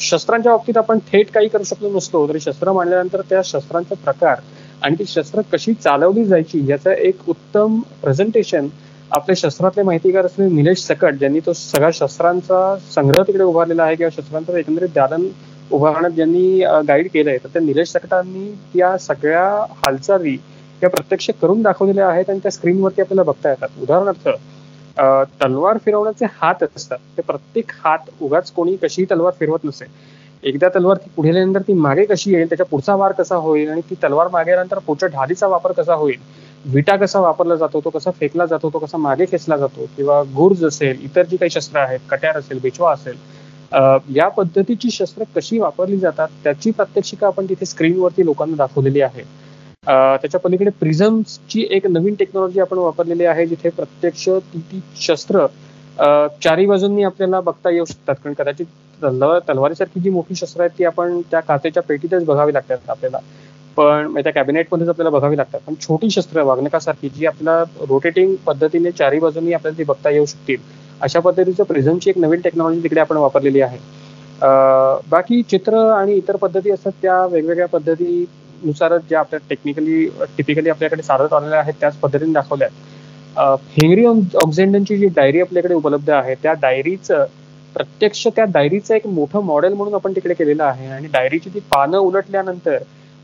[0.00, 4.40] शस्त्रांच्या बाबतीत आपण थेट काही करू शकलो नसतो तरी शस्त्र मांडल्यानंतर त्या शस्त्रांचा प्रकार
[4.82, 8.68] आणि ती शस्त्र कशी चालवली जायची याचं एक उत्तम प्रेझेंटेशन
[9.10, 14.10] आपले शस्त्रातले माहितीगार असलेले निलेश सकट ज्यांनी तो सगळ्या शस्त्रांचा संग्रह तिकडे उभारलेला आहे किंवा
[14.12, 15.26] शस्त्रांचं एकंदरीत दालन
[15.70, 16.58] उभारण्यात ज्यांनी
[16.88, 19.44] गाईड केलंय तर त्या निलेश सकटांनी त्या सगळ्या
[19.78, 20.36] हालचाली
[20.82, 23.68] या प्रत्यक्ष करून दाखवलेल्या आहेत आणि त्या स्क्रीनवरती आपल्याला बघता येतात.
[23.82, 24.28] उदाहरणार्थ
[25.42, 26.98] तलवार फिरवण्याचे हात असतात.
[27.16, 29.84] ते प्रत्येक हात उगाच कोणी कशीही तलवार फिरवत नसे.
[30.42, 33.80] एकदा तलवार ती पुढे आल्यानंतर ती मागे कशी येईल त्याच्या पुढचा वार कसा होईल आणि
[33.90, 36.18] ती तलवार मागे आल्यानंतर पुढच्या ढालीचा वापर कसा होईल
[36.64, 40.64] विटा कसा वापरला जातो तो कसा फेकला जातो तो कसा मागे खेचला जातो किंवा गुर्ज
[40.64, 45.96] असेल इतर जी काही शस्त्र आहेत कट्यार असेल बेचवा असेल या पद्धतीची शस्त्र कशी वापरली
[45.98, 49.22] जातात त्याची प्रात्यक्षिका आपण तिथे स्क्रीनवरती लोकांना दाखवलेली आहे
[49.84, 55.46] त्याच्या पलीकडे प्रिझम्सची एक नवीन टेक्नॉलॉजी आपण वापरलेली आहे जिथे प्रत्यक्ष ती शस्त्र
[56.42, 58.66] चारी बाजूंनी आपल्याला बघता येऊ शकतात कारण कदाचित
[59.02, 63.18] तलवार तलवारीसारखी जी मोठी शस्त्र आहेत ती आपण त्या काचेच्या पेटीतच बघावी लागतात आपल्याला.
[63.76, 65.60] पण त्या कॅबिनेटमध्येच आपल्याला बघावी लागतात.
[65.66, 70.60] पण छोटी शस्त्र वागणकासारखी जी आपल्याला रोटेटिंग पद्धतीने चारी बाजूनी आपल्याला ती बघता येऊ शकतील
[71.00, 73.78] अशा पद्धतीचं प्रिझमची एक नवीन टेक्नॉलॉजी तिकडे आपण वापरलेली आहे.
[75.10, 80.04] बाकी चित्र आणि इतर पद्धती असतात त्या वेगवेगळ्या पद्धतीनुसारच ज्या आपल्या टेक्निकली
[80.36, 82.68] टिपिकली आपल्याकडे साधत आलेल्या आहेत त्याच पद्धतीने दाखवल्या
[83.72, 84.04] हेनरी
[84.36, 87.24] ऑक्झेंडनची जी डायरी आपल्याकडे उपलब्ध आहे त्या डायरीचं
[87.76, 90.86] प्रत्यक्ष त्या डायरीचं एक मोठं मॉडेल म्हणून आपण तिकडे केलेलं आहे.
[90.88, 92.78] आणि डायरीची ती पानं उलटल्यानंतर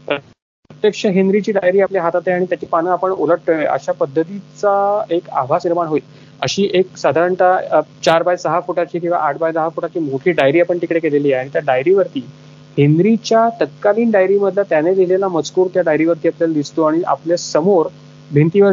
[0.09, 5.67] प्रत्यक्ष हेनरीची डायरी आपल्या हातात आहे आणि त्याची पानं आपण उलटतोय अशा पद्धतीचा एक आभास
[5.67, 6.03] निर्माण होईल.
[6.43, 10.79] अशी एक साधारणतः चार बाय सहा फुटाची किंवा आठ बाय दहा फुटाची मोठी डायरी आपण
[10.83, 11.41] तिकडे केलेली आहे.
[11.41, 12.21] आणि त्या डायरीवरती
[12.77, 17.87] हेनरीच्या तत्कालीन डायरीमधला त्याने लिहिलेला मजकूर त्या डायरीवरती आपल्याला दिसतो आणि आपल्यासमोर
[18.31, 18.73] भिंतीवर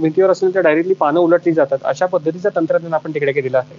[0.00, 1.78] भिंतीवर असलेल्या त्या डायरीतली पानं उलटली जातात.
[1.84, 3.74] अशा पद्धतीचं तंत्रज्ञान आपण तिकडे केलेलं आहे.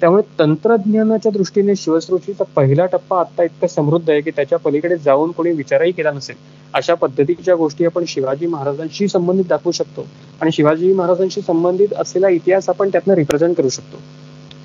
[0.00, 5.50] त्यामुळे तंत्रज्ञानाच्या दृष्टीने शिवसृष्टीचा पहिला टप्पा आता इतका समृद्ध आहे की त्याच्या पलीकडे जाऊन कोणी
[5.52, 6.36] विचारही केला नसेल.
[6.74, 10.06] अशा पद्धतीच्या गोष्टी आपण शिवाजी महाराजांशी संबंधित दाखवू शकतो.
[10.40, 13.98] आणि शिवाजी महाराजांशी संबंधित असलेला इतिहास आपण त्यातनं रिप्रेझेंट करू शकतो.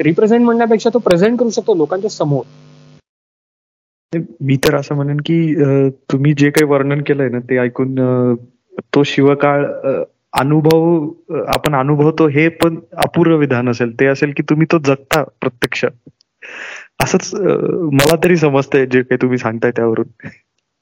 [0.04, 2.44] रिप्रेझेंट म्हणण्यापेक्षा तो प्रेझेंट करू शकतो लोकांच्या समोर.
[4.42, 5.54] मी तर असं म्हणेन की
[6.12, 7.96] तुम्ही जे काही वर्णन केलंय ना ते ऐकून
[8.96, 9.66] तो शिवकाळ
[10.34, 13.92] अनुभव आपण अनुभवतो हे पण अपूर्व विधान असेल.
[14.00, 15.86] ते असेल की तुम्ही तो जगता प्रत्यक्ष.
[17.04, 17.34] असंच
[17.94, 20.06] मला तरी समजतंय जे काही तुम्ही सांगताय त्यावरून.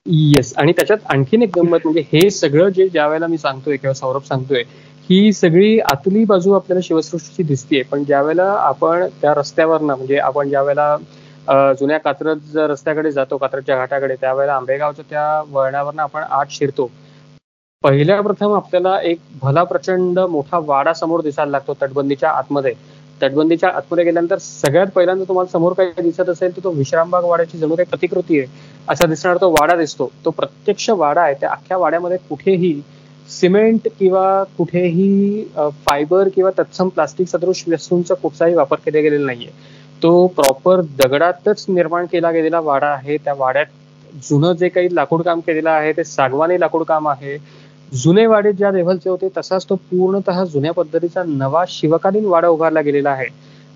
[0.06, 3.94] येस आणि त्याच्यात आणखीन एक गंमत म्हणजे हे सगळं जे ज्या वेळेला मी सांगतोय किंवा
[3.94, 4.64] सौरभ सांगतोय
[5.10, 7.82] ही सगळी आतली बाजू आपल्याला शिवसृष्टीची दिसतीये.
[7.84, 10.96] पण ज्या वेळेला आपण त्या रस्त्यावरनं म्हणजे आपण ज्या वेळेला
[11.74, 16.90] जुन्या कात्रज रस्त्याकडे जातो कात्रजच्या घाटाकडे त्यावेळेला आंबेगावच्या त्या वळणावरनं आपण आत शिरतो
[17.84, 22.74] पहिल्या प्रथम आपल्याला एक भला प्रचंड मोठा वाडा समोर दिसायला लागतो तटबंदीच्या आतमध्ये.
[23.22, 27.76] तटबंदीच्या आतमध्ये गेल्यानंतर सगळ्यात पहिल्यांदा तुम्हाला समोर काही दिसत असेल तर तो विश्रामबाग वाड्याची जणू
[27.76, 28.48] काही प्रतिकृती आहे.
[28.90, 30.10] असा दिसणारा तो वाडा दिसतो.
[30.26, 31.34] तो प्रत्यक्ष वाडा आहे.
[31.42, 32.74] त्या अख्ख्या वाड्यामध्ये कुठेही
[33.30, 35.44] सिमेंट किंवा कुठेही
[35.88, 39.52] फायबर किंवा तत्सम प्लास्टिक सदृश वस्तूंचा कुठचाही वापर केला गेलेला नाहीये.
[40.04, 43.18] तो प्रॉपर दगडातच निर्माण केला गेलेला वाडा आहे.
[43.18, 43.66] त्या वाड्यात
[44.30, 47.38] जुनं जे काही लाकूड काम केलेलं आहे ते सागवानी लाकूड काम आहे.
[47.92, 53.10] जुने वाडे ज्या लेव्हलचे होते तसाच तो पूर्णतः जुन्या पद्धतीचा नवा शिवकालीन वाडा उभारला गेलेला
[53.10, 53.26] आहे.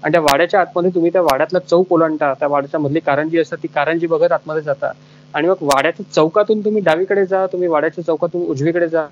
[0.04, 3.68] आणि त्या वाड्याच्या आतमध्ये तुम्ही त्या वाड्यातला चौक ओलांडता त्या वाड्याच्या मधली कारंजी असतात ती
[3.76, 4.92] कारंजी बघत आतमध्ये जाता.
[5.34, 9.06] आणि मग वाड्याच्या चौकातून तुम्ही डावीकडे जा तुम्ही वाड्याच्या चौकातून उजवीकडे जा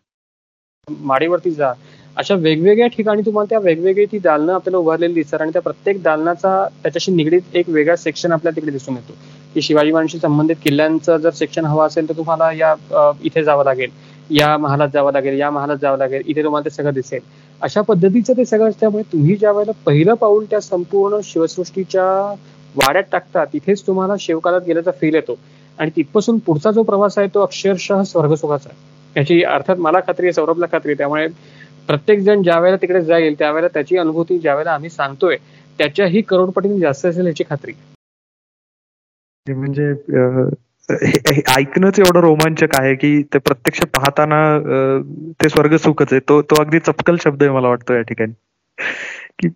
[0.87, 1.73] माडीवरती जा.
[2.17, 6.67] अशा वेगवेगळ्या ठिकाणी तुम्हाला त्या वेगवेगळी ती दालनं आपल्याला उभारलेली दिसतात आणि त्या प्रत्येक दालनाचा
[6.83, 9.13] त्याच्याशी निगडीत एक वेगळा सेक्शन आपल्याला तिकडे दिसून येतो.
[9.53, 12.73] की शिवाजी महाराजांशी संबंधित किल्ल्यांचं जर सेक्शन हवा असेल तर तुम्हाला या
[13.23, 13.89] इथे जावं लागेल.
[14.29, 17.19] या महालात जावं लागेल या महालात जावं लागेल इथे तुम्हाला ते सगळं दिसेल.
[17.61, 22.05] अशा पद्धतीचं ते सगळं असल्यामुळे तुम्ही ज्या वेळेला पहिलं पाऊल त्या संपूर्ण शिवसृष्टीच्या
[22.75, 25.37] वाड्यात टाकता तिथेच तुम्हाला शिवकालात गेल्याचा फील येतो.
[25.77, 28.91] आणि तिथपासून पुढचा जो प्रवास आहे तो अक्षरशः स्वर्गसुखाचा आहे.
[29.15, 30.97] याची अर्थात मला खात्री आहे सौरभला खात्री आहे.
[30.97, 31.27] त्यामुळे
[31.87, 35.37] प्रत्येक जण ज्या वेळेला तिकडे जाईल त्यावेळेला त्याची अनुभूती ज्या वेळेला आम्ही सांगतोय
[35.79, 37.73] त्याच्याही करोडपटीने जास्त असेल याची खात्री.
[39.47, 39.91] म्हणजे
[40.89, 44.59] ऐकणंच एवढं रोमांचक आहे की ते प्रत्यक्ष पाहताना
[45.43, 46.19] ते स्वर्ग सुखच आहे.
[46.19, 48.33] तो तो अगदी चपकल शब्द आहे मला वाटतो या ठिकाणी.
[49.39, 49.49] की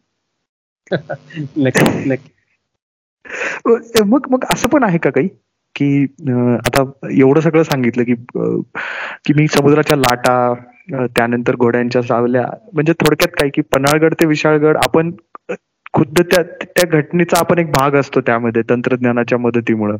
[4.05, 5.28] मग मग असं पण आहे का काही?
[5.75, 6.03] की
[6.67, 8.13] आता एवढं सगळं सांगितलं की
[9.25, 10.53] की मी समुद्राच्या लाटा
[11.07, 15.11] त्यानंतर घोड्यांच्या सावल्या म्हणजे थोडक्यात काय की पन्हाळगड ते विशाळगड आपण
[15.93, 19.97] खुद्द त्या त्या घटनेचा आपण एक भाग असतो त्यामध्ये तंत्रज्ञानाच्या मदतीमुळं.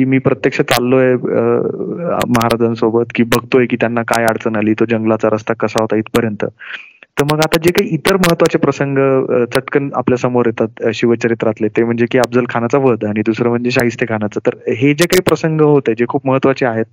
[0.00, 5.54] की मी प्रत्यक्ष चाललोय महाराजांसोबत की बघतोय की त्यांना काय अडचण आली तो जंगलाचा रस्ता
[5.60, 6.44] कसा होता इथपर्यंत.
[7.18, 8.98] तर मग आता जे काही इतर महत्त्वाचे प्रसंग
[9.54, 14.40] चटकन आपल्यासमोर येतात शिवचरित्रातले ते म्हणजे की अफजल खानाचा वध आणि दुसरं म्हणजे शाहिस्ते खानाचं.
[14.46, 16.86] तर हे जे काही प्रसंग होते जे खूप महत्त्वाचे आहेत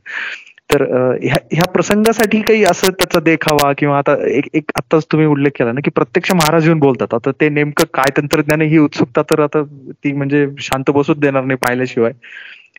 [0.69, 0.83] तर
[1.23, 5.81] ह्या प्रसंगासाठी काही असं त्याचा देखावा किंवा आता एक एक आताच तुम्ही उल्लेख केला ना
[5.83, 7.13] की प्रत्यक्ष महाराज येऊन बोलतात.
[7.13, 9.63] आता ते नेमकं काय तंत्रज्ञान ही उत्सुकता तर आता
[10.03, 12.11] ती म्हणजे शांत बसूच देणार नाही पाहिल्याशिवाय.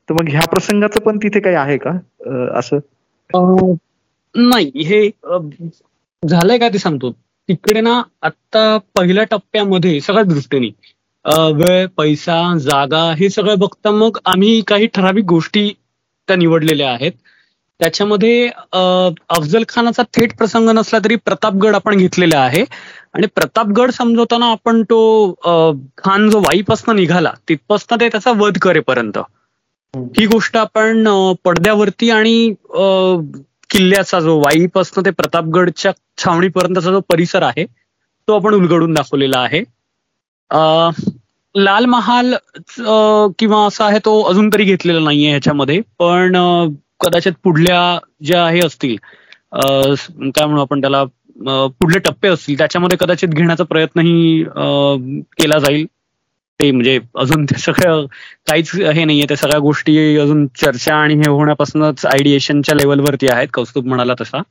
[0.08, 1.90] तर मग ह्या प्रसंगाचं पण तिथे काही आहे का?
[2.58, 2.78] असं?
[4.34, 4.70] नाही.
[4.84, 5.08] हे
[6.22, 7.10] झालंय का ते सांगतो.
[7.48, 10.68] तिकडे ना आता पहिल्या टप्प्यामध्ये सगळ्या दृष्टीने
[11.54, 15.68] वेळ पैसा जागा हे सगळं बघता मग आम्ही काही ठराविक गोष्टी
[16.28, 17.12] त्या निवडलेल्या आहेत.
[17.80, 22.64] त्याच्यामध्ये अफजल खानाचा थेट प्रसंग नसला तरी प्रतापगड आपण घेतलेला आहे.
[23.14, 24.98] आणि प्रतापगड समजवताना आपण तो
[25.98, 29.18] खान जो वाईपासनं निघाला तिथपासनं ते त्याचा वध करेपर्यंत.
[29.94, 31.08] ही गोष्ट आपण
[31.44, 32.52] पडद्यावरती आणि
[33.70, 37.64] किल्ल्याचा जो वाईपासून ते प्रतापगडच्या छावणीपर्यंतचा जो परिसर आहे
[38.28, 39.62] तो आपण उलगडून दाखवलेला आहे.
[41.54, 42.34] लाल महाल
[43.38, 46.36] किंवा असा आहे तो अजून तरी घेतलेला नाहीये ह्याच्यामध्ये पण
[47.00, 47.80] कदाचित पुढल्या
[48.24, 48.96] ज्या हे असतील
[49.54, 51.04] काय म्हणू आपण त्याला
[51.80, 54.42] पुढले टप्पे असतील त्याच्यामध्ये कदाचित घेण्याचा प्रयत्नही
[55.38, 55.86] केला जाईल.
[56.60, 58.06] ते म्हणजे अजून ते सगळं
[58.48, 63.86] काहीच हे नाहीये त्या सगळ्या गोष्टी अजून चर्चा आणि हे होण्यापासूनच आयडिएशनच्या लेवलवरती आहेत कौस्तुभ
[63.86, 64.42] म्हणाला तसा.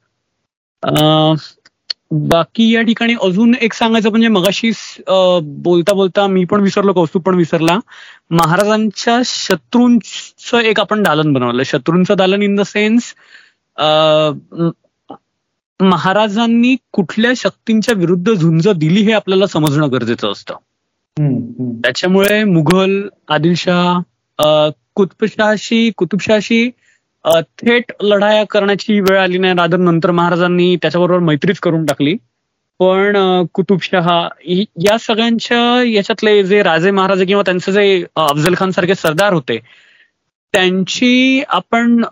[2.30, 4.72] बाकी या ठिकाणी अजून एक सांगायचं म्हणजे मगाशी
[5.08, 7.78] बोलता बोलता मी पण विसरलो कौस्तुभ पण विसरला.
[8.32, 11.64] महाराजांच्या शत्रूंचं एक आपण दालन बनवलं.
[11.66, 13.14] शत्रूंचं दालन इन द सेन्स
[15.80, 20.56] महाराजांनी कुठल्या शक्तींच्या विरुद्ध झुंज दिली हे आपल्याला समजणं गरजेचं असतं.
[21.18, 24.00] त्याच्यामुळे मुघल आदिलशाह
[24.96, 26.70] कुतुबशाहशी कुतुबशाहशी
[27.60, 29.54] थेट लढाया करण्याची वेळ आली नाही.
[29.58, 32.16] रादर नंतर महाराजांनी त्याच्याबरोबर मैत्रीच करून टाकली.
[32.80, 33.16] पण
[33.54, 34.28] कुतुबशहा
[34.82, 39.58] या सगळ्यांच्या याच्यातले जे राजे महाराजे किंवा त्यांचे जे अफजल खान सारखे सरदार होते
[40.54, 42.04] त्यांची आपण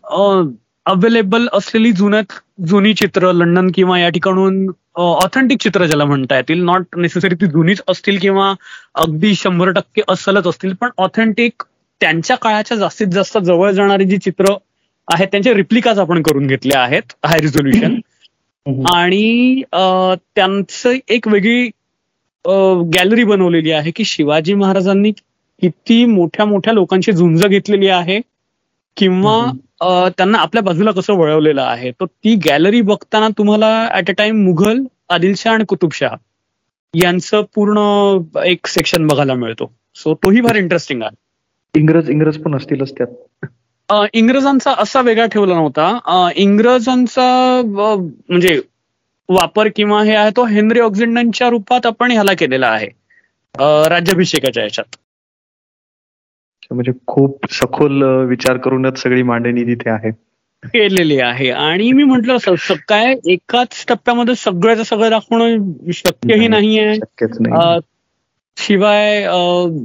[0.86, 2.34] अवेलेबल असलेली जुन्यात
[2.68, 4.66] जुनी चित्र लंडन किंवा या ठिकाणून
[4.96, 6.64] ऑथेंटिक चित्र ज्याला म्हणता येतील.
[6.64, 8.54] नॉट नेसेसरी ती जुनीच असतील किंवा
[8.96, 11.64] अगदी शंभर टक्के असलच असतील पण ऑथेंटिक
[12.02, 14.54] त्यांच्या काळाच्या जास्तीत जास्त जवळ जाणारी जी चित्र
[15.08, 18.00] आहेत त्यांचे रिप्लिकाज आपण करून घेतले आहेत हाय रिझोल्युशन
[18.94, 21.68] आणि त्यांचं एक वेगळी
[22.94, 25.12] गॅलरी बनवलेली आहे की शिवाजी महाराजांनी
[25.62, 28.20] किती मोठ्या मोठ्या लोकांची झुंज घेतलेली आहे
[28.98, 29.40] किंवा
[29.84, 31.92] त्यांना आपल्या बाजूला कसं वळवलेलं आहे?
[31.92, 34.80] तर ती गॅलरी बघताना तुम्हाला at a time Mughal
[35.10, 36.12] Adilshah आणि कुतुबशाह
[36.94, 39.74] यांचं पूर्ण एक सेक्शन बघायला मिळतो.
[39.96, 41.16] सो तोही फार इंटरेस्टिंग आहे.
[41.80, 43.46] इंग्रज इंग्रज पण असतीलच त्यात.
[43.90, 46.00] अ, इंग्रजांचा असा वेगळा ठेवला नव्हता.
[46.06, 47.62] अ, इंग्रजांचा
[48.30, 48.62] म्हणजे
[49.30, 52.88] वापर किंवा हे आहे तो हेनरी ऑक्झिंडनच्या रूपात आपण ह्याला केलेला आहे.
[53.90, 54.96] राज्याभिषेकाच्या याच्यात.
[56.72, 60.12] म्हणजे खूप सखोल विचार करूनच सगळी मांडणी तिथे आहे.
[60.66, 61.50] केलेली आहे.
[61.50, 62.38] आणि मी म्हंटल
[62.88, 65.58] काय एकाच टप्प्यामध्ये सगळ्याचं सगळं दाखवणं
[65.94, 66.80] शक्यही नाही.
[66.80, 67.80] नाहीये.
[68.58, 69.26] शिवाय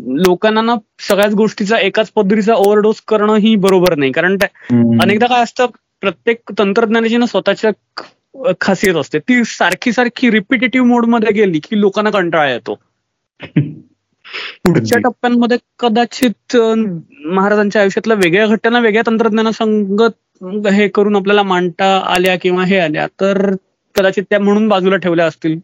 [0.06, 0.74] लोकांना ना
[1.08, 4.12] सगळ्याच गोष्टीचा एकाच पद्धतीचा ओव्हरडोस करणं ही बरोबर नाही.
[4.12, 4.36] कारण.
[5.02, 5.66] अनेकदा काय असतं
[6.00, 7.70] प्रत्येक तंत्रज्ञानाची ना स्वतःच्या
[8.60, 9.18] खासियत असते.
[9.18, 12.78] ती सारखी सारखी रिपिटेटिव्ह मोडमध्ये गेली की लोकांना कंटाळा येतो.
[14.64, 14.98] पुढच्या.
[15.00, 22.78] टप्प्यांमध्ये कदाचित महाराजांच्या आयुष्यातल्या वेगळ्या घटना वेगळ्या तंत्रज्ञानासंगत हे करून आपल्याला मांडता आल्या किंवा हे
[22.78, 23.50] आल्या तर
[23.94, 25.58] कदाचित त्या म्हणून बाजूला ठेवल्या असतील.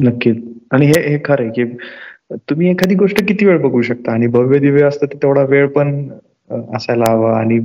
[0.00, 0.36] नक्कीच.
[0.72, 4.12] आणि हे हे खरं आहे की तुम्ही एखादी गोष्ट किती वेळ बघू शकता?
[4.12, 6.08] आणि भव्य दिव्य असतं तर तेवढा वेळ पण
[6.76, 7.58] असायला हवा आणि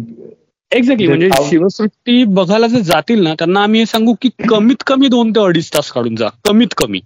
[0.72, 5.40] एक्झॅक्टली म्हणजे शिवसृष्टी बघायला जर जातील ना त्यांना आम्ही सांगू की कमीत कमी दोन ते
[5.40, 6.28] अडीच तास काढून जा.
[6.46, 7.00] कमीत कमी.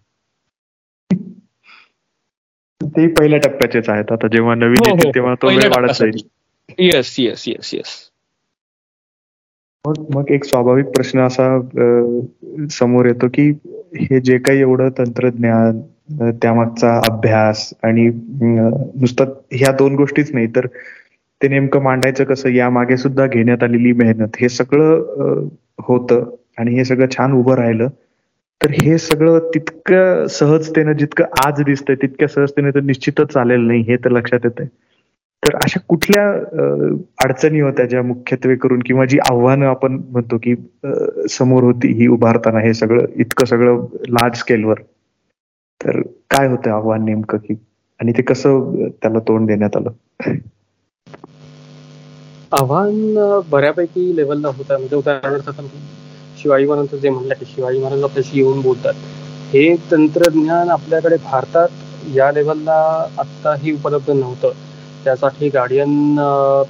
[2.81, 4.11] ते पहिल्या टप्प्याचेच आहेत.
[4.11, 6.21] आता जेव्हा नवीन हो, हो, येतील तेव्हा तो वेळ वाढत जाईल.
[6.79, 7.99] येस येस येस येस
[9.85, 11.45] मग मग एक स्वाभाविक प्रश्न असा
[12.71, 13.49] समोर येतो की
[14.01, 15.79] हे जे काही एवढं तंत्रज्ञान
[16.41, 18.09] त्यामागचा अभ्यास आणि
[18.41, 20.67] नुसतं ह्या दोन गोष्टीच नाही तर
[21.41, 22.49] ते नेमकं मांडायचं कसं?
[22.49, 24.35] यामागे सुद्धा घेण्यात आलेली मेहनत.
[24.41, 25.47] हे सगळं
[25.79, 27.87] होतं आणि हे सगळं छान उभं राहिलं.
[28.61, 33.95] तर हे सगळं तितकं सहजतेनं जितकं आज दिसतंय तितक्या सहजतेने तर निश्चितच चालेल नाही हे
[33.95, 34.65] तर लक्षात येतंय.
[35.43, 36.25] तर अशा कुठल्या
[37.23, 40.55] अडचणी होत्या ज्या मुख्यत्वे करून किंवा जी आव्हानं आपण म्हणतो की
[41.29, 44.81] समोर होती ही उभारताना हे सगळं इतकं सगळं लार्ज स्केलवर
[45.81, 47.55] तर काय होतं आव्हान नेमकं की
[47.99, 49.91] आणि ते कसं त्याला तोंड देण्यात आलं?
[52.51, 54.77] आव्हान बऱ्यापैकी लेवलला होता.
[54.77, 55.49] म्हणजे उदाहरणार्थ
[56.41, 58.93] शिवाजी महाराजांचं जे म्हणलं की शिवाजी महाराज आपल्याशी येऊन बोलतात
[59.53, 61.69] हे तंत्रज्ञान आपल्याकडे भारतात
[62.15, 62.75] या लेवलला
[63.19, 64.51] आत्ताही उपलब्ध नव्हतं.
[65.05, 66.15] त्यासाठी गार्डियन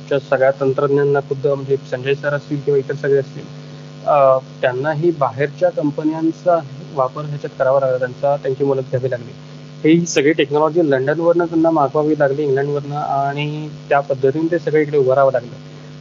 [0.07, 3.43] च्या सगळ्या तंत्रज्ञांना खुद्द म्हणजे संजय सर असतील किंवा इतर सगळे असतील
[4.61, 6.60] त्यांनाही बाहेरच्या कंपन्यांचा
[6.95, 9.31] वापर ह्याच्यात करावा लागला त्यांचा त्यांची मदत घ्यावी लागली.
[9.84, 15.31] ही सगळी टेक्नॉलॉजी लंडनवरनं त्यांना मागवावी लागली इंग्लंडवरनं आणि त्या पद्धतीने ते सगळं इकडे उभारावं
[15.31, 15.56] लागलं.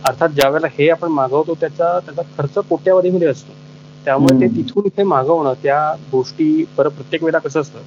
[0.04, 3.52] अर्थात ज्यावेळेला हे आपण मागवतो त्याचा त्याचा खर्च कोट्यावधीमध्ये असतो.
[4.04, 4.46] त्यामुळे ते.
[4.56, 5.80] तिथून इथे मागवणं त्या
[6.12, 7.78] गोष्टी परत प्रत्येक वेळेला कसं असतं?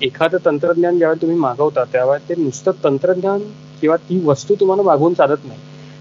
[0.00, 3.40] एखादं तंत्रज्ञान ज्यावेळेला तुम्ही मागवता त्यावेळेला ते नुसतं तंत्रज्ञान
[3.80, 5.58] किंवा ती वस्तू तुम्हाला मागवून चालत नाही.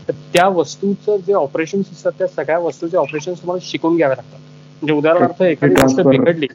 [0.08, 4.40] तर त्या वस्तूचं जे ऑपरेशन्स असतात त्या सगळ्या वस्तूचे ऑपरेशन्स तुम्हाला शिकून घ्यावे लागतात.
[4.82, 6.02] म्हणजे उदाहरणार्थ एखादी गोष्ट.
[6.02, 6.48] बिघडली.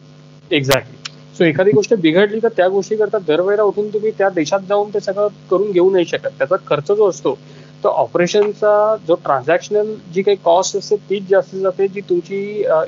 [0.50, 0.96] एक्झॅक्टली
[1.38, 5.00] सो एखादी गोष्ट बिघडली तर त्या गोष्टी करता दरवेळेला उठून तुम्ही त्या देशात जाऊन ते
[5.00, 6.28] सगळं करून घेऊ नाही शकत.
[6.38, 7.36] त्याचा खर्च जो असतो
[7.84, 12.38] तर ऑपरेशनचा जो ट्रान्झॅक्शनल जी काही कॉस्ट असते तीच जास्त जाते जी तुमची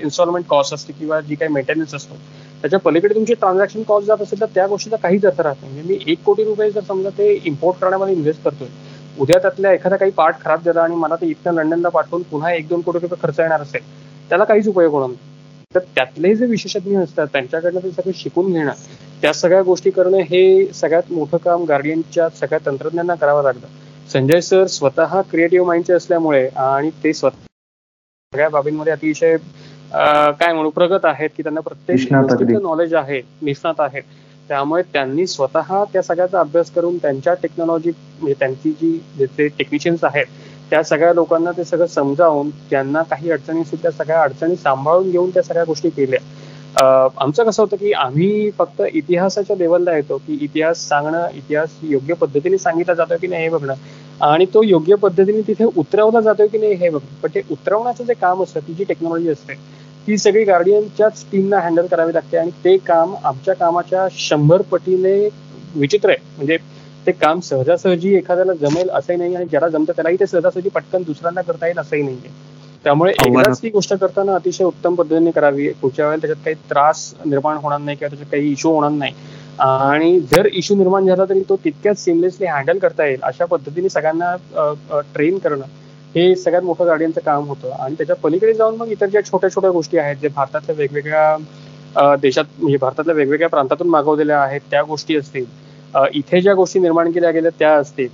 [0.00, 2.14] इन्स्टॉलमेंट कॉस्ट असते किंवा जी काही मेंटेनन्स असतो.
[2.62, 5.72] त्याच्या पलीकडे तुमची ट्रान्झॅक्शन कॉस्ट जात असेल तर त्या गोष्टीचा काहीच अर्थ राहत नाही.
[5.74, 8.68] म्हणजे मी एक कोटी रुपये जर समजा ते इम्पोर्ट करण्यामध्ये इन्व्हेस्ट करतोय
[9.20, 12.68] उद्या त्यातल्या एखादा काही पार्ट खराब झाला आणि मला ते इथं लंडनला पाठवून पुन्हा एक
[12.68, 13.82] दोन कोटी रुपये खर्च येणार असेल
[14.30, 15.30] त्याला काहीच उपयोग होणार नाही.
[15.74, 18.72] तर त्यातले जे विशेषज्ञ असतात त्यांच्याकडनं ते सगळं शिकून घेणं
[19.22, 23.66] त्या सगळ्या गोष्टी करणं हे सगळ्यात मोठं काम गार्डियनच्या सगळ्या तंत्रज्ञांना करावं लागतं.
[24.12, 27.36] संजय सर स्वतः क्रिएटिव्ह माइंडचे असल्यामुळे आणि ते स्वतः
[28.32, 29.36] सगळ्या बाबींमध्ये अतिशय
[30.40, 32.12] काय म्हणू प्रगत आहेत की त्यांना प्रत्येक
[32.62, 34.02] नॉलेज आहे निष्णात आहेत.
[34.48, 40.04] त्यामुळे त्यांनी स्वतः त्या सगळ्याचा अभ्यास करून त्यांच्या टेक्नॉलॉजी म्हणजे त्यांची जी जे ते टेक्निशियन्स
[40.04, 40.26] आहेत
[40.70, 45.30] त्या सगळ्या लोकांना ते सगळं समजावून त्यांना काही अडचणी असतील त्या सगळ्या अडचणी सांभाळून घेऊन
[45.30, 46.20] त्या सगळ्या गोष्टी केल्या.
[46.76, 52.14] अं, आमचं कसं होतं की आम्ही फक्त इतिहासाच्या लेवलला येतो की इतिहास सांगणं इतिहास योग्य
[52.14, 53.74] पद्धतीने सांगितला जातो की नाही हे बघणं.
[54.22, 58.14] आणि तो योग्य पद्धतीने तिथे उतरवला जातोय की नाही हे बघणं पण ते उतरवण्याचं जे
[58.14, 59.54] काम असतं ती जी टेक्नॉलॉजी असते
[60.06, 65.16] ती सगळी गार्डियनच्याच टीमना हँडल करावी लागते आणि ते काम आमच्या कामाच्या शंभर पटीने
[65.76, 66.18] विचित्र आहे.
[66.36, 66.56] म्हणजे
[67.06, 71.40] ते काम सहजासहजी एखाद्याला जमेल असंही नाही आणि ज्याला जमतं त्यालाही ते सहजासहजी पटकन दुसऱ्यांना
[71.42, 72.30] करता येईल असंही नाहीये.
[72.84, 73.12] त्यामुळे.
[73.18, 75.68] एकदाच ती गोष्ट करताना अतिशय उत्तम पद्धतीने करावी.
[75.72, 79.12] पुढच्या वेळेला त्याच्यात काही त्रास निर्माण होणार नाही किंवा त्याच्यात काही इश्यू होणार नाही.
[79.58, 84.34] आणि जर इश्यू निर्माण झाला तरी तो तितक्याच सिमलेसली हँडल करता येईल अशा पद्धतीने सगळ्यांना
[85.14, 85.64] ट्रेन करणं
[86.14, 87.70] हे सगळ्यात मोठं गार्डियनचं काम होतं.
[87.72, 92.44] आणि त्याच्या पलीकडे जाऊन मग इतर ज्या छोट्या छोट्या गोष्टी आहेत जे भारतातल्या वेगवेगळ्या देशात
[92.58, 95.44] म्हणजे भारतातल्या वेगवेगळ्या प्रांतातून मागवलेल्या आहेत त्या गोष्टी असतील
[96.14, 98.08] इथे ज्या गोष्टी निर्माण केल्या गेल्या त्या असतील.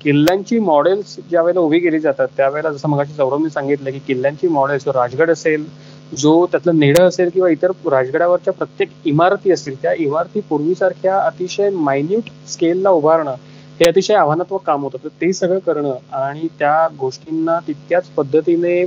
[0.00, 4.86] किल्ल्यांची मॉडेल्स ज्या वेळेला उभी केली जातात त्यावेळेला जसं मगाशी सौरभने सांगितलं की किल्ल्यांची मॉडेल्स
[4.88, 5.64] राजगड असेल
[6.12, 12.30] जो त्यातलं नेडं असेल किंवा इतर राजगडावरच्या प्रत्येक इमारती असतील त्या इमारती पूर्वीसारख्या अतिशय मायन्यूट
[12.50, 13.34] स्केलला उभारणं
[13.80, 14.98] हे अतिशय आव्हानात्मक काम होतं.
[15.04, 18.84] तर ते सगळं करणं आणि त्या गोष्टींना तितक्याच पद्धतीने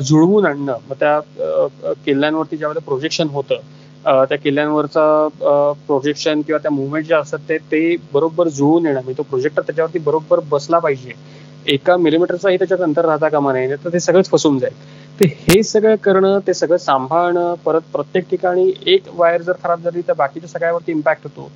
[0.00, 0.76] जुळवून आणणं.
[0.88, 1.20] मग त्या
[2.04, 5.06] किल्ल्यांवरती ज्यावेळेला प्रोजेक्शन होतं त्या किल्ल्यांवरचा
[5.86, 9.00] प्रोजेक्शन किंवा त्या मुवमेंट ज्या असतात ते ते बरोबर जुळवून येणं.
[9.00, 11.12] म्हणजे तो प्रोजेक्टर त्याच्यावरती बरोबर बसला पाहिजे.
[11.66, 14.74] एका मिलीमीटरचाही त्याच्यात अंतर राहता कामा नाही तर ते सगळंच फसून जाईल.
[15.20, 20.00] तर हे सगळं करणं ते सगळं सांभाळणं परत प्रत्येक ठिकाणी एक वायर जर खराब झाली
[20.08, 21.50] तर बाकीच्या सगळ्यावरती इम्पॅक्ट होतो.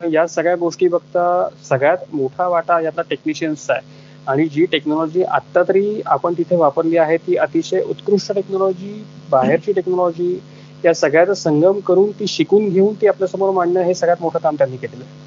[0.00, 1.26] या सगळ्या गोष्टी बघता
[1.64, 4.04] सगळ्यात मोठा वाटा यातला टेक्निशियन्सचा आहे.
[4.26, 10.38] आणि जी टेक्नॉलॉजी आता तरी आपण तिथे वापरली आहे ती अतिशय उत्कृष्ट टेक्नॉलॉजी बाहेरची टेक्नॉलॉजी
[10.84, 14.76] या सगळ्याचा संगम करून ती शिकून घेऊन ती आपल्यासमोर मांडणं हे सगळ्यात मोठं काम त्यांनी
[14.76, 15.24] केलेलं आहे.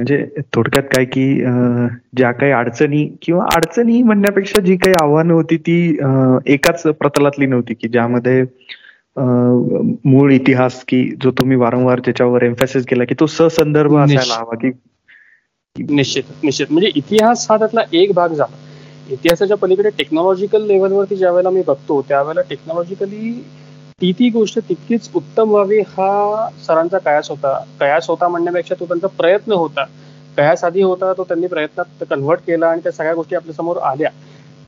[0.00, 1.22] म्हणजे थोडक्यात काय की
[2.16, 5.78] ज्या काही अडचणी किंवा अडचणी म्हणण्यापेक्षा जी काही आव्हानं होती ती
[6.46, 8.42] एकाच प्रतलातली नव्हती की ज्यामध्ये
[10.04, 14.70] मूळ इतिहास की जो तुम्ही वारंवार त्याच्यावर एम्फॅसिस केला की तो ससंदर्भ असायला हवा की
[15.76, 16.66] निश्चित निश्चित.
[16.70, 18.56] म्हणजे इतिहास हा त्यातला एक भाग झाला.
[19.10, 23.32] इतिहासाच्या पलीकडे टेक्नॉलॉजिकल लेवलवरती ज्या वेळेला मी बघतो त्यावेळेला टेक्नॉलॉजिकली
[24.00, 27.52] ती ती गोष्ट तितकीच उत्तम व्हावी हा सरांचा कयास होता.
[27.80, 29.84] कयास होता म्हणण्यापेक्षा तो त्यांचा प्रयत्न होता.
[30.36, 34.10] कयास आधी होता तो त्यांनी प्रयत्नात कन्व्हर्ट केला आणि त्या सगळ्या गोष्टी आपल्यासमोर आल्या.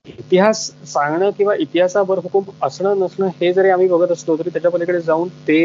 [0.08, 5.00] इतिहास सांगणं किंवा इतिहासावर हुकूम असणं नसणं हे जरी आम्ही बघत असलो तरी त्याच्या पलीकडे
[5.00, 5.60] जाऊन ते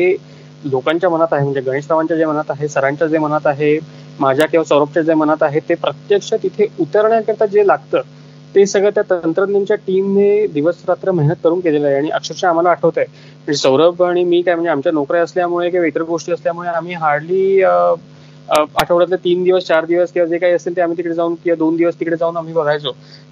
[0.64, 1.44] लोकांच्या मनात आहे.
[1.44, 3.78] म्हणजे गणेशरावांच्या जे मनात आहे सरांच्या जे मनात आहे
[4.20, 8.02] माझ्या किंवा सौरभच्या जे मनात आहे ते प्रत्यक्ष तिथे उतरण्याकरता जे लागतं
[8.56, 11.96] ते सगळं त्या तंत्रज्ञांच्या टीमने दिवस रात्र मेहनत करून केलेलं आहे.
[11.96, 15.88] आणि अक्षरशः आम्हाला आठवत आहे म्हणजे सौरभ आणि मी काय म्हणजे आमच्या नोकऱ्या असल्यामुळे किंवा
[15.88, 20.82] इतर गोष्टी असल्यामुळे आम्ही हार्डली आठवड्यातले तीन दिवस चार दिवस किंवा जे काही असेल ते
[20.82, 22.92] आम्ही तिकडे जाऊन किंवा दोन दिवस तिकडे जाऊन आम्ही बघायचो.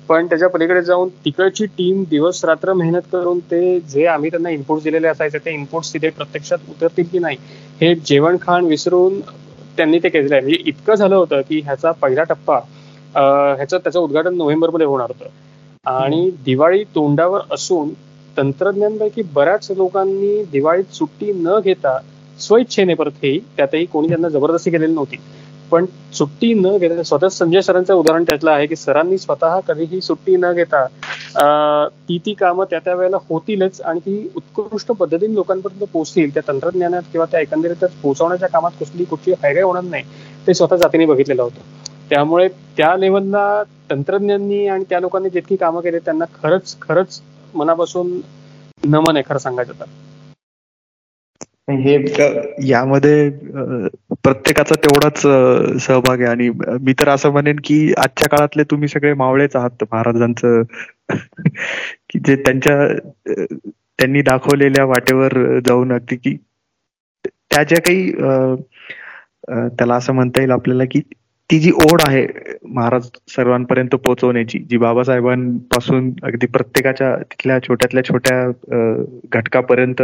[0.09, 4.81] पण त्याच्या पलीकडे जाऊन तिकडची टीम दिवस रात्र मेहनत करून ते जे आम्ही त्यांना इनपुट
[4.83, 7.37] दिलेले असायचे ते इनपुट्स तिथे प्रत्यक्षात उतरतील की नाही
[7.81, 9.19] हे जेवण खाण विसरून
[9.77, 10.43] त्यांनी ते केलेलं आहे.
[10.43, 12.59] म्हणजे इतकं झालं होतं की ह्याचा पहिला टप्पा
[13.15, 15.29] ह्याचं त्याचं उद्घाटन नोव्हेंबरमध्ये होणार होतं.
[15.85, 17.89] आणि दिवाळी तोंडावर असून
[18.37, 21.97] तंत्रज्ञानपैकी बऱ्याच लोकांनी दिवाळीत सुट्टी न घेता
[22.39, 25.17] स्वइच्छेने परत हे त्यातही कोणी त्यांना जबरदस्ती केलेली नव्हती.
[25.71, 30.35] पण सुट्टी न घेता स्वतः संजय सरांचं उदाहरण त्यातलं आहे की सरांनी स्वतः कधीही सुट्टी
[30.35, 30.85] न घेता
[32.09, 36.33] ती ती कामं त्या त्या वेळेला होतीलच आणि ती उत्कृष्ट पद्धतीने लोकांपर्यंत पोहोचतील.
[36.33, 40.03] त्या तंत्रज्ञानात किंवा त्या एकंदरीतच पोहोचवण्याच्या कामात कुठली कुठची हायगाय होणार नाही
[40.47, 41.61] ते स्वतः जातीने बघितलेलं होतं.
[42.13, 43.45] त्यामुळे त्या लेवलला
[43.89, 47.21] तंत्रज्ञांनी आणि त्या लोकांनी जितकी कामं केली त्यांना खरंच खरंच
[47.55, 48.19] मनापासून
[48.83, 49.85] नमन आहे खरं सांगायचं तर.
[51.73, 51.95] हे
[52.67, 53.29] यामध्ये
[54.23, 55.21] प्रत्येकाचा तेवढाच
[55.83, 56.29] सहभाग आहे.
[56.29, 56.49] आणि
[56.81, 60.63] मी तर असं म्हणेन की आजच्या काळातले तुम्ही सगळे मावळेच आहात महाराजांचं.
[62.09, 62.77] की जे त्यांच्या
[63.99, 65.33] त्यांनी दाखवलेल्या वाटेवर
[65.65, 66.35] जाऊन अगदी की
[67.25, 68.11] त्या ज्या काही
[69.69, 71.01] त्याला असं म्हणता येईल आपल्याला की
[71.49, 72.25] ती जी ओढ आहे
[72.69, 78.39] महाराज सर्वांपर्यंत पोहोचवण्याची जी बाबासाहेबांपासून अगदी प्रत्येकाच्या तिथल्या छोट्यातल्या छोट्या
[79.31, 80.01] घटकापर्यंत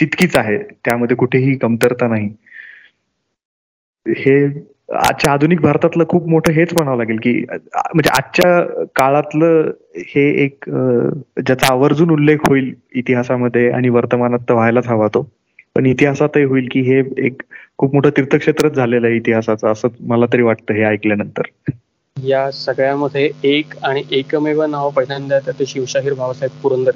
[0.00, 0.58] तितकीच आहे.
[0.84, 2.28] त्यामध्ये कुठेही कमतरता नाही.
[4.06, 4.34] हे
[4.96, 9.70] आजच्या आधुनिक भारतातलं खूप मोठं हेच म्हणावं लागेल की म्हणजे आजच्या काळातलं
[10.08, 15.28] हे एक ज्याचा आवर्जून उल्लेख होईल इतिहासामध्ये आणि वर्तमानात तर व्हायलाच हवा तो.
[15.76, 17.42] पण इतिहासातही होईल की हे एक
[17.78, 21.42] खूप मोठं तीर्थक्षेत्रच झालेलं आहे इतिहासाचं असं मला तरी वाटतं हे ऐकल्यानंतर.
[22.16, 26.92] या सगळ्यामध्ये एक आणि एकमेव नाव पहिल्यांदा ते शिवशाहीर बाबासाहेब पुरंदर.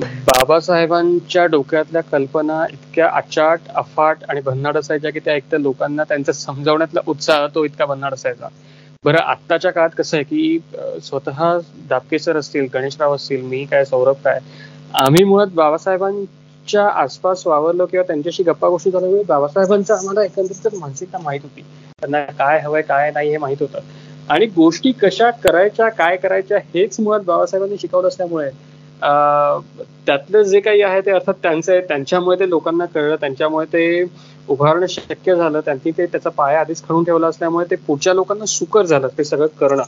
[0.00, 7.00] बाबासाहेबांच्या डोक्यातल्या कल्पना इतक्या अचाट अफाट आणि भन्नाड असायच्या की त्या एकतर लोकांना त्यांचा समजावण्यातला
[7.06, 8.48] उत्साह तो इतका भन्नाड असायचा
[9.04, 10.58] बरं आत्ताच्या काळात कसं आहे की
[11.02, 11.58] स्वतः
[11.88, 14.38] दापकेसर असतील गणेशराव असतील मी काय सौरभ काय
[14.96, 16.12] आम्ही मुळात बाबासाहेबां
[16.68, 21.62] च्या आसपास वावरलो किंवा त्यांच्याशी गप्पा गोष्टी झाल्यामुळे बाबासाहेबांचं आम्हाला एकंदरीत मानसिकता माहीत होती.
[21.98, 23.78] त्यांना काय हवंय काय नाही हे माहीत होतं.
[24.28, 28.50] आणि गोष्टी कशा करायच्या काय करायच्या हेच मुळात बाबासाहेबांनी शिकवलं असल्यामुळे
[30.06, 34.04] त्यातलं जे काही आहे ते अर्थात त्यांचं आहे त्यांच्यामुळे ते लोकांना कळलं त्यांच्यामुळे ते
[34.48, 38.84] उभारणं शक्य झालं त्यांनी ते त्याचा पाया आधीच खणून ठेवला असल्यामुळे ते पुढच्या लोकांना सुकर
[38.84, 39.82] झालं ते सगळं करणं.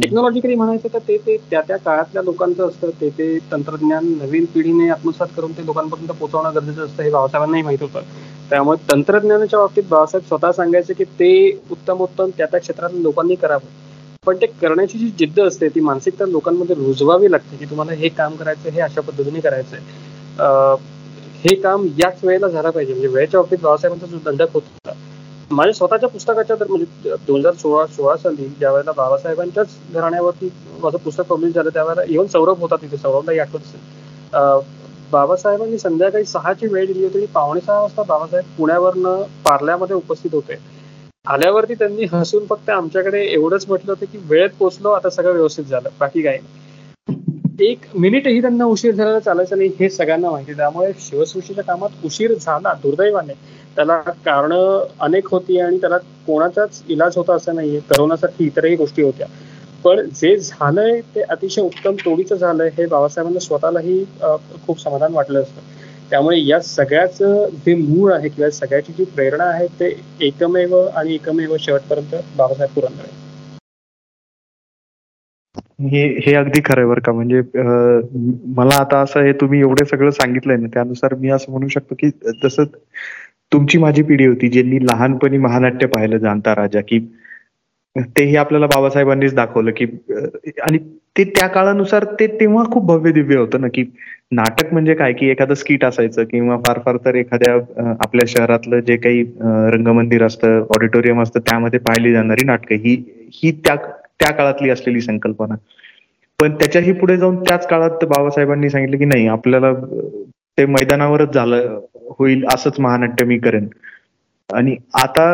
[0.00, 2.90] टेक्नॉलॉजिकली म्हणायचं तर ते ते त्या त्या काळातल्या लोकांचं असतं.
[3.00, 7.82] ते ते तंत्रज्ञान नवीन पिढीने आत्मसात करून ते लोकांपर्यंत पोहोचवणं गरजेचं असतं हे बाबासाहेबांनाही माहीत
[7.82, 8.00] होतं.
[8.50, 11.30] त्यामुळे तंत्रज्ञानाच्या बाबतीत बाबासाहेब स्वतः सांगायचे की ते
[11.70, 13.78] उत्तम उत्तम त्या त्या क्षेत्रातल्या लोकांनी करावं.
[14.26, 18.34] पण ते करण्याची जी जिद्द असते ती मानसिकता लोकांमध्ये रुजवावी लागते की तुम्हाला हे काम
[18.36, 19.78] करायचं हे अशा पद्धतीने करायचंय
[21.44, 22.92] हे काम याच वेळेला झालं पाहिजे.
[22.92, 24.89] म्हणजे वेळेच्या बाबतीत बाबासाहेबांचा जो दंडक होता
[25.50, 30.48] माझ्या स्वतःच्या पुस्तकाच्या तर म्हणजे दोन हजार सोळा सोळा साली ज्या वेळेला बाबासाहेबांच्याच घराण्यावरती
[30.82, 34.68] माझं पुस्तक पब्लिश झालं त्यावेळेला इव्हन सौरभ होता तिथे सौरभलाही आठवत असेल.
[35.12, 40.58] बाबासाहेबांनी संध्याकाळी सहाची वेळ दिली होती पावणे सहा वाजता बाबासाहेब पुण्यावरनं पार्ल्यामध्ये उपस्थित होते.
[41.24, 45.88] आल्यावरती त्यांनी हसून फक्त आमच्याकडे एवढंच म्हटलं होतं की वेळेत पोचलो आता सगळं व्यवस्थित झालं
[46.00, 46.38] बाकी काय
[47.62, 52.72] एक मिनिटही त्यांना उशीर झालेला चालायचं नाही हे सगळ्यांना माहिती त्यामुळे शिवसृष्टीच्या कामात उशीर झाला
[52.82, 53.32] दुर्दैवाने.
[53.76, 54.52] त्याला कारण
[55.00, 57.80] अनेक होती आणि त्याला कोणाचाच इलाज होता असं नाहीये.
[57.90, 59.26] करोनासाठी इतरही गोष्टी होत्या.
[59.84, 64.04] पण जे झालंय ते अतिशय उत्तम तोडीचं झालंय हे बाबासाहेबांना स्वतःलाही
[64.66, 65.60] खूप समाधान वाटलं असतं.
[66.10, 69.94] त्यामुळे या सगळ्याचं जे मूळ आहे किंवा सगळ्याची जी प्रेरणा आहे ते
[70.26, 73.18] एकमेव आणि एकमेव शेवटपर्यंत बाबासाहेब पुरंदरे.
[75.84, 77.12] हे हे अगदी खरं बरं का.
[77.12, 77.40] म्हणजे
[78.54, 82.08] मला आता असं हे तुम्ही एवढे सगळं सांगितलंय ना त्यानुसार मी असं म्हणू शकतो की
[82.42, 82.64] जसं
[83.52, 86.98] तुमची माझी पिढी होती ज्यांनी लहानपणी महानाट्य पाहिलं जाणता राजा की
[88.16, 89.84] तेही आपल्याला बाबासाहेबांनीच दाखवलं की
[90.60, 90.78] आणि
[91.16, 93.84] ते त्या काळानुसार ते तेव्हा खूप भव्य दिव्य होतं ना की
[94.32, 97.54] नाटक म्हणजे काय की एखादं स्किट असायचं किंवा फार फार तर एखाद्या
[98.00, 99.22] आपल्या शहरातलं जे काही
[99.72, 102.94] रंगमंदिर असतं ऑडिटोरियम असतं त्यामध्ये पाहिली जाणारी नाटकं ही
[103.34, 103.74] ही त्या
[104.20, 105.54] त्या काळातली असलेली संकल्पना.
[106.38, 109.72] पण त्याच्याही पुढे जाऊन त्याच काळात बाबासाहेबांनी सांगितलं की नाही आपल्याला
[110.58, 111.80] ते मैदानावरच झालं
[112.18, 113.68] होईल असंच महानाट्य मी करेन.
[114.50, 115.24] आणि आता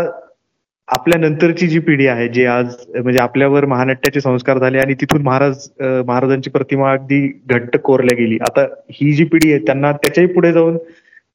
[0.89, 5.67] आपल्या नंतरची जी पिढी आहे जे आज म्हणजे आपल्यावर महानाट्याचे संस्कार झाले आणि तिथून महाराज
[6.07, 8.39] महाराजांची प्रतिमा अगदी घट्ट कोरल्या गेली.
[8.41, 10.77] आता ही जी पिढी आहे त्यांना त्याच्याही पुढे जाऊन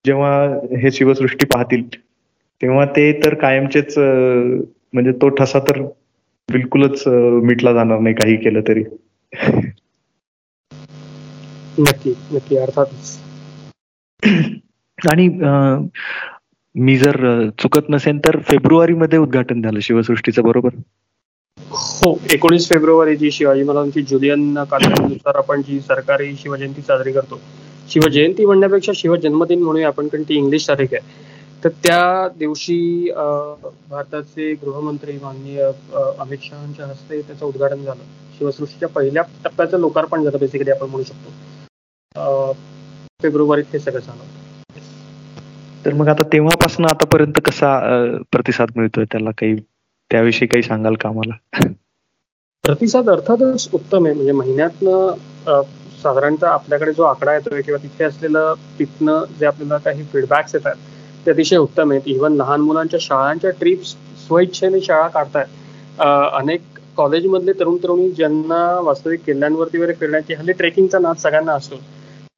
[0.05, 0.31] जेव्हा
[0.81, 1.87] हे शिवसृष्टी पाहतील
[2.61, 5.81] तेव्हा ते तर कायमचेच म्हणजे तो ठसा तर
[6.49, 7.03] बिलकुलच
[7.43, 8.83] मिटला जाणार नाही काही केलं तरी.
[11.77, 12.55] नक्की नक्की.
[12.57, 13.17] अर्थातच
[14.23, 15.27] आणि
[16.75, 20.75] मी जर चुकत नसेल तर फेब्रुवारी मध्ये उद्घाटन झालं शिवसृष्टीचं बरोबर?
[21.69, 27.39] हो एकोणीस फेब्रुवारी जी शिवाजी महाराजांची जुलियन कालावधीनुसार आपण जी सरकारी शिवजयंती साजरी करतो
[27.89, 31.29] शिवजयंती म्हणण्यापेक्षा शिवजन्मदिन म्हणूया आपण कारण ती इंग्लिश तारीख आहे.
[31.63, 33.09] तर त्या दिवशी
[33.89, 38.01] भारताचे गृहमंत्री माननीय अमित शहाच्या हस्ते त्याचं उद्घाटन झालं.
[38.39, 42.53] शिवसृष्टीच्या पहिल्या टप्प्याचं लोकार्पण झालं बेसिकली आपण म्हणू शकतो.
[43.21, 44.23] फेब्रुवारीत हे सगळं झालं
[45.85, 47.69] तर मग आता तेव्हापासून आतापर्यंत कसा
[48.31, 49.55] प्रतिसाद मिळतोय त्याला काही
[50.11, 51.67] त्याविषयी काही सांगाल का आम्हाला?
[52.63, 54.13] प्रतिसाद अर्थातच उत्तम आहे.
[54.13, 55.61] म्हणजे महिन्यातनं
[56.03, 60.75] साधारणतः आपल्याकडे जो आकडा येतोय किंवा तिथे असलेलं तिथनं जे आपल्याला काही फीडबॅक्स येतात
[61.25, 62.01] ते अतिशय उत्तम आहेत.
[62.05, 63.95] इव्हन लहान मुलांच्या शाळांच्या ट्रिप्स
[64.27, 65.47] स्वइच्छेने शाळा काढतायत.
[66.33, 66.61] अनेक
[66.97, 71.75] कॉलेजमधले तरुण तरुणी ज्यांना वास्तविक किल्ल्यांवरती वगैरे फिरण्याची हल्ली ट्रेकिंगचा नाद सगळ्यांना असतो.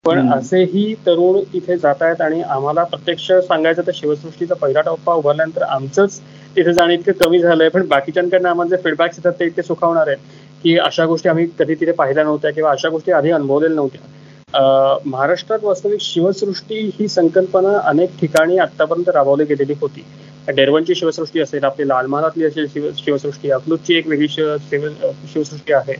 [0.06, 5.62] पण असेही तरुण इथे जात आहेत आणि आम्हाला प्रत्यक्ष सांगायचं तर शिवसृष्टीचा पहिला टप्पा उभारल्यानंतर
[5.64, 6.20] आमचंच
[6.56, 7.70] तिथे जाणं इतकं कमी झालंय.
[7.70, 10.18] पण बाकीच्यांकडनं आम्हाला जे फीडबॅक्स येतात ते इतके सुखावणार आहेत
[10.64, 15.00] की अशा गोष्टी आम्ही कधी तिथे पाहिल्या नव्हत्या किंवा अशा गोष्टी आधी अनुभवलेल्या नव्हत्या.
[15.06, 20.04] महाराष्ट्रात वास्तविक शिवसृष्टी ही संकल्पना अनेक ठिकाणी आतापर्यंत राबवली गेलेली होती.
[20.48, 25.96] डेरवनची शिवसृष्टी असेल आपली लाल महालातली असेल शिव शिवसृष्टी अकलूजची एक वेगळी शिवसृष्टी आहे.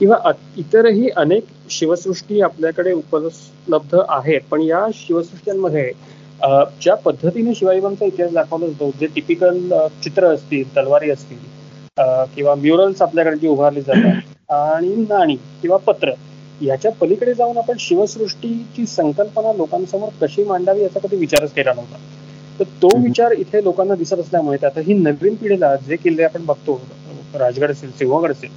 [0.00, 4.40] किंवा इतरही अनेक शिवसृष्टी आपल्याकडे उपलब्ध आहेत.
[4.50, 5.90] पण या शिवसृष्टींमध्ये
[6.80, 9.58] ज्या पद्धतीने शिवाजीबांचा इतिहास दाखवला जातो जे टिपिकल
[10.04, 11.38] चित्र असतील तलवारी असतील
[12.34, 16.12] किंवा म्युरल्स आपल्याकडे जी उभारली जातात आणि नाणी किंवा पत्र
[16.60, 21.96] याच्या पलीकडे जाऊन आपण शिवसृष्टीची संकल्पना लोकांसमोर कशी मांडावी याचा कधी विचारच केला नव्हता.
[22.58, 26.80] तर तो विचार इथे लोकांना दिसत असल्यामुळे आता ही नवीन पिढीला जे किल्ले आपण बघतो
[27.34, 28.50] राजगड असेल सिंहगड असेल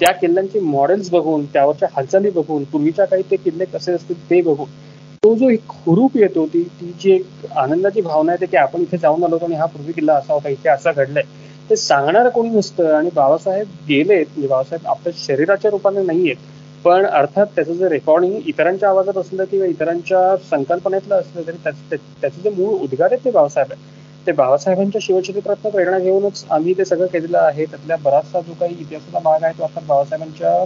[0.00, 4.66] त्या किल्ल्यांची मॉडेल्स बघून त्यावरच्या हालचाली बघून पूर्वीच्या काही ते किल्ले कसे असतील ते बघून
[5.22, 8.98] तो जो एक हुरूप येतो ती ती जी एक आनंदाची भावना येते की आपण इथे
[8.98, 11.22] जाऊन आलो आणि हा पूर्वी किल्ला असा होता इथे असा घडलाय.
[11.70, 16.36] ते सांगणार कोणी नसतं आणि बाबासाहेब गेलेत म्हणजे बाबासाहेब आपल्या शरीराच्या रूपाने नाहीयेत
[16.84, 22.50] पण अर्थात त्याचं जे रेकॉर्डिंग इतरांच्या आवाजात असलं किंवा इतरांच्या संकल्पनेतलं असलं तरी त्याचं जे
[22.50, 23.98] मूळ उद्गार आहेत ते बाबासाहेब आहे.
[24.26, 27.64] ते बाबासाहेबांच्या शिवचरित्रातनं प्रेरणा घेऊनच आम्ही ते सगळं केलेलं आहे.
[27.66, 30.64] त्यातल्या बराचसा जो काही इतिहासाचा भाग आहे तो अर्थात बाबासाहेबांच्या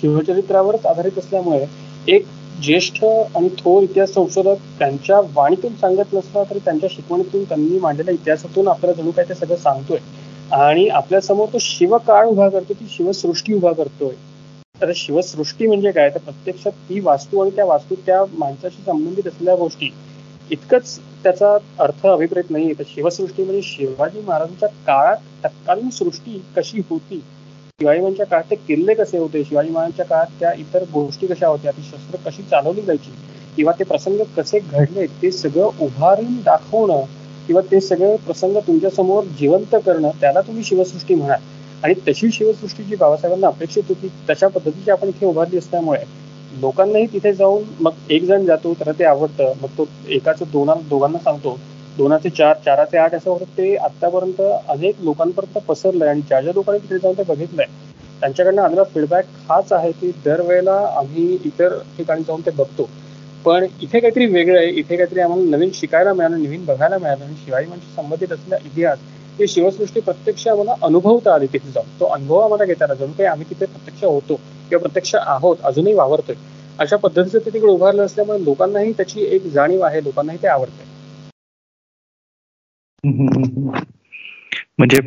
[0.00, 1.64] शिवचरित्रावरच आधारित असल्यामुळे
[2.08, 2.24] एक
[2.62, 8.68] ज्येष्ठ आणि थोर इतिहास संशोधक त्यांच्या वाणीतून सांगत नसला तरी त्यांच्या शिकवणीतून त्यांनी मांडलेल्या इतिहासातून
[8.68, 9.98] आपल्याला जणू काय ते सगळं सांगतोय.
[10.52, 14.14] आणि आपल्यासमोर तो शिवकाळ उभा करतो ती शिवसृष्टी उभा करतोय.
[14.80, 16.08] तर शिवसृष्टी म्हणजे काय?
[16.10, 19.90] तर प्रत्यक्षात ती वास्तू आणि त्या वास्तू त्या माणसाशी संबंधित असलेल्या गोष्टी.
[20.50, 27.18] इतकंच त्याचा अर्थ अभिप्रेत नाही तर शिवसृष्टी म्हणजे शिवाजी महाराजांच्या काळात तत्कालीन सृष्टी कशी होती?
[27.80, 29.42] शिवाजी महाराजांच्या काळात ते किल्ले कसे होते?
[29.44, 31.72] शिवाजी महाराजांच्या काळात त्या इतर गोष्टी कशा होत्या?
[31.72, 33.10] ती शस्त्र कशी चालवली जायची?
[33.56, 35.06] किंवा ते प्रसंग कसे घडले?
[35.22, 37.04] ते सगळं उभारून दाखवणं
[37.46, 41.34] किंवा ते सगळे प्रसंग तुमच्यासमोर जिवंत करणं त्याला तुम्ही शिवसृष्टी म्हणा
[41.82, 44.08] आणि तशी शिवसृष्टी जी बाबासाहेबांना अपेक्षित होती.
[44.30, 46.00] तशा पद्धतीची आपण इथे उभारली असल्यामुळे
[46.60, 49.52] लोकांनाही तिथे जाऊन मग एक जण जातो त्याला ते आवडतं.
[49.62, 51.58] मग तो एकाच दोना दोघांना सांगतो.
[51.98, 56.78] दोनाचे चार चाराचे आठ असं होतं ते आतापर्यंत अनेक लोकांपर्यंत पसरलंय आणि ज्या ज्या लोकांनी
[56.80, 57.66] तिथे जाऊन ते बघितलंय
[58.20, 62.88] त्यांच्याकडनं आलेला फीडबॅक हाच आहे की दरवेळेला आम्ही इतर ठिकाणी जाऊन ते बघतो.
[63.44, 64.68] पण इथे काहीतरी वेगळं आहे.
[64.68, 68.98] इथे काहीतरी आम्हाला नवीन शिकायला मिळालं नवीन बघायला मिळालं आणि शिवाजी संबंधित असलेला इतिहास
[69.38, 71.86] हे शिवसृष्टी प्रत्यक्ष आम्हाला अनुभवता आली तिथे जाऊन.
[72.00, 74.40] तो अनुभव आम्हाला घेता आला जणू काही आम्ही तिथे प्रत्यक्ष होतो.
[74.70, 76.34] किंवा प्रत्यक्ष आहोत अजूनही वावरतोय.
[76.78, 80.86] अशा पद्धतीचं ते तिकडे उभारलं असल्यामुळे लोकांनाही त्याची एक जाणीव आहे लोकांनाही ते आवडतंय.
[84.78, 84.98] म्हणजे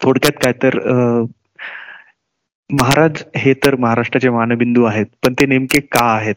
[0.00, 0.78] थोडक्यात काय तर
[2.70, 6.34] महाराज हे तर महाराष्ट्राचे मानबिंदू आहेत पण ते नेमके का आहेत?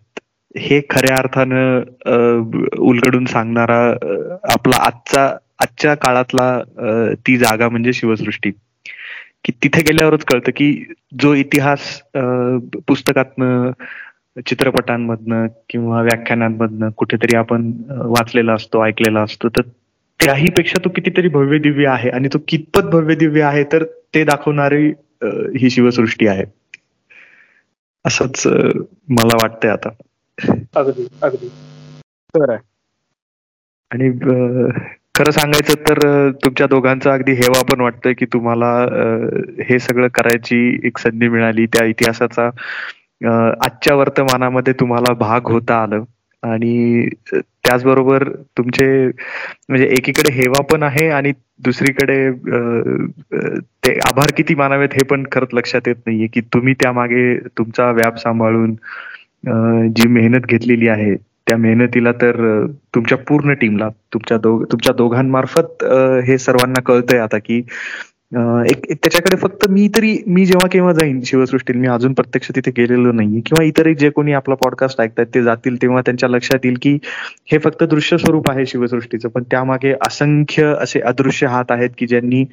[0.55, 2.43] हे खऱ्या अर्थानं
[2.81, 3.79] उलगडून सांगणारा
[4.53, 5.25] आपला आजचा
[5.61, 8.51] आजच्या काळातला ती जागा म्हणजे शिवसृष्टी.
[9.43, 12.01] की तिथे गेल्यावरच कळतं की जो इतिहास
[12.87, 13.71] पुस्तकातनं
[14.45, 19.61] चित्रपटांमधनं किंवा व्याख्यानांमधनं कुठेतरी आपण वाचलेला असतो ऐकलेला असतो तर
[20.23, 24.23] त्याही पेक्षा तो कितीतरी भव्य दिव्य आहे आणि तो कितपत भव्य दिव्य आहे तर ते
[24.23, 24.93] दाखवणारी
[25.59, 26.43] ही शिवसृष्टी आहे.
[28.05, 28.47] असंच
[29.09, 29.89] मला वाटतंय आता.
[30.75, 31.47] अगदी अगदी.
[33.91, 34.09] आणि
[35.17, 38.67] खरं सांगायचं तर तुमच्या दोघांचा अगदी हेवा पण वाटतोय की तुम्हाला
[39.69, 40.57] हे सगळं करायची
[40.87, 41.65] एक संधी मिळाली.
[41.67, 42.49] त्या इतिहासाचा
[43.61, 46.03] आजच्या वर्तमानामध्ये तुम्हाला भाग होता आलं.
[46.43, 48.23] आणि त्याचबरोबर
[48.57, 51.31] तुमचे म्हणजे एकीकडे हेवा पण आहे आणि
[51.65, 52.17] दुसरीकडे
[53.83, 58.17] ते आभार किती मानावेत हे पण खरंच लक्षात येत नाहीये की तुम्ही त्यामागे तुमचा व्याप
[58.17, 58.75] सांभाळून
[59.95, 61.15] जी मेहनत घेतलेली आहे
[61.47, 62.65] त्या मेहनतीला तर
[62.95, 65.83] तुमच्या पूर्ण टीमला तुमच्या दोघ तुमच्या दोघांमार्फत
[66.25, 67.61] हे सर्वांना कळतंय आता की
[68.71, 73.11] एक त्याच्याकडे फक्त मी तरी मी जेव्हा केव्हा जाईन शिवसृष्टीत मी अजून प्रत्यक्ष तिथे गेलेलो
[73.11, 76.97] नाही किंवा इतरही जे कोणी आपला पॉडकास्ट ऐकतात ते जातील तेव्हा त्यांच्या लक्षात येईल की
[77.51, 79.29] हे फक्त दृश्य स्वरूप आहे शिवसृष्टीचं.
[79.29, 82.43] पण त्यामागे असंख्य असे अदृश्य हात आहेत की ज्यांनी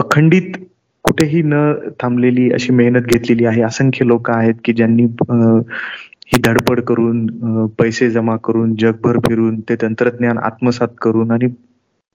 [0.00, 0.56] अखंडित
[1.04, 3.62] कुठेही न थांबलेली अशी मेहनत घेतलेली आहे.
[3.62, 5.06] असंख्य लोक आहेत की ज्यांनी
[6.32, 7.26] ही धडपड करून
[7.78, 11.48] पैसे जमा करून जगभर फिरून ते तंत्रज्ञान आत्मसात करून आणि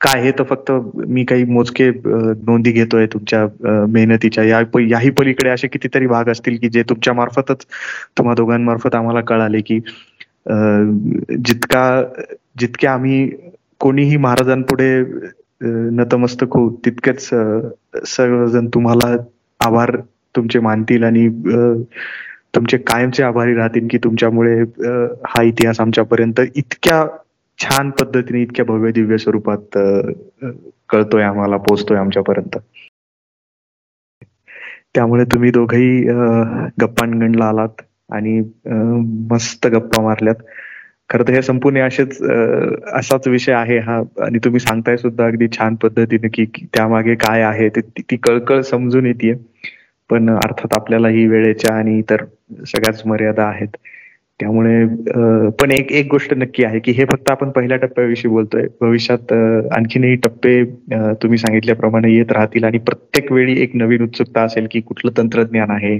[0.01, 0.71] काय हे तर फक्त
[1.07, 3.45] मी काही मोजके नोंदी घेतोय तुमच्या
[3.87, 4.43] मेहनतीच्या.
[4.43, 4.59] या
[4.89, 7.65] याही पलीकडे असे कितीतरी भाग असतील की जे तुमच्या मार्फतच
[8.17, 9.79] तुम्हा दोघांमार्फत आम्हाला कळाले की
[11.45, 11.85] जितका
[12.59, 13.29] जितके आम्ही
[13.79, 14.91] कोणीही महाराजांपुढे
[15.95, 17.29] नतमस्तक होऊ तितकेच
[18.07, 19.15] सर्वजण तुम्हाला
[19.59, 19.95] आभार
[20.35, 21.27] तुमचे मानतील आणि
[22.53, 24.59] तुमचे कायमचे आभारी राहतील की तुमच्यामुळे
[25.27, 27.05] हा इतिहास आमच्यापर्यंत इतक्या
[27.59, 29.77] छान पद्धतीने इतक्या भव्य दिव्य स्वरूपात
[30.89, 32.57] कळतोय आम्हाला पोचतोय आमच्यापर्यंत.
[34.95, 36.01] त्यामुळे तुम्ही दोघही
[36.81, 37.81] गप्पांगणला आलात
[38.11, 38.39] आणि
[39.31, 40.35] मस्त गप्पा मारल्यात.
[41.09, 42.21] खरं तर हे संपूर्ण असेच
[42.93, 43.97] असाच विषय आहे हा.
[44.17, 49.05] आणि तुम्ही सांगताय सुद्धा अगदी छान पद्धतीने की त्यामागे काय आहे ते ती कळकळ समजून
[49.05, 49.33] येते
[50.09, 52.23] पण अर्थात आपल्याला ही वेळेच्या आणि इतर
[52.65, 53.67] सगळ्याच मर्यादा आहेत.
[54.39, 54.85] त्यामुळे
[55.59, 58.65] पण एक एक गोष्ट नक्की आहे की हे फक्त आपण पहिल्या टप्प्याविषयी बोलतोय.
[58.81, 59.33] भविष्यात
[59.73, 60.63] आणखीनही टप्पे
[61.23, 65.97] तुम्ही सांगितल्याप्रमाणे येत राहतील आणि प्रत्येक वेळी एक नवीन उत्सुकता असेल की कुठलं तंत्रज्ञान आहे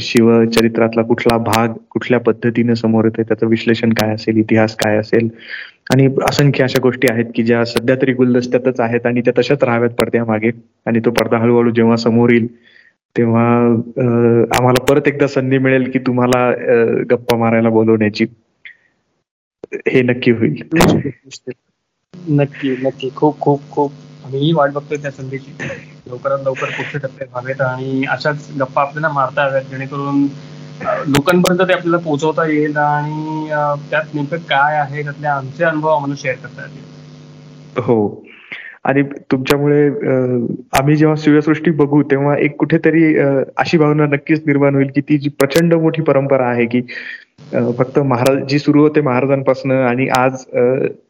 [0.00, 5.28] शिवचरित्रातला कुठला भाग कुठल्या पद्धतीने समोर येतोय त्याचं विश्लेषण काय असेल इतिहास काय असेल?
[5.92, 9.90] आणि असंख्य अशा गोष्टी आहेत की ज्या सध्या तरी गुलदस्त्यातच आहेत आणि त्या तशाच राहाव्यात
[9.98, 10.50] पडद्यामागे.
[10.86, 12.46] आणि तो पडदा हळूहळू जेव्हा समोर येईल
[13.16, 13.44] तेव्हा
[14.50, 16.50] आम्हाला परत एकदा संधी मिळेल की तुम्हाला
[17.10, 18.26] गप्पा मारायला बोलवण्याची.
[19.86, 20.62] हे नक्की होईल.
[22.32, 23.10] नक्की नक्की.
[23.10, 23.92] खूप खूप खूप.
[24.24, 25.52] आम्ही वाट बघतोय त्या संधीची.
[26.08, 30.22] लवकरात लवकर पुढचे टप्पे व्हावेत आणि अशाच गप्पा आपल्याला मारता हव्यात जेणेकरून
[31.08, 33.48] लोकांपर्यंत ते आपल्याला पोहोचवता येईल आणि
[33.90, 37.82] त्यात नेमकं काय आहे त्यातले आमचे अनुभव आम्हाला शेअर करता येतील.
[37.82, 38.24] हो.
[38.84, 39.02] आणि
[39.32, 39.86] तुमच्यामुळे
[40.78, 43.02] आम्ही जेव्हा सूर्यसृष्टी बघू तेव्हा एक कुठेतरी
[43.56, 46.80] अशी भावना नक्कीच निर्माण होईल की ती जी प्रचंड मोठी परंपरा आहे की
[47.78, 50.44] फक्त महाराज जी सुरू होते महाराजांपासून आणि आज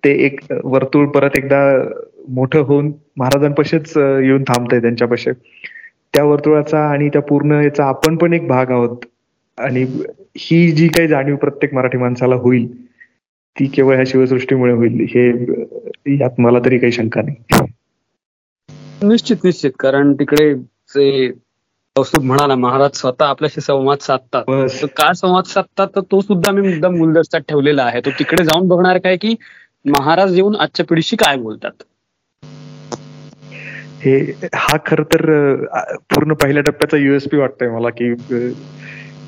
[0.05, 1.61] ते एक वर्तुळ परत एकदा
[2.29, 5.31] मोठं होऊन महाराजांपाशीच येऊन थांबतंय त्यांच्यापाशी.
[6.15, 9.05] त्या वर्तुळाचा आणि त्या पूर्ण याचा आपण पण एक भाग आहोत.
[9.59, 9.85] आणि
[10.39, 12.67] ही जी काही जाणीव प्रत्येक मराठी माणसाला होईल
[13.57, 17.67] ती केवळ ह्या शिवसृष्टीमुळे होईल हे यात मला तरी काही शंका नाही.
[19.03, 19.71] निश्चित निश्चित.
[19.79, 20.55] कारण तिकडे
[20.95, 21.31] जे
[21.97, 24.45] कौस्तुभ म्हणाला महाराज स्वतः आपल्याशी संवाद साधतात.
[24.97, 25.87] का संवाद साधतात?
[25.97, 28.01] तर तो सुद्धा मी मुद्दा मूलदस्तात ठेवलेला आहे.
[28.01, 29.35] तो तिकडे जाऊन बघणार काय की
[29.85, 31.83] महाराज येऊन आजच्या पिढीशी काय बोलतात?
[34.05, 34.19] हे
[34.55, 35.27] हा खर तर
[36.15, 38.15] पूर्ण पहिल्या टप्प्याचा युएसपी वाटतोय मला की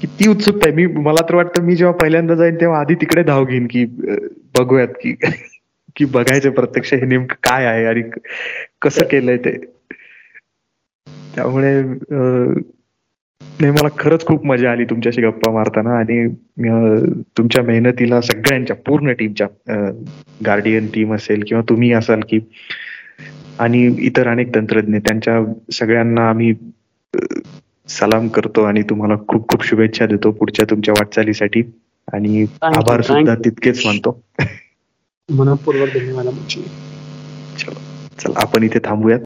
[0.00, 3.44] किती उत्सुकता आहे मी मला तर वाटतं मी जेव्हा पहिल्यांदा जाईन तेव्हा आधी तिकडे धाव
[3.44, 3.84] घेईन की
[4.58, 5.14] बघूयात की
[5.96, 8.02] की बघायचं प्रत्यक्ष हे नेमकं काय आहे आणि
[8.82, 9.56] कसं केलंय ते.
[11.34, 11.82] त्यामुळे
[13.60, 16.26] नाही मला खरंच खूप मजा आली तुमच्याशी गप्पा मारताना आणि
[17.38, 19.46] तुमच्या मेहनतीला सगळ्यांच्या पूर्ण टीमच्या
[20.46, 22.38] गार्डियन टीम असेल किंवा तुम्ही असाल की
[23.60, 26.54] आणि इतर अनेक तंत्रज्ञ त्यांच्या सगळ्यांना आम्ही
[27.88, 31.62] सलाम करतो आणि तुम्हाला खूप खूप शुभेच्छा देतो पुढच्या तुमच्या वाटचालीसाठी.
[32.12, 33.34] आणि आभार सुद्धा.
[33.34, 34.24] तितकेच मानतो.
[35.30, 36.26] मनपूर्वक धन्यवाद
[37.58, 39.18] चला आपण इथे थांबूयात.